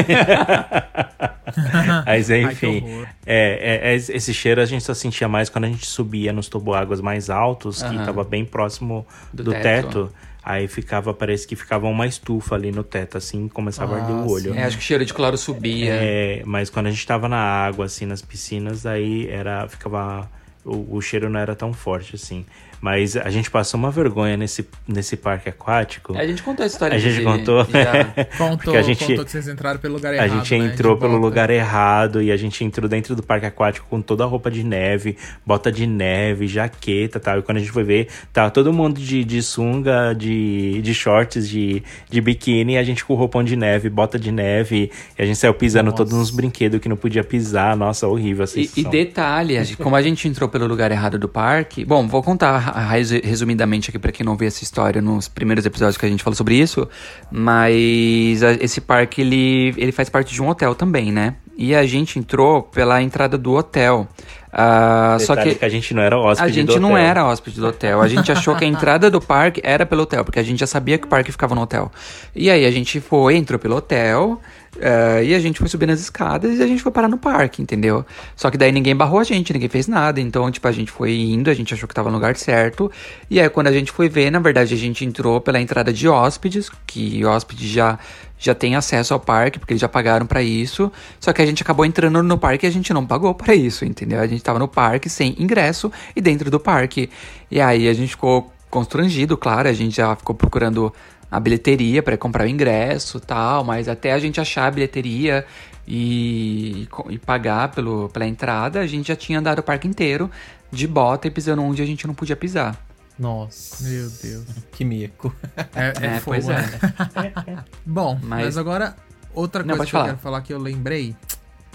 Mas 2.06 2.30
Ai, 2.30 2.42
enfim, 2.42 2.78
horror. 2.82 3.06
é, 3.26 3.80
é, 3.86 3.92
é, 3.92 3.94
esse 3.94 4.32
cheiro 4.34 4.60
a 4.60 4.66
gente 4.66 4.82
só 4.82 4.94
sentia 4.94 5.28
mais 5.28 5.48
quando 5.48 5.64
a 5.64 5.68
gente 5.68 5.86
subia 5.86 6.32
nos 6.32 6.48
toboáguas 6.48 7.00
mais 7.00 7.30
altos, 7.30 7.82
que 7.82 7.94
Aham. 7.94 8.04
tava 8.06 8.24
bem 8.24 8.44
próximo 8.44 9.06
Do 9.32 9.44
do, 9.44 9.52
teto. 9.52 9.62
teto. 9.62 10.12
Aí 10.44 10.68
ficava, 10.68 11.14
parece 11.14 11.46
que 11.46 11.56
ficava 11.56 11.86
uma 11.86 12.06
estufa 12.06 12.54
ali 12.54 12.70
no 12.70 12.84
teto, 12.84 13.16
assim, 13.16 13.48
começava 13.48 13.96
a 13.96 14.00
arder 14.00 14.14
Ah, 14.14 14.20
o 14.20 14.30
olho. 14.30 14.54
é, 14.54 14.64
acho 14.64 14.76
que 14.76 14.82
o 14.82 14.86
cheiro 14.86 15.04
de 15.04 15.14
cloro 15.14 15.38
subia. 15.38 15.94
É, 15.94 16.42
mas 16.44 16.68
quando 16.68 16.86
a 16.88 16.90
gente 16.90 17.06
tava 17.06 17.28
na 17.30 17.38
água, 17.38 17.86
assim, 17.86 18.04
nas 18.04 18.20
piscinas, 18.20 18.84
aí 18.84 19.26
era, 19.28 19.66
ficava. 19.68 20.30
O, 20.62 20.96
o 20.96 21.00
cheiro 21.00 21.30
não 21.30 21.40
era 21.40 21.54
tão 21.54 21.72
forte, 21.72 22.16
assim. 22.16 22.44
Mas 22.84 23.16
a 23.16 23.30
gente 23.30 23.50
passou 23.50 23.80
uma 23.80 23.90
vergonha 23.90 24.36
nesse, 24.36 24.68
nesse 24.86 25.16
parque 25.16 25.48
aquático. 25.48 26.14
A 26.18 26.26
gente 26.26 26.42
contou 26.42 26.64
a 26.64 26.66
história 26.66 26.94
A 26.94 26.98
gente 27.00 27.16
de- 27.16 27.24
contou. 27.24 27.64
já. 27.72 28.04
Contou, 28.36 28.58
Porque 28.58 28.76
a 28.76 28.82
gente, 28.82 29.06
contou 29.06 29.24
que 29.24 29.30
vocês 29.30 29.48
entraram 29.48 29.80
pelo 29.80 29.94
lugar 29.94 30.12
a 30.12 30.16
errado. 30.16 30.44
gente 30.44 30.58
né, 30.58 30.66
entrou 30.66 30.92
de 30.94 31.00
pelo 31.00 31.12
volta. 31.12 31.26
lugar 31.26 31.48
errado 31.48 32.20
e 32.20 32.30
a 32.30 32.36
gente 32.36 32.62
entrou 32.62 32.86
dentro 32.86 33.16
do 33.16 33.22
parque 33.22 33.46
aquático 33.46 33.86
com 33.88 34.02
toda 34.02 34.22
a 34.24 34.26
roupa 34.26 34.50
de 34.50 34.62
neve, 34.62 35.16
bota 35.46 35.72
de 35.72 35.86
neve, 35.86 36.46
jaqueta 36.46 37.16
e 37.16 37.20
tal. 37.22 37.38
E 37.38 37.42
quando 37.42 37.56
a 37.56 37.60
gente 37.60 37.72
foi 37.72 37.84
ver, 37.84 38.08
tava 38.34 38.50
todo 38.50 38.70
mundo 38.70 39.00
de, 39.00 39.24
de 39.24 39.40
sunga, 39.42 40.12
de, 40.12 40.82
de 40.82 40.92
shorts, 40.92 41.48
de, 41.48 41.82
de 42.10 42.20
biquíni, 42.20 42.74
e 42.74 42.76
a 42.76 42.82
gente 42.82 43.02
com 43.02 43.14
roupão 43.14 43.42
de 43.42 43.56
neve, 43.56 43.88
bota 43.88 44.18
de 44.18 44.30
neve, 44.30 44.90
e 45.18 45.22
a 45.22 45.24
gente 45.24 45.38
saiu 45.38 45.54
pisando 45.54 45.86
Nossa. 45.86 45.96
todos 45.96 46.12
nos 46.12 46.30
brinquedos 46.30 46.78
que 46.80 46.88
não 46.90 46.96
podia 46.96 47.24
pisar. 47.24 47.74
Nossa, 47.78 48.06
horrível 48.06 48.44
essa 48.44 48.60
E, 48.60 48.68
e 48.76 48.84
detalhe, 48.84 49.56
a 49.56 49.64
gente- 49.64 49.78
como 49.78 49.96
a 49.96 50.02
gente 50.02 50.28
entrou 50.28 50.50
pelo 50.50 50.66
lugar 50.66 50.90
errado 50.92 51.18
do 51.18 51.30
parque. 51.30 51.82
Bom, 51.82 52.06
vou 52.06 52.22
contar 52.22 52.73
resumidamente 53.22 53.90
aqui 53.90 53.98
pra 53.98 54.12
quem 54.12 54.24
não 54.24 54.36
viu 54.36 54.48
essa 54.48 54.62
história 54.62 55.00
nos 55.00 55.28
primeiros 55.28 55.64
episódios 55.64 55.96
que 55.96 56.04
a 56.04 56.08
gente 56.08 56.22
falou 56.22 56.36
sobre 56.36 56.56
isso. 56.56 56.88
Mas 57.30 58.42
esse 58.60 58.80
parque 58.80 59.20
ele, 59.20 59.74
ele 59.76 59.92
faz 59.92 60.08
parte 60.08 60.32
de 60.32 60.42
um 60.42 60.48
hotel 60.48 60.74
também, 60.74 61.12
né? 61.12 61.36
E 61.56 61.74
a 61.74 61.86
gente 61.86 62.18
entrou 62.18 62.62
pela 62.62 63.00
entrada 63.00 63.38
do 63.38 63.52
hotel. 63.52 64.08
Ah, 64.52 65.16
só 65.20 65.34
Detalhe 65.34 65.56
que 65.56 65.64
a 65.64 65.68
gente 65.68 65.92
não 65.94 66.02
era 66.02 66.16
hóspede 66.16 66.48
a 66.48 66.52
gente 66.52 66.78
não 66.78 66.90
hotel. 66.92 67.04
era 67.04 67.24
hóspede 67.24 67.60
do 67.60 67.66
hotel. 67.66 68.00
A 68.00 68.08
gente 68.08 68.30
achou 68.30 68.54
que 68.54 68.64
a 68.64 68.68
entrada 68.68 69.10
do 69.10 69.20
parque 69.20 69.60
era 69.64 69.84
pelo 69.84 70.02
hotel, 70.02 70.24
porque 70.24 70.38
a 70.38 70.42
gente 70.42 70.60
já 70.60 70.66
sabia 70.66 70.96
que 70.96 71.06
o 71.06 71.08
parque 71.08 71.32
ficava 71.32 71.54
no 71.54 71.62
hotel. 71.62 71.90
E 72.34 72.48
aí 72.48 72.64
a 72.64 72.70
gente 72.70 73.00
foi, 73.00 73.36
entrou 73.36 73.58
pelo 73.58 73.76
hotel, 73.76 74.40
eh, 74.80 75.24
e 75.24 75.34
a 75.34 75.38
gente 75.38 75.58
foi 75.58 75.68
subindo 75.68 75.90
as 75.90 76.00
escadas 76.00 76.58
e 76.58 76.62
a 76.62 76.66
gente 76.66 76.82
foi 76.82 76.92
parar 76.92 77.08
no 77.08 77.18
parque, 77.18 77.62
entendeu? 77.62 78.04
Só 78.36 78.50
que 78.50 78.58
daí 78.58 78.72
ninguém 78.72 78.94
barrou 78.94 79.18
a 79.18 79.24
gente, 79.24 79.52
ninguém 79.52 79.68
fez 79.68 79.86
nada. 79.86 80.20
Então, 80.20 80.50
tipo, 80.50 80.66
a 80.66 80.72
gente 80.72 80.90
foi 80.90 81.14
indo, 81.14 81.50
a 81.50 81.54
gente 81.54 81.72
achou 81.74 81.88
que 81.88 81.94
tava 81.94 82.10
no 82.10 82.16
lugar 82.16 82.36
certo. 82.36 82.90
E 83.30 83.40
aí 83.40 83.48
quando 83.48 83.68
a 83.68 83.72
gente 83.72 83.92
foi 83.92 84.08
ver, 84.08 84.30
na 84.30 84.38
verdade, 84.38 84.74
a 84.74 84.76
gente 84.76 85.04
entrou 85.04 85.40
pela 85.40 85.60
entrada 85.60 85.92
de 85.92 86.08
hóspedes, 86.08 86.70
que 86.86 87.24
hóspede 87.24 87.68
já 87.68 87.98
já 88.36 88.54
tem 88.54 88.76
acesso 88.76 89.14
ao 89.14 89.20
parque, 89.20 89.58
porque 89.58 89.72
eles 89.72 89.80
já 89.80 89.88
pagaram 89.88 90.26
pra 90.26 90.42
isso. 90.42 90.92
Só 91.18 91.32
que 91.32 91.40
a 91.40 91.46
gente 91.46 91.62
acabou 91.62 91.86
entrando 91.86 92.22
no 92.22 92.36
parque 92.36 92.66
e 92.66 92.68
a 92.68 92.72
gente 92.72 92.92
não 92.92 93.06
pagou 93.06 93.34
pra 93.34 93.54
isso, 93.54 93.84
entendeu? 93.84 94.20
A 94.20 94.26
gente 94.26 94.42
tava 94.42 94.58
no 94.58 94.68
parque 94.68 95.08
sem 95.08 95.34
ingresso 95.38 95.90
e 96.14 96.20
dentro 96.20 96.50
do 96.50 96.60
parque. 96.60 97.08
E 97.50 97.60
aí 97.60 97.88
a 97.88 97.94
gente 97.94 98.10
ficou 98.10 98.52
constrangido, 98.74 99.36
claro, 99.36 99.68
a 99.68 99.72
gente 99.72 99.96
já 99.96 100.16
ficou 100.16 100.34
procurando 100.34 100.92
a 101.36 101.40
bilheteria 101.40 102.02
pra 102.02 102.16
comprar 102.16 102.44
o 102.44 102.48
ingresso, 102.48 103.18
tal, 103.20 103.64
mas 103.64 103.88
até 103.88 104.12
a 104.12 104.18
gente 104.18 104.40
achar 104.40 104.66
a 104.66 104.70
bilheteria 104.70 105.44
e, 105.86 106.88
e 107.10 107.18
pagar 107.18 107.70
pelo, 107.72 108.08
pela 108.08 108.26
entrada, 108.26 108.80
a 108.80 108.86
gente 108.86 109.08
já 109.08 109.16
tinha 109.16 109.38
andado 109.38 109.58
o 109.58 109.62
parque 109.62 109.86
inteiro 109.88 110.30
de 110.70 110.86
bota 110.86 111.26
e 111.26 111.30
pisando 111.30 111.62
onde 111.62 111.82
a 111.82 111.86
gente 111.86 112.06
não 112.06 112.14
podia 112.14 112.36
pisar. 112.36 112.76
Nossa. 113.18 113.84
Meu 113.88 114.08
Deus. 114.10 114.44
Que 114.72 114.84
mico. 114.84 115.34
É, 115.56 115.92
é, 116.00 116.06
É, 116.06 116.20
fogo, 116.20 116.24
pois 116.36 116.48
é. 116.48 116.56
né? 116.56 117.64
Bom, 117.86 118.18
mas... 118.22 118.44
Mas- 118.44 118.56
agora, 118.58 118.96
outra 119.32 119.62
Não, 119.62 119.76
coisa 119.76 119.78
pode 119.78 119.90
que 119.90 119.96
eu 119.96 120.00
falar. 120.00 120.10
quero 120.10 120.18
falar 120.18 120.40
que 120.42 120.52
eu 120.52 120.58
lembrei. 120.58 121.14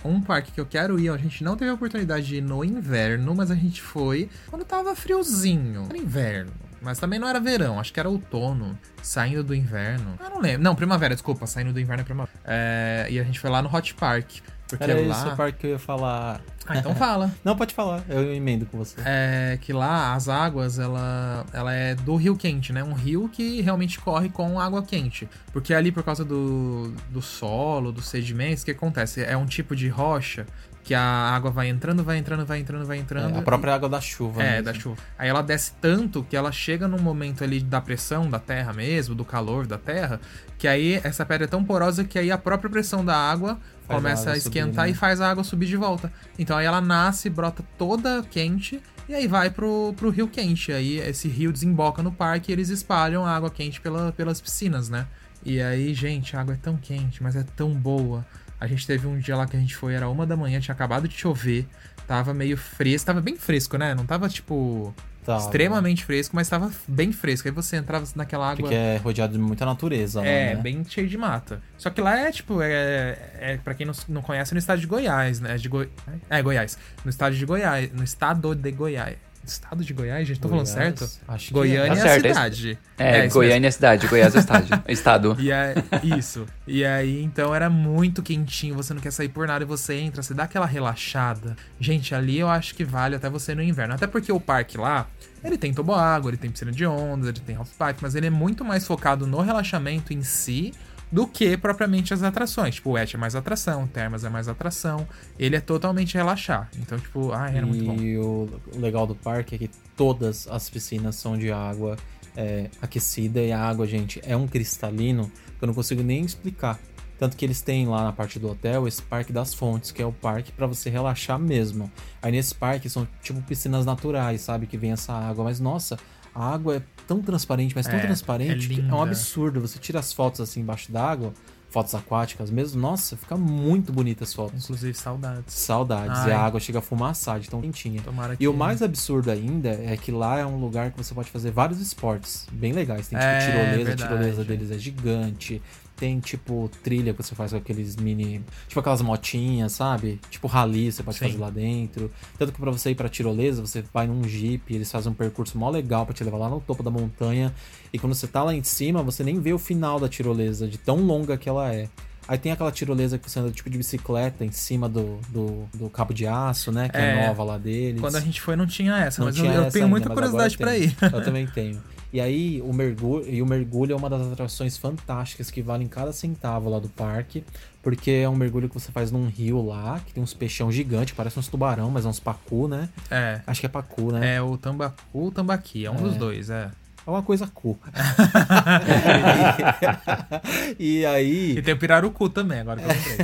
Um 0.04 0.22
parque 0.22 0.52
que 0.54 0.62
eu 0.62 0.66
quero 0.66 0.98
ir, 1.00 1.10
a 1.10 1.18
gente 1.18 1.44
não 1.44 1.58
teve 1.58 1.70
a 1.72 1.74
oportunidade 1.74 2.26
de 2.26 2.38
ir 2.38 2.42
no 2.42 2.64
inverno, 2.64 3.36
mas 3.36 3.52
a 3.52 3.56
gente 3.56 3.82
foi 3.82 4.30
quando 4.50 4.64
tava 4.64 4.96
friozinho. 4.96 5.86
Era 5.90 5.98
inverno. 5.98 6.52
Mas 6.82 7.00
também 7.00 7.20
não 7.20 7.28
era 7.28 7.40
verão, 7.40 7.80
acho 7.80 7.92
que 7.94 8.00
era 8.00 8.10
outono, 8.10 8.78
saindo 9.02 9.44
do 9.44 9.54
inverno. 9.56 10.16
Eu 10.20 10.30
não 10.30 10.40
lembro. 10.40 10.62
Não, 10.62 10.76
primavera, 10.76 11.14
desculpa, 11.14 11.46
saindo 11.46 11.74
do 11.74 11.80
inverno 11.80 12.02
é 12.02 12.06
primavera. 12.06 12.40
É, 12.46 13.08
e 13.10 13.20
a 13.20 13.24
gente 13.24 13.40
foi 13.40 13.50
lá 13.50 13.62
no 13.62 13.74
Hot 13.74 13.94
Park. 13.96 14.30
Porque 14.70 14.84
Era 14.84 15.02
lá. 15.02 15.28
esse 15.28 15.36
parque 15.36 15.58
que 15.58 15.66
eu 15.66 15.72
ia 15.72 15.80
falar. 15.80 16.42
Ah, 16.68 16.78
então 16.78 16.94
fala. 16.96 17.34
Não, 17.44 17.56
pode 17.56 17.74
falar. 17.74 18.04
Eu 18.08 18.32
emendo 18.32 18.68
com 18.68 18.78
você. 18.78 19.02
É 19.04 19.58
que 19.60 19.74
lá 19.74 20.14
as 20.14 20.30
águas, 20.30 20.78
ela, 20.78 21.44
ela 21.52 21.74
é 21.74 21.96
do 21.96 22.16
rio 22.16 22.38
quente, 22.38 22.72
né? 22.72 22.84
Um 22.84 22.94
rio 22.94 23.28
que 23.30 23.62
realmente 23.62 24.00
corre 24.00 24.30
com 24.30 24.60
água 24.60 24.84
quente. 24.84 25.28
Porque 25.52 25.74
ali, 25.74 25.92
por 25.92 26.04
causa 26.04 26.24
do, 26.24 26.94
do 27.10 27.20
solo, 27.20 27.92
dos 27.92 28.06
sedimentos, 28.08 28.62
o 28.62 28.66
que 28.66 28.72
acontece? 28.72 29.24
É 29.24 29.36
um 29.36 29.48
tipo 29.48 29.76
de 29.76 29.88
rocha 29.88 30.46
que 30.90 30.96
a 30.96 31.04
água 31.04 31.52
vai 31.52 31.70
entrando, 31.70 32.04
vai 32.04 32.18
entrando, 32.18 32.44
vai 32.48 32.60
entrando, 32.62 32.84
vai 32.84 32.98
entrando. 32.98 33.36
É, 33.36 33.40
a 33.42 33.44
própria 33.44 33.76
água 33.76 33.88
da 33.88 34.02
chuva. 34.02 34.42
É, 34.42 34.54
mesmo. 34.54 34.64
da 34.64 34.74
chuva. 34.74 34.98
Aí 35.20 35.30
ela 35.30 35.44
desce 35.44 35.72
tanto 35.80 36.24
que 36.24 36.36
ela 36.36 36.52
chega 36.52 36.88
num 36.88 36.98
momento 36.98 37.44
ali 37.44 37.60
da 37.60 37.80
pressão 37.80 38.28
da 38.28 38.40
terra 38.40 38.74
mesmo, 38.74 39.14
do 39.14 39.24
calor 39.24 39.68
da 39.68 39.78
terra, 39.78 40.20
que 40.58 40.68
aí 40.68 41.00
essa 41.04 41.24
pedra 41.24 41.46
é 41.46 41.48
tão 41.48 41.64
porosa 41.64 42.04
que 42.04 42.18
aí 42.18 42.32
a 42.32 42.40
própria 42.40 42.72
pressão 42.72 43.06
da 43.06 43.16
água 43.16 43.60
Faz 43.86 43.90
a 43.90 43.94
começa 43.94 44.22
água 44.22 44.34
a 44.34 44.38
esquentar 44.38 44.72
subir, 44.72 44.88
né? 44.88 44.90
e 44.90 44.94
faz 44.96 45.22
a 45.22 45.30
água 45.30 45.44
subir 45.44 45.68
de 45.68 45.78
volta. 45.78 46.12
Então 46.40 46.58
aí 46.58 46.66
ela 46.66 46.82
nasce, 46.82 47.30
brota 47.30 47.64
toda 47.78 48.24
quente 48.24 48.82
e 49.08 49.14
aí 49.14 49.28
vai 49.28 49.52
pro, 49.52 49.94
pro 49.96 50.10
rio 50.10 50.28
quente. 50.28 50.72
Aí 50.72 50.98
esse 50.98 51.28
rio 51.28 51.54
desemboca 51.54 52.02
no 52.02 52.12
parque 52.12 52.52
e 52.52 52.54
eles 52.54 52.70
espalham 52.70 53.24
a 53.24 53.36
água 53.36 53.52
quente 53.52 53.80
pela, 53.80 54.12
pelas 54.12 54.42
piscinas, 54.42 54.90
né? 54.90 55.06
E 55.46 55.62
aí, 55.62 55.94
gente, 55.94 56.36
a 56.36 56.42
água 56.42 56.56
é 56.56 56.58
tão 56.58 56.76
quente, 56.78 57.22
mas 57.22 57.36
é 57.36 57.44
tão 57.56 57.76
boa. 57.76 58.26
A 58.60 58.68
gente 58.68 58.86
teve 58.86 59.08
um 59.08 59.18
dia 59.18 59.36
lá 59.36 59.46
que 59.48 59.56
a 59.56 59.60
gente 59.60 59.76
foi, 59.76 59.94
era 59.94 60.10
uma 60.10 60.26
da 60.26 60.36
manhã, 60.36 60.60
tinha 60.60 60.74
acabado 60.74 61.08
de 61.08 61.16
chover. 61.18 61.68
Tava 62.08 62.34
meio 62.34 62.58
fresco, 62.58 63.06
tava 63.06 63.22
bem 63.22 63.36
fresco, 63.38 63.78
né? 63.78 63.94
Não 63.94 64.06
tava, 64.06 64.28
tipo, 64.28 64.94
Tava. 65.24 65.40
extremamente 65.44 66.04
fresco, 66.04 66.36
mas 66.36 66.50
tava 66.50 66.72
bem 66.88 67.12
fresco. 67.12 67.48
Aí 67.48 67.54
você 67.54 67.78
entrava 67.78 68.06
naquela 68.16 68.48
água. 68.48 68.64
Porque 68.64 68.74
é 68.74 68.98
rodeado 68.98 69.34
de 69.34 69.40
muita 69.40 69.64
natureza. 69.66 70.20
lá, 70.20 70.26
É, 70.26 70.56
né? 70.56 70.62
bem 70.62 70.84
cheio 70.90 71.08
de 71.08 71.18
mata. 71.18 71.62
Só 71.78 71.90
que 71.92 72.02
lá 72.02 72.18
é, 72.18 72.32
tipo, 72.32 72.62
é, 72.64 73.18
é 73.40 73.60
pra 73.64 73.76
quem 73.76 73.86
não, 73.86 73.94
não 74.08 74.22
conhece, 74.24 74.52
é 74.52 74.56
no 74.56 74.60
estado 74.60 74.80
de 74.82 74.88
Goiás, 74.88 75.40
né? 75.40 75.56
De 75.56 75.70
Goi... 75.70 75.88
É, 76.30 76.42
Goiás. 76.42 76.78
No 77.06 77.10
estado 77.12 77.36
de 77.36 77.46
Goiás. 77.46 77.92
No 77.94 78.04
estado 78.04 78.56
de 78.56 78.72
Goiás. 78.72 79.16
Estado 79.50 79.84
de 79.84 79.94
Goiás, 79.94 80.28
gente? 80.28 80.40
Tô 80.40 80.48
falando 80.50 80.66
Goiás? 80.66 80.98
certo? 80.98 81.10
Acho 81.28 81.48
que 81.48 81.54
Goiânia 81.54 81.94
Tá 81.96 81.98
é, 81.98 82.00
a 82.00 82.02
certo, 82.10 82.26
é- 82.26 82.30
cidade. 82.30 82.80
É, 82.98 83.26
isso 83.26 83.34
Goiânia 83.36 83.68
é 83.68 83.72
cidade, 83.72 84.08
Goiás 84.08 84.36
é 84.36 84.40
estádio, 84.40 84.84
estado. 84.88 85.36
e 85.40 85.52
é 85.52 85.74
isso. 86.04 86.46
E 86.68 86.86
aí, 86.86 87.24
então, 87.24 87.54
era 87.56 87.70
muito 87.70 88.22
quentinho, 88.24 88.76
você 88.76 88.94
não 88.94 89.02
quer 89.02 89.12
sair 89.12 89.30
por 89.30 89.48
nada 89.48 89.64
e 89.64 89.68
você 89.68 89.96
entra, 89.96 90.22
você 90.22 90.34
dá 90.34 90.44
aquela 90.44 90.66
relaxada. 90.66 91.56
Gente, 91.80 92.14
ali 92.14 92.40
eu 92.40 92.50
acho 92.50 92.76
que 92.76 92.84
vale 92.84 93.16
até 93.16 93.30
você 93.30 93.54
no 93.56 93.62
inverno. 93.64 93.94
Até 93.94 94.08
porque 94.08 94.32
o 94.32 94.40
parque 94.40 94.78
lá, 94.78 95.08
ele 95.44 95.58
tem 95.58 95.74
toboágua, 95.74 96.30
ele 96.30 96.38
tem 96.38 96.52
piscina 96.52 96.72
de 96.72 96.86
ondas, 96.86 97.30
ele 97.30 97.40
tem 97.40 97.58
park, 97.78 97.98
mas 98.02 98.16
ele 98.16 98.28
é 98.28 98.30
muito 98.30 98.64
mais 98.66 98.86
focado 98.86 99.26
no 99.26 99.42
relaxamento 99.42 100.14
em 100.14 100.22
si 100.22 100.74
do 101.12 101.28
que 101.28 101.58
propriamente 101.58 102.14
as 102.14 102.24
atrações. 102.24 102.76
Tipo, 102.76 102.92
o 102.92 102.98
Et 102.98 103.14
é 103.14 103.18
mais 103.18 103.36
atração, 103.36 103.84
o 103.84 103.88
Termas 103.88 104.24
é 104.24 104.30
mais 104.30 104.48
atração. 104.48 105.08
Ele 105.38 105.56
é 105.56 105.62
totalmente 105.62 106.16
relaxar. 106.16 106.70
Então, 106.78 107.00
tipo, 107.00 107.32
ai, 107.32 107.58
era 107.58 107.66
muito 107.66 107.84
bom. 107.84 107.96
E 107.96 108.18
o 108.18 108.48
legal 108.76 109.08
do 109.08 109.16
parque 109.16 109.56
é 109.56 109.58
que 109.58 109.70
todas 109.96 110.48
as 110.48 110.70
piscinas 110.70 111.16
são 111.16 111.38
de 111.38 111.52
água 111.52 111.98
é, 112.36 112.70
aquecida 112.82 113.42
e 113.42 113.52
a 113.52 113.60
água, 113.60 113.86
gente, 113.88 114.22
é 114.24 114.36
um 114.36 114.48
cristalino 114.48 115.32
que 115.58 115.64
eu 115.64 115.68
não 115.68 115.74
consigo 115.74 116.04
nem 116.04 116.24
explicar. 116.24 116.80
Tanto 117.18 117.36
que 117.36 117.44
eles 117.44 117.62
têm 117.62 117.86
lá 117.86 118.06
na 118.06 118.14
parte 118.14 118.40
do 118.40 118.50
hotel 118.50 118.88
esse 118.88 119.02
parque 119.02 119.34
das 119.34 119.54
fontes, 119.54 119.92
que 119.92 120.02
é 120.02 120.06
o 120.06 120.14
parque 120.14 120.54
pra 120.54 120.66
você 120.66 120.90
relaxar 120.90 121.38
mesmo. 121.38 121.92
Aí 122.22 122.32
nesse 122.32 122.56
parque 122.56 122.90
são 122.90 123.06
tipo 123.22 123.42
piscinas 123.42 123.86
naturais, 123.86 124.40
sabe? 124.40 124.66
Que 124.66 124.78
vem 124.78 124.94
essa 124.94 125.12
água. 125.12 125.44
Mas 125.44 125.60
nossa, 125.60 126.00
a 126.34 126.54
água 126.54 126.76
é 126.78 126.82
tão 127.08 127.22
transparente, 127.22 127.74
mas 127.76 127.86
tão 127.88 127.96
É, 127.98 128.02
transparente 128.02 128.72
é 128.72 128.76
que 128.76 128.82
é 128.82 128.94
um 128.94 129.02
absurdo. 129.02 129.60
Você 129.62 129.80
tira 129.80 130.00
as 130.00 130.14
fotos 130.14 130.40
assim 130.42 130.62
embaixo 130.62 130.92
d'água, 130.92 131.34
fotos 131.70 131.94
aquáticas 131.94 132.50
mesmo, 132.50 132.82
nossa, 132.82 133.16
fica 133.16 133.36
muito 133.38 133.92
bonita 133.94 134.24
as 134.24 134.34
fotos. 134.34 134.64
Inclusive, 134.64 134.94
saudades. 134.96 135.54
Saudades. 135.54 136.18
Ai. 136.20 136.30
E 136.30 136.32
a 136.34 136.40
água 136.40 136.60
chega 136.60 136.80
a 136.80 136.82
fumaçar 136.82 137.40
de 137.40 137.50
tão 137.50 137.62
quentinha. 137.62 138.02
Tomara 138.02 138.36
que... 138.36 138.44
E 138.44 138.48
o 138.48 138.54
mais 138.54 138.82
absurdo 138.82 139.30
ainda 139.30 139.70
é 139.70 139.96
que 139.96 140.12
lá 140.12 140.40
é 140.40 140.46
um 140.46 140.60
lugar 140.60 140.92
que 140.92 140.98
você 140.98 141.14
pode 141.14 141.30
fazer 141.30 141.52
vários 141.52 141.80
esportes 141.80 142.48
bem 142.52 142.74
legais. 142.74 143.08
Tem 143.08 143.20
tipo 143.20 143.30
É, 143.30 143.40
tirolesa, 143.40 143.76
verdade. 143.76 144.04
a 144.04 144.08
tirolesa 144.08 144.44
deles 144.44 144.72
é 144.72 144.78
gigante. 144.80 145.62
Tem 146.00 146.20
tipo 146.20 146.70
trilha 146.82 147.14
que 147.14 147.22
você 147.22 147.36
faz 147.36 147.52
com 147.52 147.58
aqueles 147.58 147.96
mini. 147.98 148.42
Tipo 148.68 148.80
aquelas 148.80 149.02
motinhas, 149.02 149.74
sabe? 149.74 150.20
Tipo 150.30 150.48
rally, 150.48 150.92
você 150.92 151.04
pode 151.04 151.18
Sim. 151.18 151.26
fazer 151.26 151.38
lá 151.38 151.50
dentro. 151.50 152.10
Tanto 152.38 152.54
que 152.54 152.60
pra 152.60 152.72
você 152.72 152.92
ir 152.92 152.96
pra 152.96 153.10
tirolesa, 153.10 153.62
você 153.62 153.84
vai 153.94 154.08
num 154.08 154.24
jeep, 154.24 154.74
eles 154.74 154.90
fazem 154.90 155.12
um 155.12 155.16
percurso 155.16 155.58
mó 155.58 155.70
legal 155.70 156.06
pra 156.06 156.14
te 156.16 156.24
levar 156.24 156.38
lá 156.38 156.48
no 156.50 156.62
topo 156.62 156.82
da 156.82 156.90
montanha. 156.90 157.54
E 157.92 158.00
quando 158.00 158.14
você 158.16 158.28
tá 158.28 158.44
lá 158.44 158.56
em 158.56 158.64
cima, 158.64 159.04
você 159.04 159.24
nem 159.24 159.42
vê 159.42 159.52
o 159.52 159.60
final 159.60 160.00
da 160.00 160.08
tirolesa, 160.08 160.68
de 160.68 160.78
tão 160.78 160.98
longa 160.98 161.38
que 161.38 161.50
ela 161.50 161.74
é. 161.74 161.90
Aí 162.28 162.38
tem 162.38 162.52
aquela 162.52 162.72
tirolesa 162.72 163.18
que 163.18 163.30
você 163.30 163.40
anda 163.40 163.50
tipo 163.52 163.70
de 163.72 163.78
bicicleta 163.80 164.46
em 164.46 164.52
cima 164.52 164.88
do, 164.88 165.18
do, 165.30 165.68
do 165.74 165.90
cabo 165.90 166.14
de 166.14 166.28
aço, 166.28 166.72
né? 166.72 166.88
Que 166.88 166.96
é, 166.96 167.24
É. 167.24 167.28
nova 167.28 167.44
lá 167.44 167.58
deles. 167.58 168.00
Quando 168.00 168.16
a 168.18 168.20
gente 168.22 168.40
foi, 168.40 168.56
não 168.56 168.68
tinha 168.68 168.96
essa, 169.00 169.20
Não 169.20 169.28
mas 169.28 169.36
eu, 169.38 169.44
tinha 169.44 169.54
eu 169.56 169.62
essa 169.64 169.72
tenho 169.72 169.86
ainda, 169.86 169.90
muita 169.98 170.10
curiosidade 170.14 170.56
pra 170.58 170.78
ir. 170.78 170.96
Eu 171.02 171.24
também 171.24 171.48
tenho. 171.48 171.82
E 172.12 172.20
aí, 172.20 172.62
o 172.62 172.74
mergulho, 172.74 173.30
e 173.30 173.42
o 173.42 173.46
mergulho 173.46 173.94
é 173.94 173.96
uma 173.96 174.10
das 174.10 174.32
atrações 174.32 174.78
fantásticas 174.78 175.52
que 175.52 175.62
valem 175.62 175.88
cada 175.88 176.12
centavo 176.12 176.70
lá 176.70 176.80
do 176.80 176.90
parque, 176.90 177.44
porque 177.84 178.12
é 178.12 178.30
um 178.30 178.36
mergulho 178.36 178.68
que 178.68 178.74
você 178.74 178.92
faz 178.92 179.12
num 179.12 179.28
rio 179.28 179.64
lá, 179.64 180.02
que 180.06 180.14
tem 180.14 180.24
uns 180.24 180.34
peixão 180.34 180.72
gigante, 180.72 181.14
parece 181.14 181.38
uns 181.38 181.48
tubarão, 181.48 181.92
mas 181.92 182.06
é 182.06 182.10
uns 182.10 182.20
pacu, 182.20 182.68
né? 182.68 182.90
É. 183.12 183.42
Acho 183.46 183.60
que 183.60 183.68
é 183.68 183.70
pacu, 183.70 184.12
né? 184.12 184.36
É 184.36 184.42
o 184.42 184.58
tambacu 184.58 185.04
ou 185.14 185.28
o 185.28 185.32
tambaqui, 185.32 185.86
é 185.86 185.92
um 185.92 185.98
dos 185.98 186.16
dois, 186.16 186.50
é. 186.50 186.72
É 187.06 187.10
uma 187.10 187.24
coisa 187.24 187.48
cool. 187.48 187.78
e 190.78 191.06
aí. 191.08 191.58
E 191.58 191.62
tem 191.62 191.74
o 191.74 191.78
pirarucu 191.78 192.30
também, 192.30 192.60
agora 192.60 192.80
que 192.80 192.86
eu 192.86 192.90
lembrei. 192.90 193.18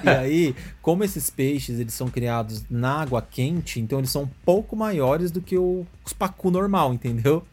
e 0.04 0.08
aí, 0.08 0.56
como 0.80 1.04
esses 1.04 1.28
peixes 1.28 1.78
eles 1.78 1.92
são 1.92 2.08
criados 2.08 2.64
na 2.70 3.02
água 3.02 3.20
quente, 3.20 3.78
então 3.80 3.98
eles 3.98 4.10
são 4.10 4.22
um 4.22 4.30
pouco 4.46 4.74
maiores 4.74 5.30
do 5.30 5.42
que 5.42 5.58
o, 5.58 5.86
os 6.04 6.14
pacu 6.14 6.50
normal, 6.50 6.94
entendeu? 6.94 7.44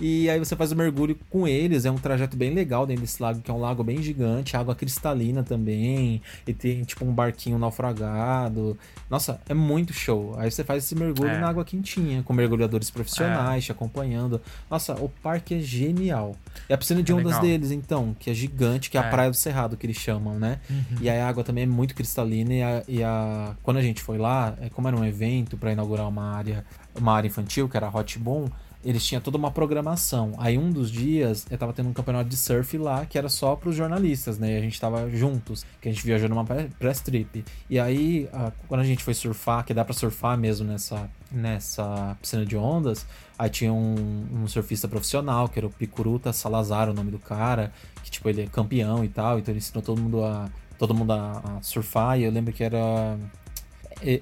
E 0.00 0.28
aí 0.28 0.38
você 0.38 0.56
faz 0.56 0.72
o 0.72 0.76
mergulho 0.76 1.16
com 1.30 1.46
eles, 1.46 1.84
é 1.84 1.90
um 1.90 1.96
trajeto 1.98 2.36
bem 2.36 2.52
legal 2.52 2.86
dentro 2.86 3.02
desse 3.02 3.22
lago, 3.22 3.40
que 3.40 3.50
é 3.50 3.54
um 3.54 3.60
lago 3.60 3.84
bem 3.84 4.02
gigante, 4.02 4.56
água 4.56 4.74
cristalina 4.74 5.42
também, 5.44 6.20
e 6.46 6.52
tem 6.52 6.82
tipo 6.82 7.04
um 7.04 7.12
barquinho 7.12 7.58
naufragado. 7.58 8.76
Nossa, 9.08 9.40
é 9.48 9.54
muito 9.54 9.92
show. 9.92 10.34
Aí 10.38 10.50
você 10.50 10.64
faz 10.64 10.84
esse 10.84 10.94
mergulho 10.94 11.30
É. 11.30 11.38
na 11.38 11.48
água 11.48 11.64
quentinha, 11.64 12.22
com 12.22 12.32
mergulhadores 12.32 12.90
profissionais 12.90 13.64
te 13.64 13.70
acompanhando. 13.72 14.40
Nossa, 14.70 14.94
o 14.94 15.08
parque 15.08 15.54
é 15.54 15.60
genial. 15.60 16.34
E 16.68 16.72
a 16.72 16.78
piscina 16.78 17.02
de 17.02 17.12
É 17.12 17.14
ondas 17.14 17.26
legal. 17.26 17.42
deles, 17.42 17.70
então, 17.70 18.16
que 18.18 18.30
é 18.30 18.34
gigante, 18.34 18.90
que 18.90 18.96
é 18.96 19.00
a 19.00 19.04
É. 19.04 19.10
Praia 19.10 19.30
do 19.30 19.36
Cerrado, 19.36 19.76
que 19.76 19.86
eles 19.86 19.96
chamam, 19.98 20.38
né? 20.38 20.58
E 21.00 21.08
aí 21.08 21.20
a 21.20 21.28
água 21.28 21.44
também 21.44 21.64
é 21.64 21.66
muito 21.66 21.94
cristalina 21.94 22.52
e 22.54 22.62
a, 22.62 22.82
e 22.88 23.04
a- 23.04 23.54
quando 23.62 23.76
a 23.76 23.82
gente 23.82 24.02
foi 24.02 24.18
lá, 24.18 24.54
é, 24.60 24.68
como 24.70 24.88
era 24.88 24.96
um 24.96 25.04
evento 25.04 25.56
para 25.56 25.70
inaugurar 25.72 26.08
uma 26.08 26.34
área, 26.34 26.64
uma 26.98 27.12
área 27.14 27.28
infantil, 27.28 27.68
que 27.68 27.76
era 27.76 27.88
Hot 27.88 28.18
Boom, 28.18 28.46
eles 28.84 29.04
tinham 29.04 29.20
toda 29.20 29.36
uma 29.38 29.50
programação. 29.50 30.34
Aí 30.38 30.58
um 30.58 30.70
dos 30.70 30.90
dias, 30.90 31.46
eu 31.50 31.56
tava 31.56 31.72
tendo 31.72 31.88
um 31.88 31.92
campeonato 31.92 32.28
de 32.28 32.36
surf 32.36 32.76
lá, 32.78 33.06
que 33.06 33.16
era 33.16 33.28
só 33.28 33.54
pros 33.54 33.76
jornalistas, 33.76 34.38
né? 34.38 34.54
E 34.54 34.56
a 34.56 34.60
gente 34.60 34.80
tava 34.80 35.08
juntos, 35.10 35.64
que 35.80 35.88
a 35.88 35.92
gente 35.92 36.04
viajou 36.04 36.28
numa 36.28 36.44
pre- 36.44 36.68
press 36.78 37.00
trip. 37.00 37.44
E 37.70 37.78
aí, 37.78 38.28
quando 38.68 38.80
a 38.80 38.84
gente 38.84 39.04
foi 39.04 39.14
surfar, 39.14 39.64
que 39.64 39.72
dá 39.72 39.84
pra 39.84 39.94
surfar 39.94 40.36
mesmo 40.36 40.66
nessa, 40.66 41.08
nessa 41.30 42.16
piscina 42.20 42.44
de 42.44 42.56
ondas, 42.56 43.06
aí 43.38 43.48
tinha 43.48 43.72
um, 43.72 44.26
um 44.32 44.48
surfista 44.48 44.88
profissional, 44.88 45.48
que 45.48 45.58
era 45.58 45.66
o 45.66 45.70
Picuruta 45.70 46.32
Salazar, 46.32 46.90
o 46.90 46.94
nome 46.94 47.10
do 47.10 47.18
cara, 47.18 47.72
que 48.02 48.10
tipo, 48.10 48.28
ele 48.28 48.42
é 48.42 48.46
campeão 48.46 49.04
e 49.04 49.08
tal, 49.08 49.38
então 49.38 49.52
ele 49.52 49.58
ensinou 49.58 49.82
todo 49.82 50.00
mundo 50.00 50.24
a 50.24 50.50
todo 50.78 50.94
mundo 50.94 51.12
a, 51.12 51.60
surfar, 51.62 52.18
e 52.18 52.24
eu 52.24 52.32
lembro 52.32 52.52
que 52.52 52.64
era 52.64 53.16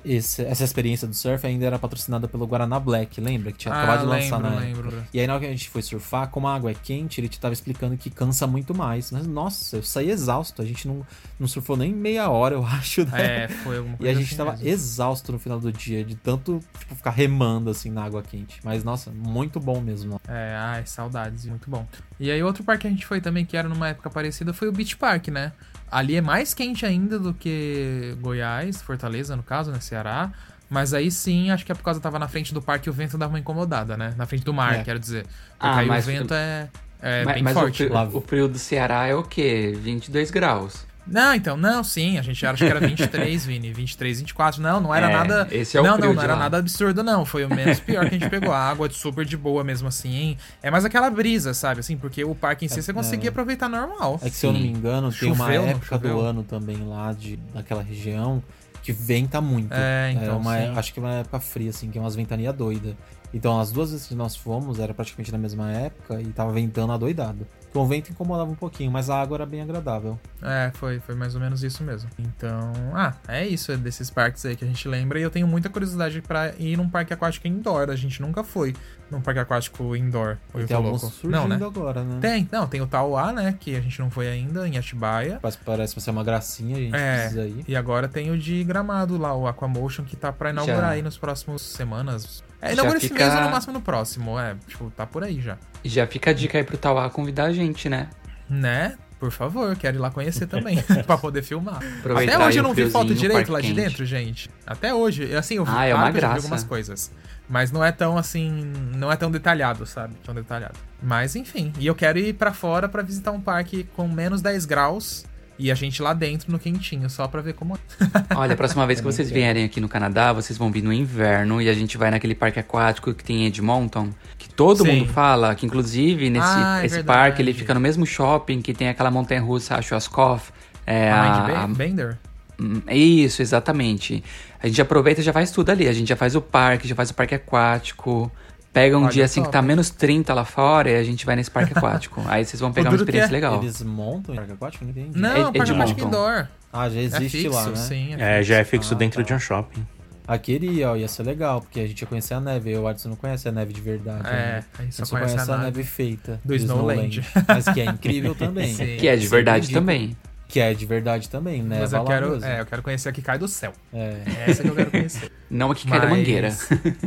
esse- 0.04 0.44
essa 0.44 0.64
experiência 0.64 1.06
do 1.08 1.14
surf 1.14 1.46
ainda 1.46 1.66
era 1.66 1.78
patrocinada 1.78 2.26
pelo 2.28 2.46
Guaraná 2.46 2.78
Black, 2.78 3.20
lembra? 3.20 3.52
Que 3.52 3.58
tinha 3.58 3.72
Ah, 3.74 3.78
acabado 3.78 4.00
de 4.00 4.06
lançar 4.06 4.36
lembro, 4.38 4.50
na 4.50 4.60
lembro. 4.60 4.88
época. 4.88 5.08
E 5.12 5.20
aí 5.20 5.26
na 5.26 5.34
hora 5.34 5.40
que 5.42 5.46
a 5.48 5.50
gente 5.50 5.68
foi 5.68 5.82
surfar, 5.82 6.28
como 6.28 6.46
a 6.48 6.54
água 6.54 6.70
é 6.70 6.74
quente, 6.74 7.20
ele 7.20 7.28
te 7.28 7.38
tava 7.40 7.52
explicando 7.52 7.96
que 7.96 8.10
cansa 8.10 8.46
muito 8.46 8.74
mais. 8.74 9.10
Mas, 9.10 9.26
nossa, 9.26 9.76
eu 9.76 9.82
saí 9.82 10.10
exausto. 10.10 10.62
A 10.62 10.64
gente 10.64 10.86
não, 10.86 11.04
não 11.38 11.48
surfou 11.48 11.76
nem 11.76 11.92
meia 11.92 12.28
hora, 12.30 12.54
eu 12.54 12.64
acho, 12.66 13.04
né? 13.06 13.44
É, 13.44 13.48
foi 13.48 13.78
alguma 13.78 13.94
E 13.94 13.98
coisa 13.98 14.12
a 14.12 14.14
gente 14.14 14.26
assim 14.28 14.36
tava 14.36 14.52
mesmo. 14.52 14.68
exausto 14.68 15.32
no 15.32 15.38
final 15.38 15.58
do 15.60 15.72
dia, 15.72 16.04
de 16.04 16.14
tanto 16.14 16.60
tipo, 16.78 16.94
ficar 16.94 17.10
remando 17.10 17.70
assim 17.70 17.90
na 17.90 18.04
água 18.04 18.22
quente. 18.22 18.60
Mas, 18.64 18.84
nossa, 18.84 19.10
muito 19.10 19.58
bom 19.60 19.80
mesmo. 19.80 20.20
É, 20.28 20.54
ai, 20.58 20.86
saudades, 20.86 21.44
muito 21.46 21.70
bom. 21.70 21.86
E 22.18 22.30
aí 22.30 22.42
outro 22.42 22.62
parque 22.64 22.82
que 22.82 22.86
a 22.86 22.90
gente 22.90 23.06
foi 23.06 23.20
também, 23.20 23.44
que 23.46 23.56
era 23.56 23.68
numa 23.68 23.88
época 23.88 24.10
parecida, 24.10 24.52
foi 24.52 24.68
o 24.68 24.72
Beach 24.72 24.96
Park, 24.96 25.28
né? 25.28 25.52
Ali 25.91 26.16
é 26.16 26.20
mais 26.20 26.55
quente 26.55 26.86
ainda 26.86 27.18
do 27.18 27.34
que 27.34 28.14
Goiás, 28.20 28.80
Fortaleza, 28.80 29.34
no 29.36 29.43
caso, 29.43 29.70
né? 29.72 29.80
Ceará. 29.80 30.30
Mas 30.68 30.95
aí 30.95 31.11
sim, 31.11 31.51
acho 31.51 31.66
que 31.66 31.72
é 31.72 31.74
por 31.74 31.82
causa 31.82 31.99
que 31.99 32.05
tava 32.05 32.18
na 32.18 32.28
frente 32.28 32.55
do 32.55 32.62
parque 32.62 32.88
e 32.88 32.91
o 32.91 32.93
vento 32.93 33.18
dava 33.18 33.32
uma 33.32 33.41
incomodada, 33.41 33.97
né? 33.97 34.14
Na 34.16 34.24
frente 34.24 34.45
do 34.45 34.55
mar, 34.55 34.74
É. 34.76 34.84
quero 34.84 35.01
dizer. 35.01 35.24
Porque 35.24 35.34
Ah, 35.59 35.78
aí 35.78 35.86
mas- 35.88 36.05
o 36.05 36.07
vento 36.07 36.32
é, 36.32 36.68
é 37.03 37.24
mas 37.24 37.34
bem 37.34 37.43
mas 37.43 37.55
forte. 37.55 37.82
O 37.84 37.88
frio, 37.88 38.16
o 38.16 38.20
frio 38.20 38.49
do 38.49 38.59
Ceará 38.59 39.07
é 39.09 39.14
o 39.16 39.24
quê? 39.24 39.76
22 39.82 40.30
graus. 40.30 40.86
Não, 41.07 41.34
então, 41.34 41.57
não, 41.57 41.82
sim, 41.82 42.18
a 42.18 42.22
gente 42.22 42.44
acha 42.46 42.64
que 42.64 42.70
era 42.70 42.78
23, 42.78 43.44
Vini, 43.46 43.72
23, 43.72 44.20
24. 44.20 44.62
Não, 44.62 44.80
não 44.80 44.94
era 44.94 45.11
É, 45.11 45.12
nada. 45.12 45.48
esse 45.51 45.76
é 45.76 45.80
o 45.80 45.84
não, 45.84 45.98
não, 45.98 46.11
de 46.11 46.14
não 46.16 46.22
era 46.22 46.34
lá. 46.34 46.38
nada 46.40 46.59
absurdo, 46.59 47.03
não. 47.03 47.24
Foi 47.24 47.44
o 47.44 47.48
menos 47.48 47.80
pior 47.80 48.09
que 48.09 48.14
a 48.14 48.18
gente 48.18 48.28
pegou. 48.30 48.53
A 48.53 48.59
água 48.70 48.86
é 48.86 48.90
super 48.90 49.24
de 49.24 49.36
boa 49.36 49.64
mesmo 49.64 49.88
assim. 49.88 50.36
É 50.62 50.70
mais 50.70 50.84
aquela 50.84 51.11
brisa, 51.11 51.53
sabe? 51.55 51.80
Assim, 51.80 51.96
porque 51.96 52.22
o 52.24 52.34
parque 52.34 52.64
em 52.64 52.68
si 52.68 52.80
você 52.82 52.92
conseguia 52.92 53.30
aproveitar 53.30 53.68
normal. 53.68 54.20
É 54.22 54.30
que 54.30 54.36
se 54.36 54.46
eu 54.46 54.53
não 54.53 54.61
me 54.61 54.68
engano, 54.68 55.12
tem 55.12 55.32
uma 55.32 55.46
Choveu, 55.46 55.64
época 55.66 55.98
do 55.98 56.09
choveu? 56.09 56.20
ano 56.20 56.42
também 56.44 56.76
lá 56.86 57.12
de, 57.12 57.36
daquela 57.55 57.82
região 57.82 58.42
que 58.82 58.92
venta 58.92 59.40
muito. 59.40 59.72
É, 59.72 60.12
então, 60.12 60.38
uma, 60.38 60.57
sim. 60.57 60.72
acho 60.76 60.92
que 60.94 61.01
é 61.01 61.03
uma 61.03 61.12
época 61.16 61.40
fria, 61.40 61.70
assim, 61.70 61.90
que 61.90 61.98
é 61.98 62.01
umas 62.01 62.14
ventania 62.14 62.53
doida. 62.53 62.96
Então, 63.32 63.60
as 63.60 63.70
duas 63.70 63.92
vezes 63.92 64.06
que 64.06 64.14
nós 64.14 64.34
fomos, 64.34 64.78
era 64.80 64.92
praticamente 64.92 65.30
na 65.30 65.38
mesma 65.38 65.70
época 65.70 66.20
e 66.20 66.26
tava 66.26 66.52
ventando 66.52 66.92
adoidado. 66.92 67.46
Então, 67.70 67.82
o 67.82 67.86
vento 67.86 68.10
incomodava 68.10 68.50
um 68.50 68.56
pouquinho, 68.56 68.90
mas 68.90 69.08
a 69.08 69.20
água 69.22 69.36
era 69.36 69.46
bem 69.46 69.62
agradável. 69.62 70.18
É, 70.42 70.72
foi, 70.74 70.98
foi 70.98 71.14
mais 71.14 71.36
ou 71.36 71.40
menos 71.40 71.62
isso 71.62 71.84
mesmo. 71.84 72.10
Então, 72.18 72.72
ah, 72.92 73.14
é 73.28 73.46
isso, 73.46 73.70
é 73.70 73.76
desses 73.76 74.10
parques 74.10 74.44
aí 74.44 74.56
que 74.56 74.64
a 74.64 74.66
gente 74.66 74.88
lembra. 74.88 75.20
E 75.20 75.22
eu 75.22 75.30
tenho 75.30 75.46
muita 75.46 75.68
curiosidade 75.68 76.20
pra 76.20 76.52
ir 76.58 76.76
num 76.76 76.88
parque 76.88 77.14
aquático 77.14 77.46
indoor. 77.46 77.88
A 77.88 77.94
gente 77.94 78.20
nunca 78.20 78.42
foi 78.42 78.74
num 79.08 79.20
parque 79.20 79.38
aquático 79.38 79.94
indoor. 79.94 80.36
Ou 80.52 80.64
tem 80.66 80.76
alguns 80.76 81.00
surgindo 81.02 81.30
Não, 81.30 81.46
né? 81.46 81.60
agora, 81.64 82.02
né? 82.02 82.18
Tem, 82.20 82.48
não, 82.50 82.66
tem 82.66 82.80
o 82.80 82.86
Tauá, 82.88 83.32
né? 83.32 83.54
Que 83.60 83.76
a 83.76 83.80
gente 83.80 84.00
não 84.00 84.10
foi 84.10 84.26
ainda, 84.26 84.66
em 84.66 84.76
Atibaia. 84.76 85.38
Mas 85.40 85.54
parece 85.54 86.00
ser 86.00 86.10
uma 86.10 86.24
gracinha, 86.24 86.76
a 86.76 86.80
gente 86.80 86.96
É, 86.96 87.18
precisa 87.20 87.46
ir. 87.46 87.64
e 87.68 87.76
agora 87.76 88.08
tem 88.08 88.32
o 88.32 88.38
de 88.38 88.64
Gramado 88.64 89.16
lá, 89.16 89.32
o 89.32 89.46
Aquamotion, 89.46 90.04
que 90.04 90.16
tá 90.16 90.32
pra 90.32 90.50
inaugurar 90.50 90.80
Já. 90.80 90.88
aí 90.90 91.02
nos 91.02 91.16
próximos 91.16 91.62
semanas. 91.62 92.42
É, 92.62 92.72
inaugura 92.72 92.98
esse 92.98 93.08
fica- 93.08 93.24
mês 93.24 93.34
ou 93.36 93.42
no 93.44 93.50
máximo 93.50 93.72
no 93.72 93.80
próximo, 93.80 94.38
é, 94.38 94.54
tipo, 94.68 94.90
tá 94.90 95.06
por 95.06 95.24
aí 95.24 95.40
já. 95.40 95.56
E 95.82 95.88
já 95.88 96.06
fica 96.06 96.30
a 96.30 96.34
dica 96.34 96.58
aí 96.58 96.64
pro 96.64 96.76
Tauá 96.76 97.08
convidar 97.11 97.44
a 97.44 97.52
gente, 97.52 97.88
né? 97.88 98.08
Né? 98.48 98.96
Por 99.18 99.30
favor, 99.30 99.76
quero 99.76 99.96
ir 99.98 100.00
lá 100.00 100.11
conhecer 100.11 100.46
também, 100.46 100.82
pra 101.06 101.16
poder 101.18 101.42
filmar. 101.42 101.76
Aproveitar 102.00 102.34
Até 102.36 102.46
hoje 102.46 102.58
eu 102.58 102.62
não 102.62 102.72
vi 102.74 102.88
foto 102.90 103.14
direito 103.14 103.52
lá 103.52 103.61
de 103.61 103.68
quente. 103.68 103.76
dentro, 103.80 104.04
gente. 104.04 104.50
Até 104.66 104.94
hoje. 104.94 105.34
Assim, 105.36 105.56
eu 105.56 105.64
vi, 105.64 105.70
Ah, 105.74 105.84
é 105.86 105.94
uma 105.94 106.11
graça. 106.11 106.36
algumas 106.36 106.64
coisas. 106.64 107.11
Mas 107.48 107.70
não 107.72 107.84
é 107.84 107.90
tão 107.92 108.16
assim. 108.16 108.72
Não 108.96 109.11
é 109.11 109.16
tão 109.16 109.30
detalhado, 109.30 109.84
sabe? 109.84 110.14
Tão 110.24 110.34
detalhado. 110.34 110.74
Mas 111.02 111.34
enfim. 111.36 111.72
E 111.78 111.86
eu 111.86 111.94
quero 111.94 112.18
ir 112.18 112.32
pra 112.34 112.52
fora 112.52 112.88
pra 112.88 113.02
visitar 113.02 113.32
um 113.32 113.40
parque 113.40 113.84
com 113.96 114.06
menos 114.08 114.40
10 114.40 114.64
graus. 114.64 115.24
E 115.62 115.70
a 115.70 115.74
gente 115.74 116.00
lá 116.00 116.14
dentro 116.14 116.50
no 116.50 116.58
quentinho, 116.58 117.11
só 117.11 117.28
pra 117.28 117.42
ver 117.42 117.52
como 117.52 117.74
é. 117.76 117.78
Olha, 118.34 118.54
a 118.54 118.56
próxima 118.56 118.86
vez 118.86 118.98
que 118.98 119.04
vocês 119.04 119.30
vierem 119.30 119.62
aqui 119.64 119.78
no 119.80 119.88
Canadá, 119.90 120.32
vocês 120.32 120.58
vão 120.58 120.72
vir 120.72 120.82
no 120.82 120.90
inverno 120.92 121.61
e 121.61 121.68
a 121.68 121.74
gente 121.74 121.98
vai 121.98 122.11
naquele 122.11 122.34
parque 122.34 122.58
aquático 122.58 123.12
que 123.12 123.22
tem 123.22 123.42
em 123.42 123.46
Edmonton, 123.46 124.08
que 124.38 124.48
todo 124.48 124.84
Sim. 124.84 125.00
mundo 125.00 125.12
fala, 125.12 125.54
que 125.54 125.66
inclusive 125.66 126.30
nesse 126.30 126.46
Ah, 126.48 126.80
é 126.82 126.86
esse 126.86 126.94
verdade. 126.96 127.18
parque 127.18 127.42
ele 127.42 127.52
fica 127.52 127.74
no 127.74 127.80
mesmo 127.80 128.06
shopping 128.06 128.62
que 128.62 128.72
tem 128.72 128.88
aquela 128.88 129.11
montanha 129.11 129.42
russa, 129.42 129.76
a 129.76 129.82
Schwarzkopf. 129.82 130.50
É, 130.86 131.11
A 131.11 131.22
a- 131.22 131.46
Mind 131.46 131.56
a- 131.56 131.66
Bender? 131.76 132.18
Hum, 132.58 132.80
Isso, 132.90 133.42
exatamente. 133.42 134.24
A 134.62 134.66
gente 134.66 134.80
aproveita 134.80 135.20
e 135.20 135.24
já 135.24 135.32
faz 135.32 135.50
tudo 135.50 135.70
ali. 135.70 135.86
A 135.88 135.92
gente 135.92 136.08
já 136.08 136.16
faz 136.16 136.34
o 136.34 136.40
parque, 136.40 136.88
já 136.88 136.94
faz 136.94 137.11
o 137.11 137.14
parque 137.14 137.34
aquático. 137.34 138.30
Pega 138.72 138.96
um 138.96 139.02
Olha 139.02 139.10
dia 139.10 139.24
assim 139.24 139.40
só, 139.40 139.46
que 139.46 139.52
tá 139.52 139.60
menos 139.60 139.90
30 139.90 140.32
lá 140.32 140.44
fora 140.44 140.90
e 140.90 140.96
a 140.96 141.02
gente 141.02 141.26
vai 141.26 141.34
nesse 141.34 141.50
parque 141.50 141.72
aquático. 141.76 142.22
Aí 142.28 142.44
vocês 142.44 142.60
vão 142.60 142.72
pegar 142.72 142.90
uma 142.90 142.96
experiência 142.96 143.28
é- 143.28 143.32
legal. 143.32 143.60
Eles 143.62 143.82
montam 143.82 144.34
em 144.34 144.36
parque 144.38 144.52
aquático? 144.52 144.84
Não 144.84 144.90
entendi. 144.92 145.18
Não, 145.18 145.28
É- 145.28 145.32
o 145.40 145.42
parque 145.44 145.58
Edmonton. 145.58 145.74
aquático 145.82 146.06
indoor. 146.06 146.46
Ah, 146.72 146.88
já 146.88 147.00
É 147.00 147.02
existe 147.02 147.38
fixo, 147.42 147.50
lá, 147.56 147.66
né? 147.68 147.76
sim. 147.76 148.14
É, 148.16 148.42
já 148.44 148.56
é 148.58 148.64
fixo 148.64 148.94
Ah, 148.94 148.96
dentro 148.96 149.22
tá. 149.22 149.26
de 149.26 149.34
um 149.34 149.38
shopping. 149.40 149.84
Ah, 150.28 150.38
queria, 150.38 150.92
ó, 150.92 150.96
ia 150.96 151.08
ser 151.08 151.24
legal, 151.24 151.60
porque 151.60 151.80
a 151.80 151.86
gente 151.88 152.00
ia 152.02 152.06
conhecer 152.06 152.34
a 152.34 152.40
neve. 152.40 152.70
Eu, 152.70 152.86
Adson, 152.86 153.08
não 153.08 153.16
conhece 153.16 153.48
a 153.48 153.52
neve 153.52 153.72
de 153.72 153.80
verdade. 153.80 154.28
É, 154.28 154.30
né? 154.30 154.64
a 154.78 154.82
gente 154.82 154.94
só 154.94 155.02
A 155.02 155.04
gente 155.06 155.32
conhece 155.32 155.50
a 155.50 155.54
a 155.54 155.58
neve. 155.58 155.82
feita 155.82 156.40
do 156.44 156.54
Snowland. 156.54 157.22
Mas 157.48 157.64
que 157.64 157.80
é 157.80 157.84
incrível 157.86 158.36
também. 158.36 158.72
Sim. 158.72 158.96
Que 158.96 159.08
é 159.08 159.16
de 159.16 159.26
verdade 159.26 159.66
digo 159.66 159.80
também. 159.80 160.16
Que 160.46 160.60
é 160.60 160.72
de 160.72 160.86
verdade 160.86 161.28
também, 161.28 161.62
né? 161.64 161.78
Mas 161.80 161.92
eu 161.92 162.04
quero, 162.04 162.44
é, 162.44 162.60
eu 162.60 162.66
quero 162.66 162.82
conhecer 162.82 163.08
a 163.08 163.12
que 163.12 163.22
cai 163.22 163.38
do 163.38 163.48
céu. 163.48 163.72
É. 163.92 164.18
É 164.46 164.50
essa 164.50 164.62
que 164.62 164.68
eu 164.68 164.74
quero 164.76 164.90
conhecer. 164.92 165.32
Não 165.50 165.72
a 165.72 165.74
que 165.74 165.88
cai 165.88 166.00
da 166.00 166.06
mangueira. 166.06 166.52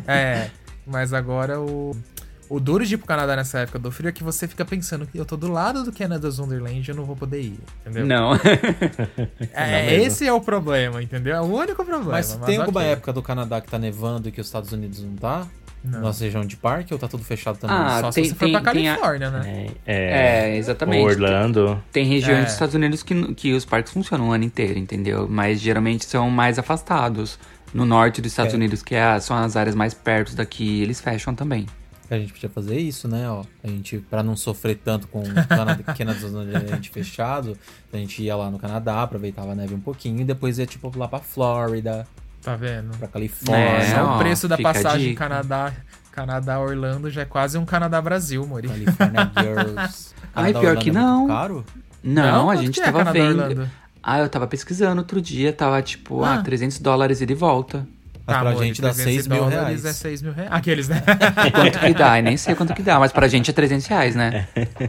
É, 0.06 0.50
mas 0.86 1.14
agora 1.14 1.60
o. 1.60 1.96
O 2.50 2.60
duro 2.60 2.86
de 2.86 2.94
ir 2.94 2.98
pro 2.98 3.08
Canadá 3.08 3.36
nessa 3.36 3.60
época 3.60 3.80
do 3.80 3.90
frio 3.90 4.10
é 4.10 4.12
que 4.12 4.24
você 4.24 4.48
fica 4.48 4.64
pensando 4.64 5.08
que 5.08 5.18
eu 5.18 5.26
tô 5.26 5.36
do 5.36 5.50
lado 5.52 5.84
do 5.84 5.92
Canada's 5.92 6.38
Wonderland 6.38 6.84
e 6.88 6.92
eu 6.92 6.96
não 6.96 7.04
vou 7.06 7.16
poder 7.16 7.42
ir, 7.42 7.58
entendeu? 7.82 8.06
Não. 8.06 8.34
É, 9.54 9.86
mesmo. 9.92 10.06
esse 10.06 10.28
é 10.28 10.34
o 10.34 10.42
problema, 10.42 11.02
entendeu? 11.02 11.36
É 11.36 11.42
o 11.42 11.46
único 11.46 11.84
problema. 11.84 12.12
Mas 12.12 12.36
tem 12.46 12.58
alguma 12.58 12.82
ok. 12.82 12.92
época 12.92 13.14
do 13.14 13.22
Canadá 13.24 13.60
que 13.62 13.70
tá 13.70 13.80
nevando 13.80 14.28
e 14.30 14.32
que 14.32 14.42
os 14.42 14.48
Estados 14.48 14.72
Unidos 14.72 15.02
não 15.02 15.16
tá? 15.16 15.48
Não. 15.84 16.00
Nossa 16.00 16.24
região 16.24 16.46
de 16.46 16.56
parque 16.56 16.94
ou 16.94 17.00
tá 17.00 17.08
tudo 17.10 17.24
fechado 17.24 17.58
também? 17.58 17.76
Ah, 17.76 18.00
Só 18.02 18.12
tem- 18.12 18.24
se 18.26 18.30
você 18.30 18.36
for 18.36 18.50
pra 18.52 18.62
tem- 18.72 18.74
tem 18.74 18.90
a- 18.90 18.94
Califórnia, 18.96 19.30
né? 19.32 19.68
É, 19.86 19.94
é, 19.96 20.50
É, 20.52 20.58
exatamente. 20.58 21.04
Orlando. 21.06 21.82
Tem 21.92 22.06
regiões 22.06 22.40
É. 22.40 22.44
dos 22.44 22.54
Estados 22.54 22.76
Unidos 22.76 23.04
que, 23.04 23.34
que 23.34 23.54
os 23.54 23.66
parques 23.66 23.92
funcionam 23.92 24.30
o 24.30 24.32
ano 24.32 24.44
inteiro, 24.46 24.80
entendeu? 24.80 25.28
Mas 25.30 25.60
geralmente 25.60 26.06
são 26.06 26.30
mais 26.30 26.58
afastados. 26.60 27.38
No 27.74 27.86
norte 27.86 28.22
dos 28.22 28.32
Estados 28.32 28.54
É. 28.54 28.56
Unidos, 28.56 28.84
que 28.84 28.94
é 28.96 29.04
a- 29.04 29.20
são 29.20 29.36
as 29.36 29.56
áreas 29.56 29.76
mais 29.76 29.94
perto 29.94 30.36
daqui, 30.36 30.82
eles 30.82 31.02
fecham 31.02 31.34
também. 31.34 31.66
A 32.12 32.16
gente 32.20 32.34
podia 32.34 32.50
fazer 32.50 32.78
isso, 32.78 33.08
né? 33.08 33.28
Ó, 33.30 33.44
a 33.64 33.68
gente, 33.68 33.98
pra 33.98 34.22
não 34.22 34.36
sofrer 34.36 34.76
tanto 34.84 35.08
com 35.08 35.22
o 35.24 35.48
Canadá, 35.48 35.78
fechado, 36.94 37.58
a 37.92 37.98
gente 37.98 38.22
ia 38.22 38.36
lá 38.36 38.52
no 38.52 38.60
Canadá, 38.60 39.02
aproveitava 39.02 39.54
a 39.54 39.56
neve 39.56 39.74
um 39.74 39.80
pouquinho 39.80 40.22
e 40.22 40.24
depois 40.24 40.60
ia, 40.60 40.66
tipo, 40.68 40.92
lá 40.96 41.08
pra 41.08 41.20
Flórida, 41.20 42.06
Tá 42.44 42.56
vendo? 42.56 42.96
pra 42.98 43.08
Califórnia. 43.08 43.66
É, 43.66 43.96
Só 43.96 44.06
ó, 44.06 44.16
o 44.16 44.20
preço 44.20 44.48
da 44.48 44.56
a 44.56 44.62
passagem. 44.62 45.16
Canadá, 45.16 45.72
Canadá 46.12 46.60
Orlando 46.60 47.10
já 47.10 47.22
é 47.22 47.26
quase 47.26 47.58
um 47.58 47.66
Canadá 47.66 48.00
Brasil, 48.02 48.46
Mori. 48.46 48.68
California 48.68 49.32
Girls. 49.40 50.14
Ai, 50.36 50.52
pior 50.52 50.62
Orlando 50.66 50.82
que 50.82 50.90
é 50.90 50.94
não. 50.94 51.18
muito 51.20 51.32
caro? 51.34 51.66
Não, 52.04 52.50
a 52.50 52.54
quanto 52.54 52.66
gente 52.66 52.74
que 52.76 52.82
é 52.82 52.84
tava 52.84 52.98
Canadá 53.00 53.20
vendo. 53.20 53.42
Orlando? 53.42 53.72
Ah, 54.04 54.20
eu 54.20 54.30
tava 54.30 54.46
pesquisando 54.48 55.02
outro 55.02 55.22
dia, 55.22 55.54
tava 55.54 55.82
tipo, 55.82 56.24
ah, 56.24 56.36
Ah. 56.36 56.44
300 56.44 56.80
dólares 56.80 57.22
ida 57.22 57.32
e 57.32 57.36
volta. 57.36 57.88
Mas 58.26 58.38
pra 58.38 58.50
amor, 58.52 58.64
gente 58.64 58.82
dá 58.82 58.94
300 58.94 59.14
6 59.14 59.28
mil 59.28 59.46
reais. 59.48 59.86
É 59.86 59.94
6 59.94 60.22
mil 60.22 60.32
reais. 60.34 60.50
Aqueles, 60.52 60.88
né? 60.88 61.04
Quanto 61.54 61.80
que 61.80 61.94
dá? 61.94 62.20
Eu 62.20 62.24
nem 62.24 62.38
sei 62.38 62.56
quanto 62.56 62.74
que 62.74 62.82
dá, 62.82 62.98
mas 63.00 63.12
pra 63.12 63.28
gente 63.28 63.50
é 63.50 63.54
300 63.54 63.86
reais, 63.88 64.16
né? 64.16 64.48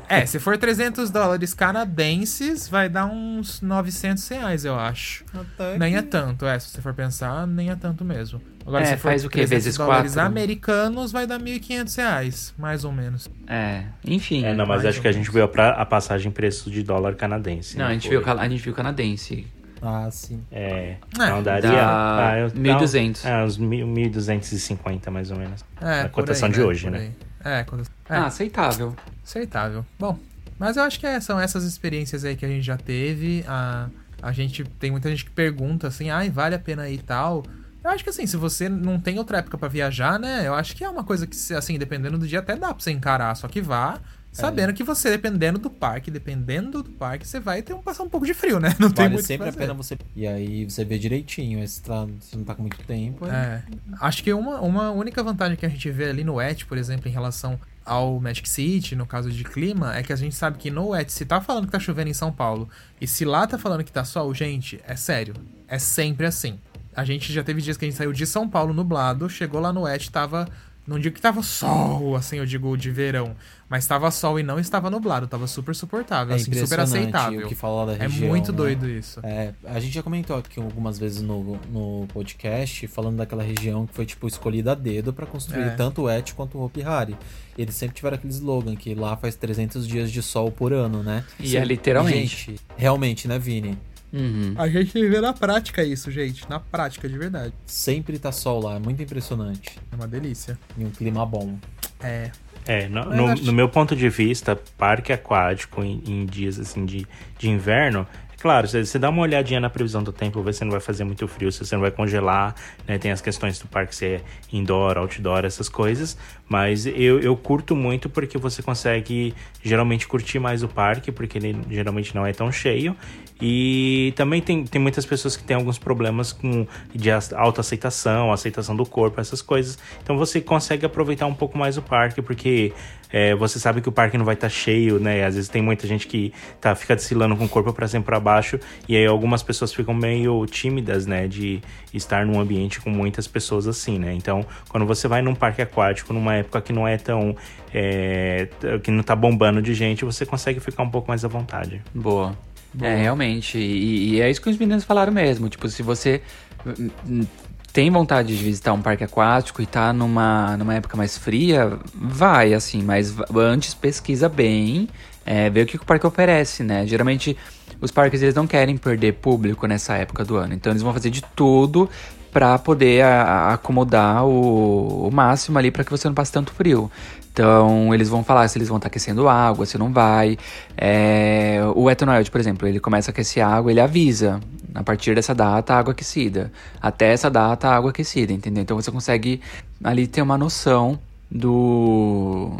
é, 0.09 0.25
se 0.25 0.39
for 0.39 0.57
300 0.57 1.11
dólares 1.11 1.53
canadenses, 1.53 2.69
vai 2.69 2.89
dar 2.89 3.07
uns 3.07 3.61
900 3.61 4.27
reais, 4.29 4.65
eu 4.65 4.79
acho. 4.79 5.25
Até 5.35 5.79
Nem 5.79 5.93
que- 5.93 5.99
é 5.99 6.03
tanto, 6.03 6.47
é. 6.47 6.59
Se 6.59 6.69
você 6.71 6.81
for 6.81 6.95
pensar, 6.95 7.47
nem 7.47 7.71
é 7.71 7.77
tanto 7.77 8.05
mesmo. 8.05 8.41
Agora, 8.67 8.83
É, 8.85 8.87
se 8.87 8.97
for 8.97 9.09
faz 9.11 9.25
o 9.25 9.29
quê? 9.29 9.39
300 9.41 9.65
Vezes 9.65 9.77
dólares 9.79 10.15
quatro? 10.15 10.27
americanos, 10.27 11.13
vai 11.13 11.27
dar 11.27 11.39
1.500 11.39 11.95
reais, 11.97 12.55
mais 12.57 12.83
ou 12.85 12.93
menos. 12.93 13.29
É, 13.47 13.83
enfim. 14.05 14.43
É, 14.45 14.55
não, 14.55 14.65
mas 14.65 14.85
acho 14.87 15.01
que 15.03 15.09
a 15.09 15.13
gente 15.13 15.31
viu 15.31 15.45
a, 15.45 15.85
passagem 15.85 16.31
preço 16.33 16.71
de 16.71 16.83
dólar 16.83 17.15
canadense. 17.15 17.77
Não, 17.77 17.85
né? 17.85 17.91
a 17.91 17.95
gente, 17.95 18.09
viu, 18.09 18.23
cana- 18.23 18.41
a 18.41 18.49
gente 18.49 18.63
viu 18.63 18.73
canadense. 18.73 19.47
Ah, 19.87 20.09
sim. 20.11 20.43
É, 20.51 20.97
É, 21.21 21.31
não 21.31 21.43
daria. 21.43 21.71
dá 21.71 22.29
ah, 22.33 22.39
eu- 22.39 22.51
1.200. 22.51 23.23
dá- 23.23 23.29
É, 23.29 23.45
uns 23.45 23.59
mil- 23.59 23.87
1.250 23.87 25.11
mais 25.11 25.31
ou 25.31 25.37
menos. 25.37 25.65
É, 25.81 26.01
A 26.01 26.05
por 26.05 26.11
cotação 26.13 26.47
aí, 26.49 26.55
de 26.55 26.63
hoje, 26.63 26.85
por 26.85 26.93
né? 26.93 27.11
É, 27.45 27.63
cota- 27.65 27.83
é, 28.09 28.17
Ah, 28.17 28.27
aceitável. 28.27 28.97
aceitável. 29.23 29.85
Bom, 29.99 30.19
mas 30.59 30.77
eu 30.79 30.83
acho 30.85 30.99
que 30.99 31.07
é- 31.07 31.21
são 31.21 31.39
essas 31.39 31.65
experiências 31.65 32.25
aí 32.25 32.35
que 32.35 32.47
a 32.47 32.49
gente 32.49 32.63
já 32.63 32.77
teve. 32.79 33.45
A, 33.47 33.89
a 34.23 34.33
gente 34.33 34.65
tem 34.65 34.91
muita 34.91 35.11
gente 35.11 35.25
que 35.27 35.31
pergunta 35.31 35.87
assim, 35.89 36.09
ai, 36.09 36.31
vale 36.31 36.55
a 36.55 36.59
pena 36.59 36.89
ir 36.89 36.95
e 36.95 36.99
tal. 37.03 37.45
Eu 37.83 37.91
acho 37.91 38.03
que 38.03 38.09
assim, 38.09 38.27
se 38.27 38.39
você 38.39 38.67
não 38.67 38.99
tem 38.99 39.19
outra 39.19 39.39
época 39.39 39.59
pra 39.59 39.69
viajar, 39.69 40.19
né? 40.19 40.47
Eu 40.47 40.55
acho 40.55 40.75
que 40.75 40.83
é 40.83 40.89
uma 40.89 41.05
coisa 41.05 41.27
que, 41.27 41.37
assim, 41.55 41.77
dependendo 41.79 42.17
do 42.17 42.27
dia, 42.27 42.39
até 42.39 42.57
dá 42.57 42.69
pra 42.73 42.83
você 42.83 42.91
encarar. 42.91 43.35
Só 43.37 43.47
que 43.47 43.61
vá 43.61 43.99
sabendo 44.35 44.73
que 44.75 44.83
você, 44.83 45.11
dependendo 45.11 45.59
do 45.59 45.71
parque, 45.71 46.11
dependendo 46.11 46.83
do 46.83 46.91
parque, 46.91 47.27
você 47.27 47.41
vai 47.41 47.63
ter 47.63 47.73
um, 47.73 47.81
passar 47.81 48.03
um 48.03 48.09
pouco 48.09 48.27
de 48.27 48.35
frio, 48.35 48.61
né? 48.61 48.75
Não 48.81 48.91
tem 48.91 49.05
Vale 49.05 49.15
muito 49.15 49.21
o 49.21 49.23
que 49.23 49.29
sempre 49.29 49.49
a 49.49 49.53
pena 49.53 49.73
você. 49.75 49.97
E 50.15 50.27
aí 50.27 50.65
você 50.65 50.85
vê 50.85 50.99
direitinho. 50.99 51.67
Se, 51.67 51.83
tá- 51.83 52.07
se 52.21 52.37
não 52.37 52.45
tá 52.45 52.55
com 52.55 52.63
muito 52.63 52.79
tempo. 52.85 53.27
É. 53.27 53.63
Acho 54.01 54.23
que 54.23 54.33
uma, 54.33 54.61
uma 54.61 54.91
única 54.91 55.23
vantagem 55.23 55.57
que 55.57 55.65
a 55.65 55.69
gente 55.69 55.91
vê 55.91 56.11
ali 56.11 56.25
no 56.25 56.41
ET, 56.41 56.65
por 56.65 56.77
exemplo, 56.77 57.09
em 57.09 57.13
relação 57.13 57.59
ao 57.85 58.19
Magic 58.19 58.49
City, 58.49 58.97
no 58.97 59.07
caso 59.07 59.31
de 59.31 59.45
clima, 59.45 59.95
é 59.97 60.03
que 60.03 60.13
a 60.13 60.17
gente 60.17 60.35
sabe 60.35 60.59
que 60.59 60.71
no 60.71 60.95
ET, 60.95 61.09
se 61.11 61.25
tá 61.25 61.41
falando 61.41 61.67
que 61.67 61.73
tá 61.73 61.79
chovendo 61.79 62.11
em 62.11 62.15
São 62.15 62.33
Paulo, 62.33 62.69
e 63.01 63.07
se 63.07 63.25
lá 63.25 63.47
tá 63.47 63.59
falando 63.59 63.85
que 63.85 63.93
tá 63.93 64.05
sol, 64.05 64.33
gente, 64.35 64.81
é 64.87 64.97
sério. 64.97 65.35
É 65.69 65.79
sempre 65.79 66.27
assim. 66.27 66.59
A 66.97 67.05
gente 67.05 67.33
já 67.33 67.43
teve 67.43 67.61
dias 67.61 67.77
que 67.77 67.85
a 67.85 67.89
gente 67.89 67.97
saiu 67.97 68.13
de 68.13 68.27
São 68.27 68.49
Paulo 68.49 68.73
nublado, 68.73 69.29
chegou 69.29 69.61
lá 69.61 69.73
no 69.73 69.87
ET, 69.87 70.09
tava. 70.09 70.49
Não 70.87 70.99
digo 70.99 71.15
que 71.15 71.21
tava 71.23 71.43
sol, 71.43 72.15
assim, 72.15 72.37
eu 72.37 72.45
digo 72.45 72.77
de 72.77 72.91
verão. 72.91 73.35
Mas 73.71 73.87
tava 73.87 74.11
sol 74.11 74.39
e 74.39 74.43
não 74.43 74.59
estava 74.61 74.91
nublado. 74.91 75.27
Tava 75.27 75.47
super 75.47 75.75
suportável, 75.75 76.33
É 76.33 76.37
assim, 76.37 76.45
super 76.53 76.57
impressionante 76.59 76.93
aceitável. 77.17 77.47
o 77.47 77.49
que 77.49 77.55
fala 77.55 77.87
da 77.87 77.93
É 77.95 78.07
região, 78.07 78.29
muito 78.29 78.53
né? 78.53 78.59
doido 78.59 78.89
isso. 78.89 79.19
É, 79.23 79.55
a 79.65 79.81
gente 79.81 79.95
já 79.95 80.03
comentou 80.03 80.37
aqui 80.37 80.61
algumas 80.61 80.99
vezes 80.99 81.23
no, 81.23 81.59
no 81.73 82.07
podcast, 82.13 82.87
falando 82.87 83.17
daquela 83.17 83.43
região 83.43 83.87
que 83.87 83.95
foi, 83.95 84.05
tipo, 84.05 84.29
escolhida 84.29 84.73
a 84.73 84.75
dedo 84.75 85.13
pra 85.13 85.25
construir 85.25 85.63
É. 85.63 85.71
tanto 85.71 86.03
o 86.03 86.11
Et 86.11 86.35
quanto 86.35 86.59
o 86.59 86.65
Hopi 86.65 86.83
Hari. 86.83 87.17
Eles 87.57 87.75
sempre 87.75 87.97
tiveram 87.97 88.17
aquele 88.17 88.33
slogan 88.35 88.77
que 88.77 88.95
lá 88.95 89.17
faz 89.17 89.35
300 89.37 89.89
dias 89.89 90.13
de 90.13 90.23
sol 90.23 90.51
por 90.53 90.73
ano, 90.75 91.03
né? 91.03 91.25
E 91.41 91.57
é 91.57 91.65
literalmente. 91.65 92.51
Gente, 92.53 92.61
realmente, 92.77 93.27
né, 93.27 93.39
Vini? 93.39 93.79
Uhum. 94.15 94.55
A 94.57 94.69
gente 94.69 94.93
vê 95.09 95.21
na 95.21 95.33
prática 95.33 95.83
isso, 95.83 96.11
gente. 96.11 96.49
Na 96.49 96.61
prática, 96.61 97.09
de 97.09 97.19
verdade. 97.19 97.53
Sempre 97.67 98.19
tá 98.19 98.31
sol 98.31 98.63
lá, 98.63 98.77
é 98.77 98.79
muito 98.79 99.03
impressionante. 99.03 99.77
É 99.91 99.97
uma 99.97 100.07
delícia. 100.07 100.57
E 100.79 100.85
um 100.85 100.91
clima 100.91 101.27
bom. 101.27 101.59
É. 102.01 102.31
É, 102.67 102.89
no, 102.89 103.05
no- 103.05 103.27
acho- 103.29 103.45
no 103.45 103.53
meu 103.53 103.69
ponto 103.69 103.95
de 103.97 104.09
vista, 104.09 104.57
parque 104.79 105.13
aquático 105.13 105.83
em, 105.83 106.03
em 106.07 106.25
dias 106.27 106.59
assim 106.59 106.87
de, 106.87 107.07
de 107.39 107.51
inverno, 107.51 108.07
é 108.33 108.37
claro, 108.41 108.67
você, 108.67 108.85
você 108.85 108.99
dá 108.99 109.11
uma 109.11 109.21
olhadinha 109.23 109.61
na 109.61 109.69
previsão 109.69 110.03
do 110.03 110.13
tempo, 110.13 110.43
ver 110.43 110.55
se 110.55 110.65
não 110.65 110.71
vai 110.71 110.81
fazer 110.81 111.05
muito 111.05 111.27
frio, 111.29 111.51
se 111.53 111.59
você 111.59 111.75
não 111.75 111.83
vai 111.83 111.91
congelar, 111.91 112.55
né? 112.89 112.97
Tem 112.99 113.11
as 113.11 113.21
questões 113.21 113.59
do 113.59 113.67
parque 113.69 113.95
ser 113.95 114.23
indoor, 114.53 114.97
outdoor, 114.97 115.45
essas 115.45 115.69
coisas. 115.69 116.17
Mas 116.49 116.87
eu, 116.87 117.21
eu 117.21 117.37
curto 117.37 117.75
muito 117.77 118.09
porque 118.09 118.39
você 118.39 118.63
consegue 118.63 119.35
geralmente 119.63 120.07
curtir 120.09 120.39
mais 120.39 120.63
o 120.63 120.69
parque, 120.69 121.11
porque 121.13 121.37
ele 121.39 121.57
geralmente 121.71 122.15
não 122.15 122.25
é 122.27 122.33
tão 122.33 122.51
cheio. 122.53 122.97
E 123.41 124.13
também 124.17 124.41
tem, 124.41 124.65
tem 124.65 124.81
muitas 124.81 125.05
pessoas 125.05 125.37
que 125.37 125.43
têm 125.43 125.57
alguns 125.57 125.79
problemas 125.79 126.33
com 126.33 126.67
de 126.95 127.11
autoaceitação, 127.11 128.33
aceitação 128.33 128.77
do 128.77 128.87
corpo, 128.87 129.21
essas 129.21 129.43
coisas. 129.43 129.79
Então 130.03 130.17
você 130.17 130.41
consegue 130.41 130.87
aproveitar 130.87 131.27
um 131.27 131.35
pouco 131.35 131.59
mais 131.59 131.77
o 131.77 131.83
parque, 131.83 132.23
porque 132.23 132.73
é, 133.11 133.35
você 133.35 133.59
sabe 133.59 133.81
que 133.81 133.89
o 133.89 133.93
parque 133.93 134.17
não 134.17 134.25
vai 134.25 134.35
estar 134.35 134.49
cheio, 134.49 135.01
né? 135.01 135.25
Às 135.25 135.35
vezes 135.35 135.51
tem 135.51 135.61
muita 135.61 135.87
gente 135.87 136.07
que 136.07 136.33
tá, 136.61 136.75
fica 136.75 136.95
desfilando 136.95 137.37
com 137.37 137.45
o 137.45 137.49
corpo 137.49 137.73
para 137.73 137.89
cima 137.89 138.03
e 138.03 138.05
para 138.05 138.21
baixo, 138.21 138.59
e 138.89 138.97
aí 138.97 139.07
algumas 139.07 139.43
pessoas 139.43 139.75
ficam 139.75 139.95
meio 139.95 140.47
tímidas, 140.47 141.05
né? 141.05 141.27
De 141.27 141.61
estar 141.93 142.25
num 142.25 142.41
ambiente 142.41 142.81
com 142.81 142.91
muitas 142.91 143.27
pessoas 143.27 143.67
assim, 143.67 143.99
né? 143.99 144.15
Então, 144.15 144.47
quando 144.69 144.87
você 144.87 145.09
vai 145.09 145.23
num 145.23 145.35
parque 145.35 145.61
aquático, 145.61 146.13
numa 146.13 146.37
época 146.37 146.61
que 146.61 146.73
não 146.73 146.87
é 146.87 146.97
tão. 146.97 147.37
é, 147.73 148.49
que 148.83 148.91
não 148.93 149.03
tá 149.03 149.17
bombando 149.17 149.61
de 149.61 149.75
gente, 149.75 150.05
você 150.05 150.25
consegue 150.25 150.61
ficar 150.61 150.85
um 150.85 150.91
pouco 150.91 151.09
mais 151.09 151.25
à 151.25 151.29
vontade. 151.29 151.83
Boa. 151.93 152.37
É, 152.81 152.97
realmente. 152.97 153.59
E, 153.59 154.15
e 154.15 154.21
é 154.21 154.31
isso 154.31 154.41
que 154.41 154.51
os 154.51 154.57
meninos 154.59 154.85
falaram 154.85 155.13
mesmo. 155.13 155.49
Tipo, 155.49 155.69
se 155.69 155.83
você 155.83 156.21
hum, 156.67 156.91
hum, 157.09 157.27
tem 157.73 157.91
vontade 157.91 158.37
de 158.37 158.43
visitar 158.43 158.73
um 158.73 158.81
parque 158.83 159.05
aquático 159.05 159.61
e 159.63 159.67
tá 159.67 159.93
numa, 159.93 160.57
numa 160.57 160.75
época 160.75 160.97
mais 160.97 161.17
fria, 161.19 161.79
vai, 161.95 162.55
assim. 162.55 162.83
Mas 162.83 163.15
antes 163.37 163.75
pesquisa 163.75 164.29
bem, 164.29 164.89
é, 165.25 165.49
vê 165.51 165.63
o 165.63 165.67
que 165.67 165.77
o 165.77 165.85
parque 165.85 166.07
oferece, 166.07 166.63
né? 166.63 166.87
Geralmente, 166.87 167.37
os 167.81 167.91
parques 167.91 168.23
eles 168.23 168.35
não 168.35 168.47
querem 168.47 168.77
perder 168.77 169.15
público 169.15 169.67
nessa 169.67 169.95
época 169.97 170.25
do 170.25 170.37
ano. 170.37 170.55
Então, 170.55 170.73
eles 170.73 170.83
vão 170.83 170.93
fazer 170.93 171.11
de 171.11 171.23
tudo 171.35 171.89
para 172.33 172.59
poder 172.59 173.03
a- 173.05 173.23
a- 173.23 173.55
acomodar 173.55 174.25
o, 174.25 175.07
o 175.09 175.11
máximo 175.13 175.57
ali 175.59 175.71
para 175.71 175.85
que 175.85 175.91
você 175.91 176.09
não 176.09 176.15
passe 176.15 176.33
tanto 176.33 176.53
frio. 176.53 176.91
Então, 177.35 177.93
eles 177.93 178.09
vão 178.09 178.23
falar 178.23 178.47
se 178.47 178.57
eles 178.57 178.69
vão 178.69 178.77
estar 178.77 178.87
aquecendo 178.87 179.29
água, 179.29 179.67
se 179.67 179.77
não 179.77 179.93
vai. 179.93 180.39
É, 180.77 181.59
o 181.75 181.91
Etanoid, 181.91 182.31
por 182.31 182.41
exemplo, 182.41 182.69
ele 182.69 182.79
começa 182.79 183.11
a 183.11 183.13
aquecer 183.13 183.45
água, 183.45 183.73
ele 183.73 183.81
avisa. 183.81 184.39
A 184.73 184.85
partir 184.85 185.17
dessa 185.17 185.35
data, 185.35 185.75
água 185.75 185.91
aquecida. 185.91 186.53
Até 186.81 187.13
essa 187.13 187.29
data, 187.29 187.69
água 187.69 187.91
aquecida, 187.91 188.33
entendeu? 188.33 188.63
Então, 188.63 188.81
você 188.81 188.93
consegue 188.93 189.41
ali 189.83 190.07
ter 190.07 190.23
uma 190.23 190.39
noção 190.39 190.97
do... 191.29 192.53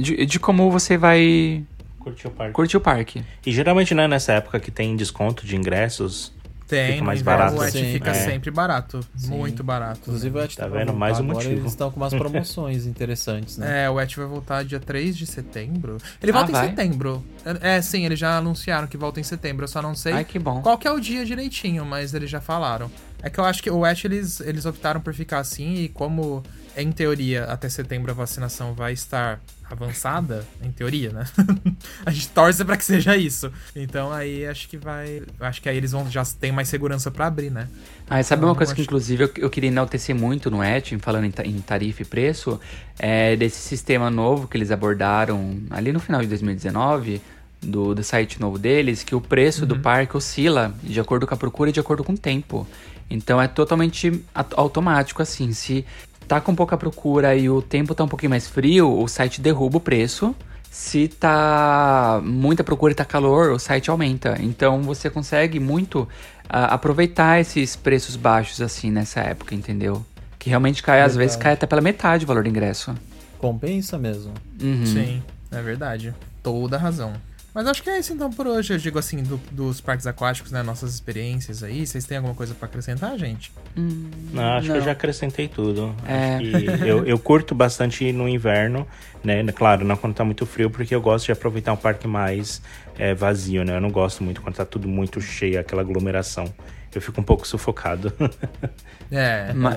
De, 0.00 0.26
de 0.26 0.40
como 0.40 0.68
você 0.68 0.96
vai 0.96 1.62
Curtir 2.00 2.26
o 2.26 2.30
parque. 2.32 2.52
curtir 2.54 2.76
o 2.76 2.80
parque. 2.80 3.24
E 3.46 3.52
geralmente 3.52 3.94
não 3.94 4.02
é 4.02 4.08
nessa 4.08 4.32
época 4.32 4.58
que 4.58 4.72
tem 4.72 4.96
desconto 4.96 5.46
de 5.46 5.54
ingressos. 5.54 6.32
Tem, 6.72 6.92
Fica 6.94 7.04
mais 7.04 7.20
barato. 7.20 7.56
o 7.58 7.62
ET 7.62 7.70
Sim, 7.70 7.92
fica 7.92 8.10
é. 8.12 8.14
sempre 8.14 8.50
barato. 8.50 9.00
Sim. 9.14 9.28
Muito 9.28 9.62
barato. 9.62 10.00
Inclusive, 10.00 10.38
o 10.38 10.42
Et 10.42 10.56
Tá 10.56 10.66
vendo? 10.66 10.94
Mais 10.94 11.18
um 11.20 11.24
agora, 11.24 11.34
motivo. 11.34 11.52
Eles 11.60 11.72
estão 11.72 11.90
com 11.90 11.98
umas 12.00 12.14
promoções 12.16 12.86
interessantes, 12.86 13.58
né? 13.58 13.84
É, 13.84 13.90
o 13.90 14.00
ET 14.00 14.14
vai 14.16 14.24
voltar 14.26 14.64
dia 14.64 14.80
3 14.80 15.14
de 15.14 15.26
setembro. 15.26 15.98
Ele 16.22 16.32
Ah, 16.32 16.34
volta 16.36 16.50
em 16.50 16.54
vai? 16.54 16.68
setembro. 16.70 17.22
É, 17.60 17.76
é, 17.76 17.82
sim, 17.82 18.06
eles 18.06 18.18
já 18.18 18.38
anunciaram 18.38 18.86
que 18.88 18.96
volta 18.96 19.20
em 19.20 19.22
setembro. 19.22 19.64
Eu 19.64 19.68
só 19.68 19.82
não 19.82 19.94
sei 19.94 20.14
Ai, 20.14 20.24
que 20.24 20.38
bom. 20.38 20.62
qual 20.62 20.78
que 20.78 20.88
é 20.88 20.90
o 20.90 20.98
dia 20.98 21.26
direitinho, 21.26 21.84
mas 21.84 22.14
eles 22.14 22.30
já 22.30 22.40
falaram. 22.40 22.90
É 23.22 23.28
que 23.28 23.38
eu 23.38 23.44
acho 23.44 23.62
que 23.62 23.70
o 23.70 23.84
ET 23.84 24.02
eles, 24.06 24.40
eles 24.40 24.64
optaram 24.64 24.98
por 25.00 25.12
ficar 25.12 25.40
assim 25.40 25.74
e 25.74 25.88
como, 25.90 26.42
em 26.74 26.90
teoria, 26.90 27.44
até 27.44 27.68
setembro 27.68 28.10
a 28.12 28.14
vacinação 28.14 28.72
vai 28.72 28.94
estar 28.94 29.40
avançada, 29.72 30.46
em 30.62 30.70
teoria, 30.70 31.10
né? 31.10 31.24
a 32.06 32.10
gente 32.10 32.28
torce 32.28 32.64
pra 32.64 32.76
que 32.76 32.84
seja 32.84 33.16
isso. 33.16 33.50
Então 33.74 34.12
aí 34.12 34.46
acho 34.46 34.68
que 34.68 34.76
vai. 34.76 35.22
Acho 35.40 35.60
que 35.62 35.68
aí 35.68 35.76
eles 35.76 35.92
vão 35.92 36.10
já 36.10 36.24
tem 36.24 36.52
mais 36.52 36.68
segurança 36.68 37.10
pra 37.10 37.26
abrir, 37.26 37.50
né? 37.50 37.68
Ah, 38.08 38.20
e 38.20 38.24
sabe 38.24 38.40
Então, 38.40 38.50
uma 38.50 38.54
coisa 38.56 38.74
que, 38.74 38.80
acho- 38.80 38.86
inclusive, 38.88 39.24
eu, 39.24 39.30
eu 39.38 39.50
queria 39.50 39.68
enaltecer 39.68 40.14
muito 40.14 40.50
no 40.50 40.62
Etim, 40.62 40.98
falando 40.98 41.24
em, 41.24 41.32
em 41.48 41.60
tarifa 41.60 42.02
e 42.02 42.04
preço, 42.04 42.60
é 42.98 43.34
desse 43.36 43.58
sistema 43.60 44.10
novo 44.10 44.46
que 44.46 44.56
eles 44.56 44.70
abordaram 44.70 45.60
ali 45.70 45.92
no 45.92 46.00
final 46.00 46.20
de 46.20 46.26
2019, 46.28 47.20
do, 47.62 47.94
do 47.94 48.02
site 48.02 48.40
novo 48.40 48.58
deles, 48.58 49.02
que 49.02 49.14
o 49.14 49.20
preço 49.20 49.62
Uhum. 49.62 49.68
do 49.68 49.78
parque 49.78 50.16
oscila 50.16 50.74
de 50.82 50.98
acordo 51.00 51.26
com 51.26 51.34
a 51.34 51.36
procura 51.36 51.70
e 51.70 51.72
de 51.72 51.80
acordo 51.80 52.02
com 52.04 52.12
o 52.12 52.18
tempo. 52.18 52.66
Então 53.08 53.40
é 53.40 53.46
totalmente 53.46 54.22
automático, 54.56 55.22
assim. 55.22 55.52
Se 55.52 55.84
tá 56.32 56.40
com 56.40 56.54
pouca 56.54 56.78
procura 56.78 57.36
e 57.36 57.50
o 57.50 57.60
tempo 57.60 57.94
tá 57.94 58.04
um 58.04 58.08
pouquinho 58.08 58.30
mais 58.30 58.48
frio, 58.48 58.90
o 58.98 59.06
site 59.06 59.38
derruba 59.38 59.76
o 59.76 59.80
preço. 59.80 60.34
Se 60.70 61.06
tá 61.06 62.22
muita 62.24 62.64
procura 62.64 62.92
e 62.92 62.96
tá 62.96 63.04
calor, 63.04 63.52
o 63.52 63.58
site 63.58 63.90
aumenta. 63.90 64.38
Então 64.40 64.80
você 64.80 65.10
consegue 65.10 65.60
muito 65.60 66.08
ah, 66.48 66.72
aproveitar 66.74 67.38
esses 67.38 67.76
preços 67.76 68.16
baixos 68.16 68.62
assim 68.62 68.90
nessa 68.90 69.20
época, 69.20 69.54
entendeu? 69.54 70.02
Que 70.38 70.48
realmente 70.48 70.82
cai, 70.82 71.02
às 71.02 71.14
vezes 71.14 71.36
cai 71.36 71.52
até 71.52 71.66
pela 71.66 71.82
metade 71.82 72.24
o 72.24 72.28
valor 72.28 72.44
do 72.44 72.48
ingresso. 72.48 72.94
Compensa 73.38 73.98
mesmo. 73.98 74.32
Uhum. 74.58 74.86
Sim, 74.86 75.22
é 75.50 75.60
verdade. 75.60 76.14
Toda 76.42 76.78
razão. 76.78 77.12
Mas 77.54 77.66
acho 77.66 77.82
que 77.82 77.90
é 77.90 77.98
isso 77.98 78.12
então 78.14 78.30
por 78.30 78.46
hoje. 78.46 78.72
Eu 78.72 78.78
digo 78.78 78.98
assim, 78.98 79.22
do- 79.22 79.40
dos 79.50 79.80
parques 79.80 80.06
aquáticos, 80.06 80.50
né? 80.52 80.62
Nossas 80.62 80.94
experiências 80.94 81.62
aí. 81.62 81.86
Vocês 81.86 82.04
têm 82.06 82.16
alguma 82.16 82.34
coisa 82.34 82.54
pra 82.54 82.66
acrescentar, 82.66 83.16
gente? 83.18 83.52
Não, 83.76 84.42
acho 84.54 84.70
que 84.70 84.76
eu 84.78 84.80
já 84.80 84.92
acrescentei 84.92 85.48
tudo. 85.48 85.94
É. 86.06 86.36
Acho 86.36 86.78
que 86.78 86.88
eu, 86.88 87.04
eu 87.04 87.18
curto 87.18 87.54
bastante 87.54 88.10
no 88.12 88.26
inverno, 88.28 88.86
né? 89.22 89.44
Claro, 89.52 89.84
não 89.84 89.96
quando 89.96 90.14
tá 90.14 90.24
muito 90.24 90.46
frio, 90.46 90.70
porque 90.70 90.94
eu 90.94 91.00
gosto 91.02 91.26
de 91.26 91.32
aproveitar 91.32 91.72
um 91.74 91.76
parque 91.76 92.06
mais 92.08 92.62
é, 92.98 93.14
vazio, 93.14 93.64
né? 93.64 93.76
Eu 93.76 93.80
não 93.82 93.90
gosto 93.90 94.24
muito 94.24 94.40
quando 94.40 94.56
tá 94.56 94.64
tudo 94.64 94.88
muito 94.88 95.20
cheio, 95.20 95.60
aquela 95.60 95.82
aglomeração. 95.82 96.52
Eu 96.94 97.00
fico 97.02 97.20
um 97.20 97.24
pouco 97.24 97.46
sufocado. 97.46 98.12
É. 99.10 99.52
Ma- 99.52 99.76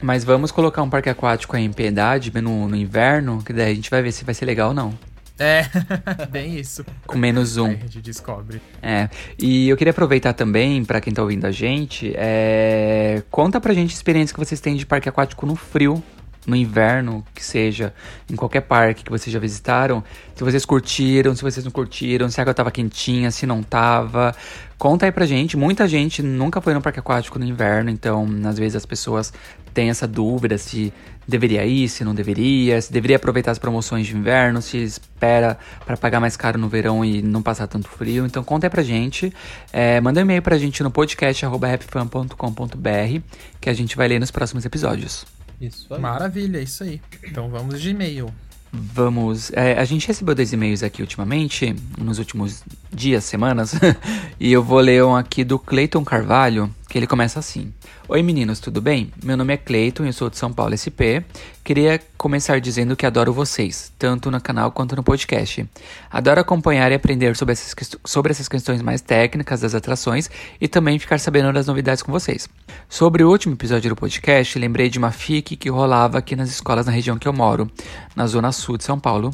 Mas 0.00 0.22
vamos 0.22 0.52
colocar 0.52 0.82
um 0.82 0.88
parque 0.90 1.08
aquático 1.10 1.56
aí 1.56 1.64
em 1.64 1.72
Piedade 1.72 2.30
no, 2.40 2.68
no 2.68 2.76
inverno, 2.76 3.42
que 3.44 3.52
daí 3.52 3.72
a 3.72 3.74
gente 3.74 3.90
vai 3.90 4.00
ver 4.02 4.12
se 4.12 4.24
vai 4.24 4.34
ser 4.34 4.44
legal 4.44 4.68
ou 4.68 4.74
não. 4.74 4.96
É, 5.42 5.66
bem 6.30 6.56
isso. 6.56 6.86
Com 7.04 7.18
menos 7.18 7.56
um. 7.56 7.66
Aí 7.66 7.74
a 7.74 7.78
gente 7.78 8.00
descobre. 8.00 8.62
É, 8.80 9.08
e 9.36 9.68
eu 9.68 9.76
queria 9.76 9.90
aproveitar 9.90 10.32
também, 10.32 10.84
pra 10.84 11.00
quem 11.00 11.12
tá 11.12 11.20
ouvindo 11.20 11.44
a 11.44 11.50
gente, 11.50 12.12
é, 12.14 13.22
conta 13.28 13.60
pra 13.60 13.74
gente 13.74 13.90
a 13.90 13.94
experiência 13.94 14.32
que 14.32 14.38
vocês 14.38 14.60
têm 14.60 14.76
de 14.76 14.86
parque 14.86 15.08
aquático 15.08 15.44
no 15.44 15.56
frio, 15.56 16.02
no 16.46 16.54
inverno, 16.54 17.24
que 17.34 17.44
seja, 17.44 17.92
em 18.30 18.36
qualquer 18.36 18.62
parque 18.62 19.02
que 19.02 19.10
vocês 19.10 19.32
já 19.32 19.40
visitaram. 19.40 20.02
Se 20.36 20.44
vocês 20.44 20.64
curtiram, 20.64 21.34
se 21.34 21.42
vocês 21.42 21.64
não 21.64 21.72
curtiram, 21.72 22.28
se 22.28 22.40
a 22.40 22.42
água 22.42 22.54
tava 22.54 22.70
quentinha, 22.70 23.30
se 23.30 23.44
não 23.44 23.62
tava. 23.62 24.34
Conta 24.78 25.06
aí 25.06 25.12
pra 25.12 25.26
gente. 25.26 25.56
Muita 25.56 25.88
gente 25.88 26.22
nunca 26.22 26.60
foi 26.60 26.74
no 26.74 26.80
parque 26.80 27.00
aquático 27.00 27.38
no 27.38 27.44
inverno, 27.44 27.90
então 27.90 28.28
às 28.44 28.58
vezes 28.58 28.76
as 28.76 28.86
pessoas 28.86 29.32
têm 29.72 29.90
essa 29.90 30.06
dúvida 30.06 30.58
se 30.58 30.92
deveria 31.26 31.64
ir, 31.64 31.88
se 31.88 32.04
não 32.04 32.14
deveria, 32.14 32.80
se 32.80 32.92
deveria 32.92 33.16
aproveitar 33.16 33.50
as 33.50 33.58
promoções 33.58 34.06
de 34.06 34.16
inverno, 34.16 34.62
se 34.62 34.78
espera 34.78 35.58
pra 35.84 35.96
pagar 35.96 36.20
mais 36.20 36.36
caro 36.36 36.58
no 36.58 36.68
verão 36.68 37.04
e 37.04 37.22
não 37.22 37.42
passar 37.42 37.66
tanto 37.66 37.88
frio. 37.88 38.24
Então 38.26 38.44
conta 38.44 38.66
aí 38.66 38.70
pra 38.70 38.82
gente. 38.82 39.32
É, 39.72 40.00
manda 40.00 40.20
um 40.20 40.22
e-mail 40.22 40.42
pra 40.42 40.58
gente 40.58 40.82
no 40.82 40.90
podcast.rapfan.com.br 40.90 43.20
que 43.60 43.70
a 43.70 43.74
gente 43.74 43.96
vai 43.96 44.08
ler 44.08 44.18
nos 44.18 44.30
próximos 44.30 44.64
episódios. 44.64 45.24
Isso 45.60 45.92
aí. 45.94 46.00
Maravilha, 46.00 46.58
é 46.58 46.62
isso 46.62 46.82
aí. 46.82 47.00
Então 47.24 47.48
vamos 47.48 47.80
de 47.80 47.90
e-mail. 47.90 48.32
Vamos. 48.74 49.52
é, 49.52 49.78
a 49.78 49.84
gente 49.84 50.08
recebeu 50.08 50.34
dois 50.34 50.50
e-mails 50.50 50.82
aqui 50.82 51.02
ultimamente, 51.02 51.76
nos 51.98 52.18
últimos 52.18 52.64
dias, 52.90 53.22
semanas, 53.22 53.74
e 54.40 54.50
eu 54.50 54.62
vou 54.62 54.80
ler 54.80 55.04
um 55.04 55.14
aqui 55.14 55.44
do 55.44 55.58
Cleiton 55.58 56.02
Carvalho, 56.02 56.74
que 56.92 56.98
ele 56.98 57.06
começa 57.06 57.38
assim: 57.38 57.72
Oi 58.06 58.22
meninos, 58.22 58.60
tudo 58.60 58.82
bem? 58.82 59.10
Meu 59.24 59.34
nome 59.34 59.54
é 59.54 59.56
Cleiton 59.56 60.04
e 60.04 60.08
eu 60.08 60.12
sou 60.12 60.28
de 60.28 60.36
São 60.36 60.52
Paulo 60.52 60.76
SP. 60.76 61.24
Queria 61.64 61.98
começar 62.18 62.60
dizendo 62.60 62.94
que 62.94 63.06
adoro 63.06 63.32
vocês, 63.32 63.90
tanto 63.98 64.30
no 64.30 64.38
canal 64.38 64.70
quanto 64.70 64.94
no 64.94 65.02
podcast. 65.02 65.66
Adoro 66.10 66.42
acompanhar 66.42 66.92
e 66.92 66.94
aprender 66.94 67.34
sobre 67.34 67.54
essas, 67.54 67.74
sobre 68.04 68.32
essas 68.32 68.46
questões 68.46 68.82
mais 68.82 69.00
técnicas 69.00 69.62
das 69.62 69.74
atrações 69.74 70.28
e 70.60 70.68
também 70.68 70.98
ficar 70.98 71.18
sabendo 71.18 71.50
das 71.50 71.66
novidades 71.66 72.02
com 72.02 72.12
vocês. 72.12 72.46
Sobre 72.90 73.24
o 73.24 73.30
último 73.30 73.54
episódio 73.54 73.88
do 73.88 73.96
podcast, 73.96 74.58
lembrei 74.58 74.90
de 74.90 74.98
uma 74.98 75.10
FIC 75.10 75.56
que 75.56 75.70
rolava 75.70 76.18
aqui 76.18 76.36
nas 76.36 76.50
escolas 76.50 76.84
na 76.84 76.92
região 76.92 77.16
que 77.16 77.26
eu 77.26 77.32
moro, 77.32 77.70
na 78.14 78.26
zona 78.26 78.52
sul 78.52 78.76
de 78.76 78.84
São 78.84 79.00
Paulo, 79.00 79.30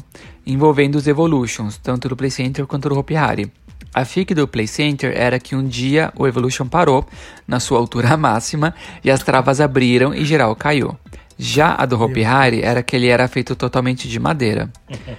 envolvendo 0.47 0.95
os 0.95 1.07
Evolutions, 1.07 1.77
tanto 1.77 2.07
do 2.07 2.15
Play 2.15 2.31
Center 2.31 2.65
quanto 2.65 2.87
do 2.87 2.97
Hopi 2.97 3.17
Hari. 3.17 3.51
A 3.93 4.05
FIC 4.05 4.33
do 4.33 4.47
Play 4.47 4.67
Center 4.67 5.13
era 5.15 5.39
que 5.39 5.55
um 5.55 5.67
dia 5.67 6.11
o 6.15 6.27
Evolution 6.27 6.67
parou 6.67 7.05
na 7.47 7.59
sua 7.59 7.79
altura 7.79 8.15
máxima 8.17 8.73
e 9.03 9.09
as 9.09 9.23
travas 9.23 9.59
abriram 9.59 10.13
e 10.13 10.23
geral 10.25 10.55
caiu. 10.55 10.97
Já 11.41 11.73
a 11.73 11.85
do 11.85 12.01
Hopi 12.01 12.25
Hari 12.25 12.61
era 12.61 12.83
que 12.83 12.93
ele 12.95 13.07
era 13.07 13.25
feito 13.27 13.55
totalmente 13.55 14.09
de 14.09 14.19
madeira. 14.19 14.69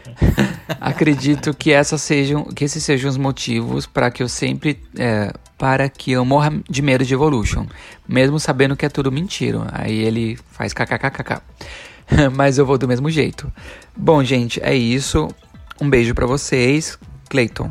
Acredito 0.79 1.55
que, 1.55 1.73
essas 1.73 2.03
sejam, 2.03 2.45
que 2.45 2.62
esses 2.62 2.85
sejam 2.85 3.09
os 3.09 3.16
motivos 3.16 3.87
para 3.87 4.11
que 4.11 4.23
eu 4.23 4.29
sempre. 4.29 4.79
é, 4.99 5.33
para 5.57 5.89
que 5.91 6.12
eu 6.12 6.25
morra 6.25 6.53
de 6.68 6.83
medo 6.83 7.05
de 7.05 7.12
Evolution. 7.12 7.66
Mesmo 8.07 8.39
sabendo 8.39 8.77
que 8.77 8.85
é 8.85 8.89
tudo 8.89 9.11
mentira. 9.11 9.66
Aí 9.73 9.99
ele 9.99 10.39
faz 10.53 10.73
kkkk. 10.75 11.41
Mas 12.35 12.59
eu 12.59 12.66
vou 12.66 12.77
do 12.79 12.89
mesmo 12.89 13.11
jeito. 13.11 13.51
Bom, 13.97 14.23
gente, 14.23 14.61
é 14.62 14.75
isso. 14.75 15.29
Um 15.81 15.89
beijo 15.89 16.14
pra 16.14 16.27
vocês. 16.27 16.99
Clayton. 17.29 17.71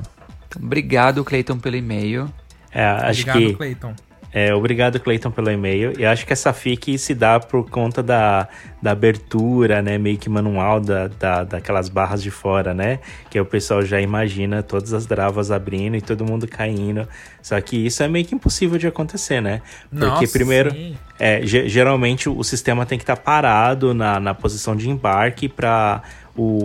Obrigado, 0.55 1.23
Clayton, 1.23 1.59
pelo 1.59 1.75
e-mail. 1.75 2.29
É, 2.71 2.83
acho 2.85 3.21
Obrigado, 3.21 3.39
que. 3.39 3.53
Clayton. 3.55 3.93
É, 4.31 4.53
obrigado, 4.53 4.99
Cleiton, 4.99 5.31
pelo 5.31 5.49
e-mail. 5.49 5.91
E 5.97 6.05
acho 6.05 6.23
que 6.23 6.31
essa 6.31 6.53
FIC 6.53 6.99
se 6.99 7.15
dá 7.15 7.39
por 7.39 7.67
conta 7.67 8.03
da, 8.03 8.47
da 8.79 8.91
abertura, 8.91 9.81
né? 9.81 9.97
Meio 9.97 10.19
que 10.19 10.29
manual 10.29 10.79
da, 10.79 11.07
da, 11.07 11.43
daquelas 11.43 11.89
barras 11.89 12.21
de 12.21 12.29
fora, 12.29 12.71
né? 12.71 12.99
Que 13.31 13.39
o 13.39 13.45
pessoal 13.45 13.81
já 13.81 13.99
imagina 13.99 14.61
todas 14.61 14.93
as 14.93 15.07
travas 15.07 15.49
abrindo 15.49 15.95
e 15.97 16.01
todo 16.01 16.23
mundo 16.23 16.47
caindo. 16.47 17.07
Só 17.41 17.59
que 17.59 17.75
isso 17.87 18.03
é 18.03 18.07
meio 18.07 18.23
que 18.23 18.35
impossível 18.35 18.77
de 18.77 18.85
acontecer, 18.85 19.41
né? 19.41 19.63
Porque 19.89 20.05
Nossa, 20.05 20.31
primeiro. 20.31 20.69
sim. 20.69 20.95
É, 21.17 21.41
ge- 21.43 21.67
geralmente 21.67 22.29
o 22.29 22.43
sistema 22.43 22.85
tem 22.85 22.99
que 22.99 23.03
estar 23.03 23.17
parado 23.17 23.95
na, 23.95 24.19
na 24.19 24.35
posição 24.35 24.75
de 24.75 24.89
embarque 24.91 25.49
para 25.49 26.03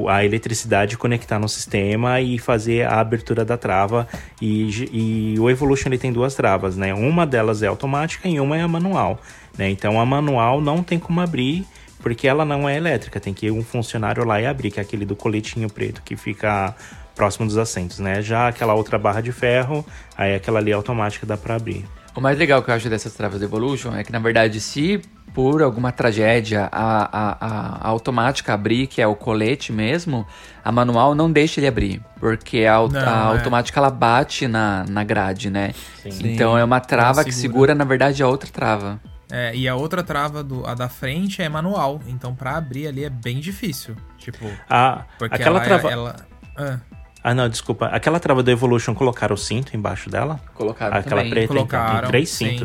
a 0.09 0.25
eletricidade 0.25 0.97
conectar 0.97 1.39
no 1.39 1.49
sistema 1.49 2.21
e 2.21 2.39
fazer 2.39 2.87
a 2.87 3.01
abertura 3.01 3.45
da 3.45 3.57
trava. 3.57 4.07
E, 4.41 4.89
e 4.93 5.39
o 5.39 5.51
Evolution 5.51 5.89
ele 5.89 5.99
tem 5.99 6.13
duas 6.13 6.35
travas, 6.35 6.77
né? 6.77 6.95
Uma 6.95 7.27
delas 7.27 7.63
é 7.63 7.67
automática 7.67 8.29
e 8.29 8.39
uma 8.39 8.57
é 8.57 8.63
a 8.63 8.69
manual. 8.69 9.21
Né? 9.57 9.71
Então 9.71 10.01
a 10.01 10.07
manual 10.07 10.61
não 10.61 10.83
tem 10.83 10.99
como 10.99 11.21
abrir 11.21 11.65
porque 12.01 12.29
ela 12.29 12.45
não 12.45 12.69
é 12.69 12.77
elétrica. 12.77 13.19
Tem 13.19 13.33
que 13.33 13.47
ir 13.47 13.51
um 13.51 13.65
funcionário 13.65 14.25
lá 14.25 14.41
e 14.41 14.47
abrir, 14.47 14.71
que 14.71 14.79
é 14.79 14.83
aquele 14.83 15.05
do 15.05 15.17
coletinho 15.17 15.71
preto 15.71 16.03
que 16.03 16.17
fica 16.17 16.75
próximo 17.15 17.47
dos 17.47 17.57
assentos, 17.57 17.99
né? 17.99 18.21
Já 18.21 18.49
aquela 18.49 18.75
outra 18.75 18.99
barra 18.99 19.21
de 19.21 19.33
ferro, 19.33 19.85
aí 20.17 20.35
aquela 20.35 20.59
ali 20.59 20.73
automática 20.73 21.25
dá 21.25 21.37
para 21.37 21.55
abrir. 21.55 21.85
O 22.17 22.21
mais 22.21 22.39
legal 22.39 22.63
que 22.63 22.71
eu 22.71 22.75
acho 22.75 22.89
dessas 22.89 23.13
travas 23.15 23.41
do 23.41 23.45
Evolution 23.45 23.95
é 23.95 24.05
que, 24.05 24.13
na 24.13 24.19
verdade, 24.21 24.61
se 24.61 25.01
por 25.35 25.63
alguma 25.63 25.91
tragédia 25.91 26.69
a, 26.71 27.09
a, 27.11 27.37
a- 27.41 27.89
automática 27.89 28.55
abrir, 28.55 28.87
que 28.87 29.03
é 29.03 29.07
o 29.07 29.17
colete 29.17 29.73
mesmo, 29.73 30.25
a 30.65 30.71
manual 30.71 31.13
não 31.13 31.31
deixa 31.31 31.59
ele 31.59 31.67
abrir. 31.67 32.01
Porque 32.21 32.65
a, 32.67 32.75
Não, 32.87 33.01
a 33.01 33.35
é. 33.35 33.39
automática 33.39 33.81
ela 33.81 33.91
bate 33.91 34.47
na, 34.47 34.85
na 34.89 35.03
grade, 35.03 35.51
né? 35.51 35.73
Sim. 36.09 36.33
Então 36.33 36.57
é 36.57 36.63
uma 36.63 36.79
trava 36.79 37.21
Ela 37.21 37.25
que 37.25 37.33
segura. 37.33 37.53
segura, 37.73 37.75
na 37.75 37.85
verdade, 37.85 38.23
a 38.23 38.29
outra 38.29 38.49
trava. 38.49 39.01
É, 39.29 39.57
e 39.57 39.67
a 39.67 39.75
outra 39.75 40.05
trava, 40.05 40.45
do, 40.45 40.65
a 40.65 40.75
da 40.75 40.89
frente, 40.89 41.43
é 41.43 41.49
manual. 41.49 42.01
Então 42.07 42.33
pra 42.33 42.57
abrir 42.57 42.87
ali 42.87 43.03
é 43.05 43.11
bem 43.11 43.41
difícil. 43.41 43.97
Tipo, 44.19 44.47
Ah, 44.71 45.03
porque 45.19 45.35
aquela 45.35 45.59
ela, 45.59 45.65
trava. 45.67 45.91
ela... 45.91 46.17
Ah, 46.57 46.79
Ah, 47.25 47.33
não, 47.35 47.49
desculpa. 47.49 47.87
Aquela 47.87 48.21
trava 48.21 48.43
do 48.43 48.51
Evolution 48.51 48.95
colocaram 48.95 49.35
o 49.35 49.39
cinto 49.39 49.75
embaixo 49.75 50.11
dela? 50.11 50.39
Colocaram 50.53 50.95
Aquela 50.99 51.23
também. 51.23 51.31
preta, 51.31 51.45
então. 51.55 51.57
Colocaram, 51.67 52.01
Tem 52.01 52.09
três 52.09 52.29
sim. 52.29 52.59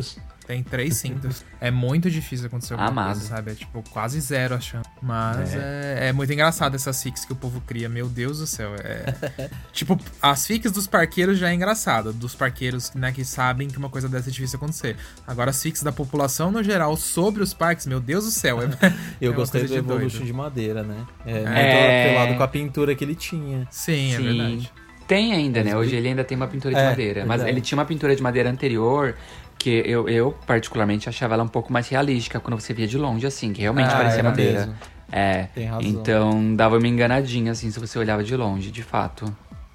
Tem 0.50 0.64
três 0.64 0.98
cintos. 0.98 1.46
É 1.62 1.70
muito 1.70 2.10
difícil 2.10 2.48
acontecer 2.48 2.74
alguma 2.74 2.90
Amado. 2.90 3.18
coisa, 3.18 3.28
sabe? 3.28 3.52
É 3.52 3.54
tipo 3.54 3.84
quase 3.92 4.20
zero 4.20 4.56
a 4.56 4.60
chance. 4.60 4.90
Mas 5.00 5.54
é, 5.54 6.08
é 6.08 6.12
muito 6.12 6.34
engraçado 6.34 6.74
essas 6.74 7.04
fics 7.04 7.24
que 7.24 7.32
o 7.32 7.36
povo 7.36 7.62
cria. 7.62 7.88
Meu 7.88 8.10
Deus 8.10 8.40
do 8.40 8.48
céu. 8.48 8.74
É... 8.84 9.14
tipo, 9.72 9.96
as 10.20 10.48
fics 10.48 10.72
dos 10.72 10.88
parqueiros 10.88 11.38
já 11.38 11.52
é 11.52 11.54
engraçado. 11.54 12.12
Dos 12.12 12.34
parqueiros 12.34 12.92
né, 12.96 13.12
que 13.12 13.24
sabem 13.24 13.68
que 13.68 13.78
uma 13.78 13.90
coisa 13.90 14.10
dessa 14.10 14.30
é 14.30 14.32
difícil 14.32 14.58
acontecer. 14.58 14.96
Agora, 15.28 15.52
as 15.52 15.62
fics 15.62 15.84
da 15.84 15.92
população 15.92 16.50
no 16.50 16.64
geral 16.64 16.98
sobre 16.98 17.44
os 17.44 17.54
parques, 17.54 17.86
meu 17.86 18.00
Deus 18.00 18.26
do 18.26 18.32
céu. 18.32 18.60
É... 18.60 18.70
Eu 19.22 19.34
é 19.34 19.36
gostei 19.36 19.62
do 19.62 19.68
doido. 19.68 19.86
Evolution 19.86 20.26
de 20.26 20.34
madeira, 20.34 20.82
né? 20.82 21.06
É, 21.28 21.34
muito 21.34 21.48
É. 21.52 22.02
atrelado 22.08 22.36
com 22.38 22.42
a 22.42 22.48
pintura 22.48 22.96
que 22.96 23.04
ele 23.04 23.14
tinha. 23.14 23.68
Sim, 23.70 24.16
é 24.16 24.18
Sim. 24.18 24.24
verdade. 24.24 24.74
Tem 25.08 25.34
ainda, 25.34 25.64
né? 25.64 25.76
Hoje 25.76 25.96
ele 25.96 26.08
ainda 26.08 26.24
tem 26.24 26.36
uma 26.36 26.48
pintura 26.48 26.74
de 26.74 26.80
É, 26.80 26.86
madeira. 26.90 27.20
Mas 27.22 27.38
verdade. 27.38 27.50
ele 27.52 27.62
tinha 27.62 27.78
uma 27.78 27.86
pintura 27.86 28.16
de 28.16 28.22
madeira 28.22 28.50
anterior 28.50 29.16
que 29.60 29.84
eu, 29.86 30.08
eu, 30.10 30.32
particularmente, 30.48 31.08
achava 31.10 31.34
ela 31.36 31.44
um 31.44 31.48
pouco 31.48 31.72
mais 31.72 31.88
realística 31.90 32.40
quando 32.40 32.60
você 32.60 32.74
via 32.74 32.88
de 32.88 32.98
longe, 32.98 33.28
assim, 33.28 33.52
que 33.54 33.62
realmente 33.62 33.92
Ah, 33.94 33.98
parecia 33.98 34.24
madeira. 34.24 34.60
mesmo. 34.62 34.76
É. 35.12 35.44
Tem 35.54 35.66
razão. 35.66 35.82
Então 35.90 36.56
dava 36.56 36.78
uma 36.78 36.88
enganadinha, 36.88 37.52
assim, 37.52 37.70
se 37.70 37.80
você 37.80 38.00
olhava 38.00 38.24
de 38.24 38.36
longe, 38.36 38.72
de 38.72 38.82
fato. 38.82 39.26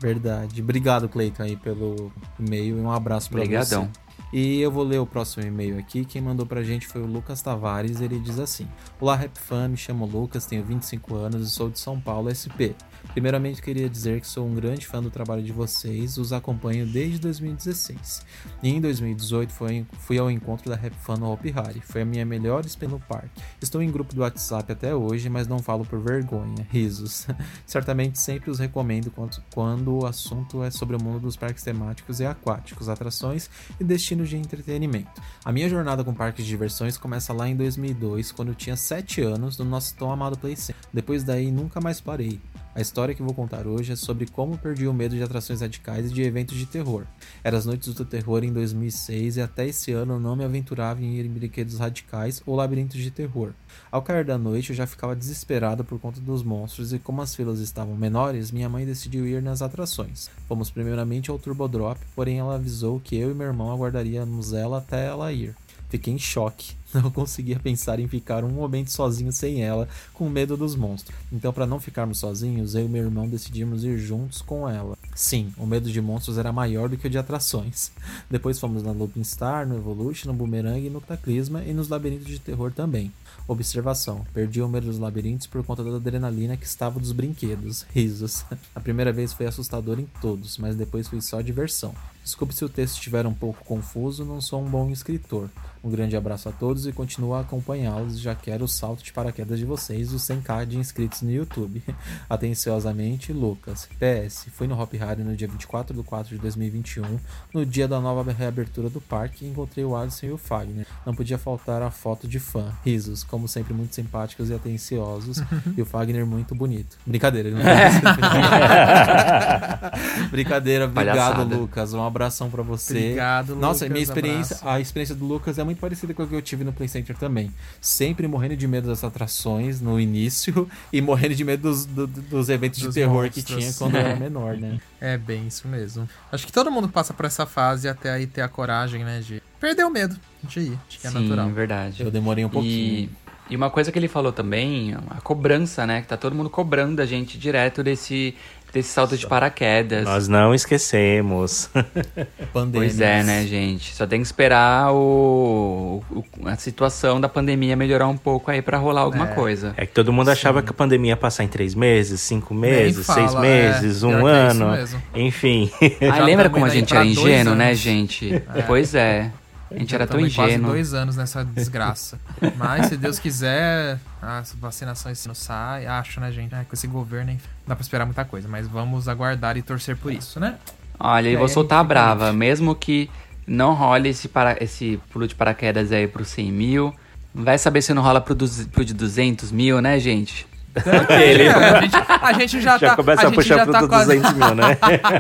Verdade. 0.01 0.61
Obrigado, 0.61 1.09
Cleiton, 1.09 1.43
aí 1.45 1.57
pelo 1.57 2.11
e-mail 2.39 2.78
e 2.78 2.80
um 2.80 2.91
abraço 2.91 3.30
pra 3.30 3.39
Obrigadão. 3.41 3.85
você. 3.85 4.03
E 4.37 4.61
eu 4.61 4.68
vou 4.68 4.82
ler 4.82 4.99
o 4.99 5.07
próximo 5.07 5.47
e-mail 5.47 5.78
aqui. 5.78 6.05
Quem 6.05 6.20
mandou 6.20 6.45
pra 6.45 6.64
gente 6.64 6.89
foi 6.89 7.01
o 7.01 7.07
Lucas 7.07 7.41
Tavares. 7.41 8.01
Ele 8.01 8.18
diz 8.18 8.41
assim: 8.41 8.66
Olá, 9.01 9.14
Rap 9.14 9.39
Fan, 9.39 9.68
me 9.68 9.76
chamo 9.76 10.05
Lucas, 10.07 10.45
tenho 10.45 10.64
25 10.64 11.14
anos 11.14 11.47
e 11.47 11.51
sou 11.53 11.70
de 11.70 11.78
São 11.78 12.01
Paulo, 12.01 12.28
SP. 12.35 12.74
Primeiramente, 13.12 13.62
queria 13.62 13.89
dizer 13.89 14.20
que 14.20 14.26
sou 14.26 14.45
um 14.47 14.55
grande 14.55 14.87
fã 14.87 15.01
do 15.01 15.11
trabalho 15.11 15.43
de 15.43 15.53
vocês, 15.53 16.18
os 16.18 16.32
acompanho 16.32 16.85
desde 16.85 17.18
2016. 17.20 18.24
E 18.62 18.68
em 18.70 18.80
2018 18.80 19.53
foi- 19.53 19.87
fui 20.01 20.18
ao 20.18 20.28
encontro 20.30 20.68
da 20.68 20.74
Rap 20.74 20.95
Fan 20.95 21.16
no 21.18 21.30
Hopi 21.30 21.53
Hari. 21.57 21.80
Foi 21.82 22.03
a 22.03 22.05
minha 22.05 22.24
melhor 22.24 22.64
experiência 22.64 22.85
no 22.99 22.99
parque. 23.07 23.41
Estou 23.62 23.80
em 23.82 23.91
grupo 23.91 24.14
do 24.14 24.22
WhatsApp 24.22 24.72
até 24.72 24.95
hoje, 24.95 25.28
mas 25.30 25.47
não 25.47 25.59
falo 25.61 25.85
por 25.85 26.01
vergonha. 26.01 26.66
Risos. 26.72 27.26
Certamente 27.64 28.18
sempre 28.18 28.51
os 28.51 28.59
recomendo 28.59 29.11
quando, 29.12 29.41
quando 29.55 29.95
o 30.01 30.07
assunto 30.07 30.62
é 30.64 30.70
sobre 30.72 30.97
o 30.97 31.03
mundo 31.03 31.20
dos 31.20 31.37
parques 31.37 31.62
temáticos 31.62 32.18
e 32.20 32.26
aquáticos, 32.26 32.89
atrações 32.89 33.49
e 33.78 33.85
destinos 33.85 34.23
de 34.28 34.36
entretenimento. 34.36 35.20
A 35.44 35.52
minha 35.52 35.68
jornada 35.68 36.04
com 36.04 36.14
parques 36.14 36.44
de 36.44 36.50
diversões 36.50 36.96
começa 36.96 37.32
lá 37.32 37.48
em 37.48 37.56
2002, 37.56 38.32
quando 38.32 38.48
eu 38.48 38.54
tinha 38.54 38.76
7 38.76 39.22
anos, 39.22 39.58
no 39.58 39.64
nosso 39.64 39.94
tão 39.94 40.10
amado 40.10 40.38
Play 40.38 40.56
Center. 40.56 40.82
Depois 40.92 41.22
daí, 41.22 41.50
nunca 41.50 41.80
mais 41.80 42.00
parei. 42.00 42.40
A 42.74 42.80
história 42.80 43.14
que 43.14 43.22
vou 43.22 43.32
contar 43.32 43.68
hoje 43.68 43.92
é 43.92 43.96
sobre 43.96 44.26
como 44.26 44.58
perdi 44.58 44.88
o 44.88 44.92
medo 44.92 45.14
de 45.14 45.22
atrações 45.22 45.60
radicais 45.60 46.10
e 46.10 46.12
de 46.12 46.22
eventos 46.22 46.56
de 46.56 46.66
terror. 46.66 47.04
Era 47.44 47.56
as 47.56 47.64
noites 47.64 47.94
do 47.94 48.04
terror 48.04 48.42
em 48.42 48.52
2006 48.52 49.36
e 49.36 49.40
até 49.40 49.68
esse 49.68 49.92
ano 49.92 50.14
eu 50.14 50.20
não 50.20 50.34
me 50.34 50.44
aventurava 50.44 51.00
em 51.00 51.14
ir 51.14 51.24
em 51.24 51.30
brinquedos 51.30 51.78
radicais 51.78 52.42
ou 52.44 52.56
labirintos 52.56 53.00
de 53.00 53.12
terror. 53.12 53.52
Ao 53.92 54.02
cair 54.02 54.24
da 54.24 54.36
noite 54.36 54.70
eu 54.70 54.76
já 54.76 54.88
ficava 54.88 55.14
desesperada 55.14 55.84
por 55.84 56.00
conta 56.00 56.20
dos 56.20 56.42
monstros 56.42 56.92
e 56.92 56.98
como 56.98 57.22
as 57.22 57.32
filas 57.32 57.60
estavam 57.60 57.94
menores, 57.94 58.50
minha 58.50 58.68
mãe 58.68 58.84
decidiu 58.84 59.24
ir 59.24 59.40
nas 59.40 59.62
atrações. 59.62 60.28
Fomos 60.48 60.68
primeiramente 60.68 61.30
ao 61.30 61.38
Turbo 61.38 61.68
Drop, 61.68 62.00
porém 62.16 62.40
ela 62.40 62.56
avisou 62.56 62.98
que 62.98 63.14
eu 63.16 63.30
e 63.30 63.34
meu 63.34 63.46
irmão 63.46 63.70
aguardaríamos 63.70 64.52
ela 64.52 64.78
até 64.78 65.06
ela 65.06 65.32
ir. 65.32 65.54
Fiquei 65.95 66.12
em 66.12 66.18
choque. 66.18 66.74
Não 66.92 67.09
conseguia 67.09 67.57
pensar 67.57 68.01
em 68.01 68.09
ficar 68.09 68.42
um 68.42 68.49
momento 68.49 68.90
sozinho 68.90 69.30
sem 69.30 69.62
ela, 69.62 69.88
com 70.12 70.28
medo 70.28 70.57
dos 70.57 70.74
monstros. 70.74 71.16
Então, 71.32 71.53
para 71.53 71.66
não 71.66 71.78
ficarmos 71.78 72.18
sozinhos, 72.18 72.74
eu 72.74 72.86
e 72.86 72.88
meu 72.88 73.05
irmão 73.05 73.28
decidimos 73.28 73.84
ir 73.84 73.97
juntos 73.99 74.42
com 74.42 74.68
ela. 74.68 74.99
Sim, 75.14 75.53
o 75.57 75.64
medo 75.64 75.90
de 75.90 76.01
monstros 76.01 76.36
era 76.36 76.53
maior 76.53 76.88
do 76.88 76.97
que 76.97 77.07
o 77.07 77.11
de 77.11 77.16
atrações. 77.16 77.92
Depois 78.28 78.59
fomos 78.59 78.82
na 78.82 78.90
Looping 78.90 79.22
Star, 79.22 79.68
no 79.68 79.76
Evolution, 79.76 80.28
no 80.28 80.34
Boomerang 80.34 80.90
no 80.90 81.01
Cataclisma 81.01 81.62
e 81.62 81.72
nos 81.72 81.88
labirintos 81.88 82.26
de 82.26 82.40
terror 82.40 82.72
também. 82.72 83.12
Observação: 83.47 84.26
perdi 84.34 84.61
o 84.61 84.68
medo 84.68 84.86
dos 84.86 84.99
labirintos 84.99 85.47
por 85.47 85.64
conta 85.64 85.84
da 85.84 85.97
adrenalina 85.97 86.57
que 86.57 86.66
estava 86.66 86.99
dos 86.99 87.12
brinquedos. 87.12 87.86
Risos. 87.92 88.45
A 88.74 88.80
primeira 88.80 89.12
vez 89.12 89.32
foi 89.32 89.47
assustador 89.47 90.01
em 90.01 90.09
todos, 90.20 90.59
mas 90.59 90.74
depois 90.74 91.07
foi 91.07 91.20
só 91.20 91.40
diversão. 91.40 91.95
Desculpe 92.24 92.54
se 92.54 92.64
o 92.64 92.70
texto 92.70 92.94
estiver 92.94 93.26
um 93.26 93.34
pouco 93.34 93.62
confuso, 93.64 94.24
não 94.24 94.40
sou 94.40 94.62
um 94.62 94.68
bom 94.68 94.90
escritor. 94.90 95.50
Um 95.84 95.90
grande 95.90 96.16
abraço 96.16 96.48
a 96.48 96.52
todos 96.52 96.86
e 96.86 96.92
continuo 96.92 97.34
a 97.34 97.40
acompanhá-los. 97.40 98.18
Já 98.18 98.34
quero 98.34 98.64
o 98.64 98.68
salto 98.68 99.04
de 99.04 99.12
paraquedas 99.12 99.58
de 99.58 99.66
vocês, 99.66 100.14
os 100.14 100.22
100k 100.22 100.64
de 100.64 100.78
inscritos 100.78 101.20
no 101.20 101.30
YouTube. 101.30 101.82
Atenciosamente, 102.26 103.34
Lucas. 103.34 103.86
PS, 103.98 104.46
fui 104.50 104.66
no 104.66 104.80
Hop 104.80 104.94
Harry 104.94 105.22
no 105.22 105.36
dia 105.36 105.46
24 105.46 105.94
de 105.94 106.02
4 106.02 106.36
de 106.36 106.40
2021, 106.40 107.20
no 107.52 107.66
dia 107.66 107.86
da 107.86 108.00
nova 108.00 108.32
reabertura 108.32 108.88
do 108.88 108.98
parque, 108.98 109.44
e 109.44 109.48
encontrei 109.50 109.84
o 109.84 109.94
Alisson 109.94 110.24
e 110.24 110.32
o 110.32 110.38
Fagner. 110.38 110.86
Não 111.04 111.14
podia 111.14 111.36
faltar 111.36 111.82
a 111.82 111.90
foto 111.90 112.26
de 112.26 112.40
fã. 112.40 112.72
Risos, 112.82 113.22
como 113.22 113.46
sempre, 113.46 113.74
muito 113.74 113.94
simpáticos 113.94 114.48
e 114.48 114.54
atenciosos. 114.54 115.42
e 115.76 115.82
o 115.82 115.84
Fagner 115.84 116.24
muito 116.24 116.54
bonito. 116.54 116.96
Brincadeira, 117.06 117.50
ele 117.50 117.58
não 117.58 117.64
Brincadeira, 120.30 120.86
obrigado, 120.86 121.16
Palhaçada. 121.16 121.56
Lucas. 121.56 121.92
Um 121.92 122.00
abração 122.14 122.48
pra 122.50 122.62
você. 122.62 122.96
Obrigado, 122.96 123.56
Nossa, 123.56 123.84
Lucas, 123.84 123.88
minha 123.92 124.02
experiência, 124.02 124.56
abraço. 124.56 124.68
a 124.76 124.80
experiência 124.80 125.14
do 125.14 125.24
Lucas 125.24 125.58
é 125.58 125.64
muito 125.64 125.78
parecida 125.78 126.14
com 126.14 126.22
a 126.22 126.26
que 126.26 126.34
eu 126.34 126.42
tive 126.42 126.62
no 126.64 126.72
Play 126.72 126.88
Center 126.88 127.16
também. 127.16 127.50
Sempre 127.80 128.26
morrendo 128.28 128.56
de 128.56 128.66
medo 128.66 128.88
das 128.88 129.02
atrações 129.04 129.80
no 129.80 129.98
início 130.00 130.68
e 130.92 131.00
morrendo 131.00 131.34
de 131.34 131.44
medo 131.44 131.62
dos, 131.68 131.84
do- 131.86 132.06
dos 132.06 132.48
eventos 132.48 132.80
Dos 132.80 132.94
de 132.94 133.00
terror 133.00 133.28
que 133.30 133.40
monstros. 133.40 133.58
tinha 133.58 133.72
quando 133.74 133.94
eu 133.96 134.00
era 134.00 134.16
menor, 134.20 134.56
né? 134.56 134.78
É 135.00 135.18
bem 135.18 135.46
isso 135.46 135.66
mesmo. 135.68 136.08
Acho 136.32 136.46
que 136.46 136.52
todo 136.52 136.70
mundo 136.70 136.88
passa 136.88 137.12
por 137.12 137.26
essa 137.26 137.44
fase 137.46 137.88
até 137.88 138.10
aí 138.12 138.26
ter 138.26 138.40
a 138.42 138.48
coragem, 138.48 139.04
né, 139.04 139.20
de 139.20 139.42
perder 139.60 139.84
o 139.84 139.90
medo 139.90 140.16
de 140.42 140.60
ir. 140.60 140.78
Acho 140.88 140.98
que 141.00 141.06
é 141.06 141.10
Sim, 141.10 141.20
natural. 141.22 141.48
verdade. 141.50 142.02
Eu 142.02 142.10
demorei 142.10 142.44
um 142.44 142.48
pouquinho. 142.48 142.72
E, 142.74 143.10
e 143.50 143.56
uma 143.56 143.68
coisa 143.70 143.92
que 143.92 143.98
ele 143.98 144.08
falou 144.08 144.32
também, 144.32 144.94
a 145.10 145.20
cobrança, 145.20 145.86
né? 145.86 146.00
Que 146.00 146.08
tá 146.08 146.16
todo 146.16 146.34
mundo 146.34 146.48
cobrando 146.48 147.02
a 147.02 147.06
gente 147.06 147.36
direto 147.38 147.82
desse, 147.82 148.34
desse 148.74 148.88
salto 148.90 149.16
de 149.16 149.26
paraquedas. 149.26 150.04
Nós 150.04 150.28
não 150.28 150.54
esquecemos. 150.54 151.70
Pandemia. 152.52 152.80
Pois 152.88 153.00
é, 153.00 153.22
né, 153.22 153.46
gente? 153.46 153.94
Só 153.94 154.06
tem 154.06 154.20
que 154.20 154.26
esperar 154.26 154.92
o, 154.92 156.02
o- 156.10 156.24
a 156.48 156.56
situação 156.56 157.20
da 157.20 157.28
pandemia 157.28 157.76
melhorar 157.76 158.08
um 158.08 158.16
pouco 158.16 158.50
aí 158.50 158.60
pra 158.60 158.76
rolar 158.76 159.02
alguma 159.02 159.28
coisa. 159.28 159.72
É 159.76 159.86
que 159.86 159.92
todo 159.92 160.12
mundo 160.12 160.28
achava 160.30 160.62
que 160.62 160.70
a 160.70 160.74
pandemia 160.74 161.10
ia 161.12 161.16
passar 161.16 161.44
em 161.44 161.48
três 161.48 161.74
meses, 161.74 162.20
cinco 162.20 162.52
meses, 162.52 163.06
fala, 163.06 163.28
seis 163.28 163.40
meses, 163.40 164.02
é. 164.02 164.06
um 164.06 164.10
Pior 164.10 164.22
que 164.22 164.28
é 164.28 164.48
isso 164.52 164.62
ano. 164.62 164.70
mesmo. 164.72 165.02
Enfim. 165.14 165.70
Ah, 166.12 166.18
lembra 166.24 166.50
como 166.50 166.64
a 166.64 166.68
gente 166.68 166.94
era 166.94 167.04
ingênuo, 167.06 167.54
né, 167.54 167.74
gente? 167.74 168.42
Pois 168.66 168.94
é. 168.94 169.30
A 169.70 169.78
gente 169.78 169.94
era 169.94 170.06
tão 170.06 170.20
em 170.20 170.30
quase 170.30 170.50
ingênuo. 170.52 170.70
dois 170.70 170.94
anos 170.94 171.16
nessa 171.16 171.44
desgraça. 171.44 172.18
Mas, 172.56 172.86
se 172.86 172.96
Deus 172.96 173.18
quiser, 173.18 173.98
as 174.22 174.52
vacinações 174.54 175.24
não 175.26 175.34
saem. 175.34 175.86
Acho, 175.86 176.20
né, 176.20 176.30
gente? 176.30 176.54
Ai, 176.54 176.64
com 176.64 176.74
esse 176.74 176.86
governo, 176.86 177.30
enfim, 177.32 177.48
não 177.66 177.68
dá 177.68 177.76
pra 177.76 177.82
esperar 177.82 178.04
muita 178.04 178.24
coisa. 178.24 178.46
Mas 178.48 178.68
vamos 178.68 179.08
aguardar 179.08 179.56
e 179.56 179.62
torcer 179.62 179.96
por 179.96 180.12
isso, 180.12 180.38
né? 180.38 180.56
Olha, 180.98 181.28
e 181.28 181.34
É, 181.34 181.36
vou 181.38 181.48
soltar 181.48 181.80
a 181.80 181.84
brava. 181.84 182.32
Mesmo 182.32 182.74
que 182.74 183.10
não 183.46 183.74
role 183.74 184.08
esse, 184.10 184.28
para, 184.28 184.56
esse 184.62 185.00
pulo 185.12 185.26
de 185.26 185.34
paraquedas 185.34 185.90
aí 185.90 186.06
pro 186.06 186.24
100 186.24 186.52
mil, 186.52 186.94
vai 187.34 187.58
saber 187.58 187.82
se 187.82 187.92
não 187.92 188.02
rola 188.02 188.20
pro, 188.20 188.34
duz- 188.34 188.66
pro 188.68 188.84
de 188.84 188.94
200 188.94 189.50
mil, 189.50 189.80
né, 189.80 189.98
gente? 189.98 190.46
Ele 191.20 191.44
É, 191.44 191.52
a, 191.54 191.80
gente, 191.82 191.96
a 191.96 192.32
gente 192.32 192.60
já, 192.60 192.78
já 192.78 192.88
tá. 192.90 192.96
começa 192.96 193.22
a 193.22 193.24
a, 193.24 193.28
gente 193.28 193.34
puxar 193.36 193.56
já 193.56 193.62
pro 193.64 193.72
tá 193.72 193.86
quase. 193.88 194.16
200 194.18 194.32
mil, 194.34 194.54
né? 194.56 194.78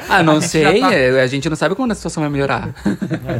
Ah, 0.08 0.22
não 0.22 0.40
sei. 0.40 0.80
já 0.80 0.88
tá- 0.88 0.94
é, 0.94 1.22
A 1.22 1.26
gente 1.26 1.48
não 1.48 1.56
sabe 1.56 1.74
quando 1.74 1.92
a 1.92 1.94
situação 1.94 2.22
vai 2.22 2.30
melhorar. 2.30 2.70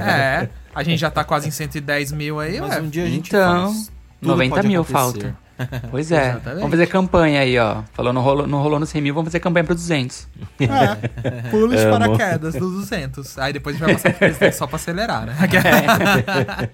É, 0.07 0.48
a 0.75 0.83
gente 0.83 0.99
já 0.99 1.11
tá 1.11 1.25
quase 1.25 1.49
em 1.49 1.51
110 1.51 2.12
mil 2.12 2.41
aí, 2.41 2.61
Mas 2.61 2.70
ué. 2.77 2.81
um 2.81 2.89
dia 2.89 3.05
a 3.05 3.09
gente 3.09 3.29
Então, 3.29 3.72
faz. 3.72 3.93
Tudo 4.20 4.31
90 4.31 4.55
pode 4.57 4.68
mil 4.68 4.81
acontecer. 4.83 4.99
falta. 4.99 5.45
Pois 5.89 6.11
é. 6.11 6.31
Exatamente. 6.31 6.55
Vamos 6.57 6.70
fazer 6.72 6.87
campanha 6.89 7.39
aí, 7.41 7.57
ó. 7.61 7.83
Falou, 7.93 8.12
não 8.12 8.22
rolou, 8.22 8.45
não 8.45 8.61
rolou 8.61 8.81
no 8.81 8.87
100 8.87 9.01
mil, 9.01 9.14
vamos 9.14 9.29
fazer 9.29 9.39
campanha 9.39 9.62
pro 9.62 9.72
200. 9.77 10.27
É, 10.59 11.47
pulo 11.49 11.68
de 11.77 11.87
paraquedas 11.87 12.55
do 12.55 12.68
200. 12.70 13.39
Aí 13.39 13.53
depois 13.53 13.77
a 13.77 13.79
gente 13.79 13.87
vai 13.87 13.95
passar 13.95 14.11
pro 14.11 14.18
presidente 14.18 14.57
só 14.57 14.66
pra 14.66 14.75
acelerar, 14.77 15.27
né? 15.27 15.37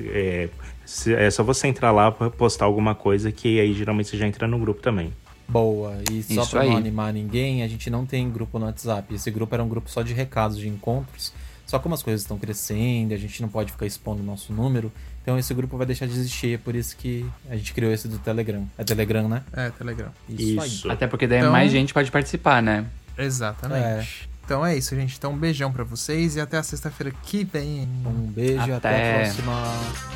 É, 0.88 0.90
se- 0.90 1.14
é 1.14 1.30
só 1.30 1.42
você 1.44 1.68
entrar 1.68 1.92
lá 1.92 2.10
pra 2.10 2.30
postar 2.30 2.64
alguma 2.64 2.94
coisa 2.94 3.30
que 3.30 3.60
aí 3.60 3.74
geralmente 3.74 4.08
você 4.08 4.16
já 4.16 4.26
entra 4.26 4.48
no 4.48 4.58
grupo 4.58 4.80
também. 4.80 5.12
Boa. 5.46 5.96
E 6.10 6.22
só 6.22 6.42
Isso 6.42 6.50
pra 6.50 6.62
aí. 6.62 6.70
não 6.70 6.76
animar 6.76 7.12
ninguém, 7.12 7.62
a 7.62 7.68
gente 7.68 7.88
não 7.90 8.04
tem 8.06 8.28
grupo 8.30 8.58
no 8.58 8.66
WhatsApp. 8.66 9.14
Esse 9.14 9.30
grupo 9.30 9.54
era 9.54 9.62
um 9.64 9.68
grupo 9.68 9.88
só 9.90 10.02
de 10.02 10.12
recados, 10.12 10.58
de 10.58 10.68
encontros. 10.68 11.32
Só 11.66 11.78
como 11.78 11.94
as 11.94 12.02
coisas 12.02 12.22
estão 12.22 12.38
crescendo, 12.38 13.12
a 13.12 13.16
gente 13.18 13.40
não 13.42 13.48
pode 13.48 13.70
ficar 13.72 13.84
expondo 13.86 14.22
o 14.22 14.24
nosso 14.24 14.52
número. 14.52 14.90
Então 15.22 15.38
esse 15.38 15.52
grupo 15.52 15.76
vai 15.76 15.84
deixar 15.86 16.06
de 16.06 16.12
existir, 16.12 16.54
é 16.54 16.58
por 16.58 16.74
isso 16.74 16.96
que 16.96 17.26
a 17.50 17.56
gente 17.56 17.74
criou 17.74 17.92
esse 17.92 18.08
do 18.08 18.18
Telegram. 18.18 18.66
É 18.78 18.84
Telegram, 18.84 19.28
né? 19.28 19.42
É, 19.52 19.68
Telegram. 19.70 20.08
Isso, 20.28 20.64
Isso. 20.64 20.90
Até 20.90 21.06
porque 21.06 21.26
daí 21.26 21.40
Então- 21.40 21.52
mais 21.52 21.70
gente 21.70 21.92
pode 21.92 22.10
participar, 22.10 22.62
né? 22.62 22.86
Exatamente. 23.16 24.27
Então 24.48 24.64
é 24.64 24.74
isso, 24.74 24.96
gente. 24.96 25.14
Então 25.18 25.32
um 25.32 25.36
beijão 25.36 25.70
pra 25.70 25.84
vocês 25.84 26.34
e 26.36 26.40
até 26.40 26.56
a 26.56 26.62
sexta-feira 26.62 27.14
que 27.22 27.44
vem. 27.44 27.82
Um 28.06 28.32
beijo 28.32 28.66
e 28.66 28.72
até, 28.72 28.88
Até. 28.88 29.20
a 29.20 29.24
próxima. 29.24 29.62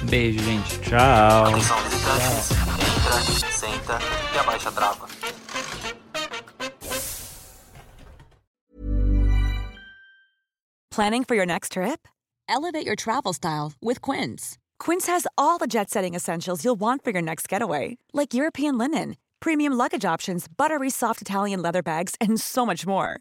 Beijo, 0.09 0.39
gente. 0.43 0.81
Tchau! 0.81 1.45
Atenção 1.45 1.77
visitantes, 1.83 2.51
entra, 2.51 3.53
senta 3.53 3.99
e 4.35 4.39
abaixa 4.39 4.71
a 4.71 4.73
trava. 4.73 5.07
Planning 10.91 11.25
for 11.25 11.35
your 11.35 11.45
next 11.45 11.73
trip? 11.73 12.09
Elevate 12.49 12.87
your 12.87 12.97
travel 12.97 13.35
style 13.35 13.75
with 13.83 14.01
Quince. 14.01 14.57
Quince 14.79 15.09
has 15.09 15.27
all 15.37 15.59
the 15.59 15.67
jet 15.67 15.91
setting 15.91 16.15
essentials 16.15 16.65
you'll 16.65 16.81
want 16.81 17.05
for 17.05 17.11
your 17.11 17.21
next 17.23 17.51
getaway, 17.51 17.99
like 18.15 18.33
European 18.33 18.79
linen, 18.79 19.17
premium 19.41 19.75
luggage 19.75 20.07
options, 20.07 20.47
buttery 20.49 20.89
soft 20.89 21.21
Italian 21.21 21.61
leather 21.61 21.83
bags, 21.83 22.15
and 22.19 22.41
so 22.41 22.65
much 22.65 22.87
more. 22.87 23.21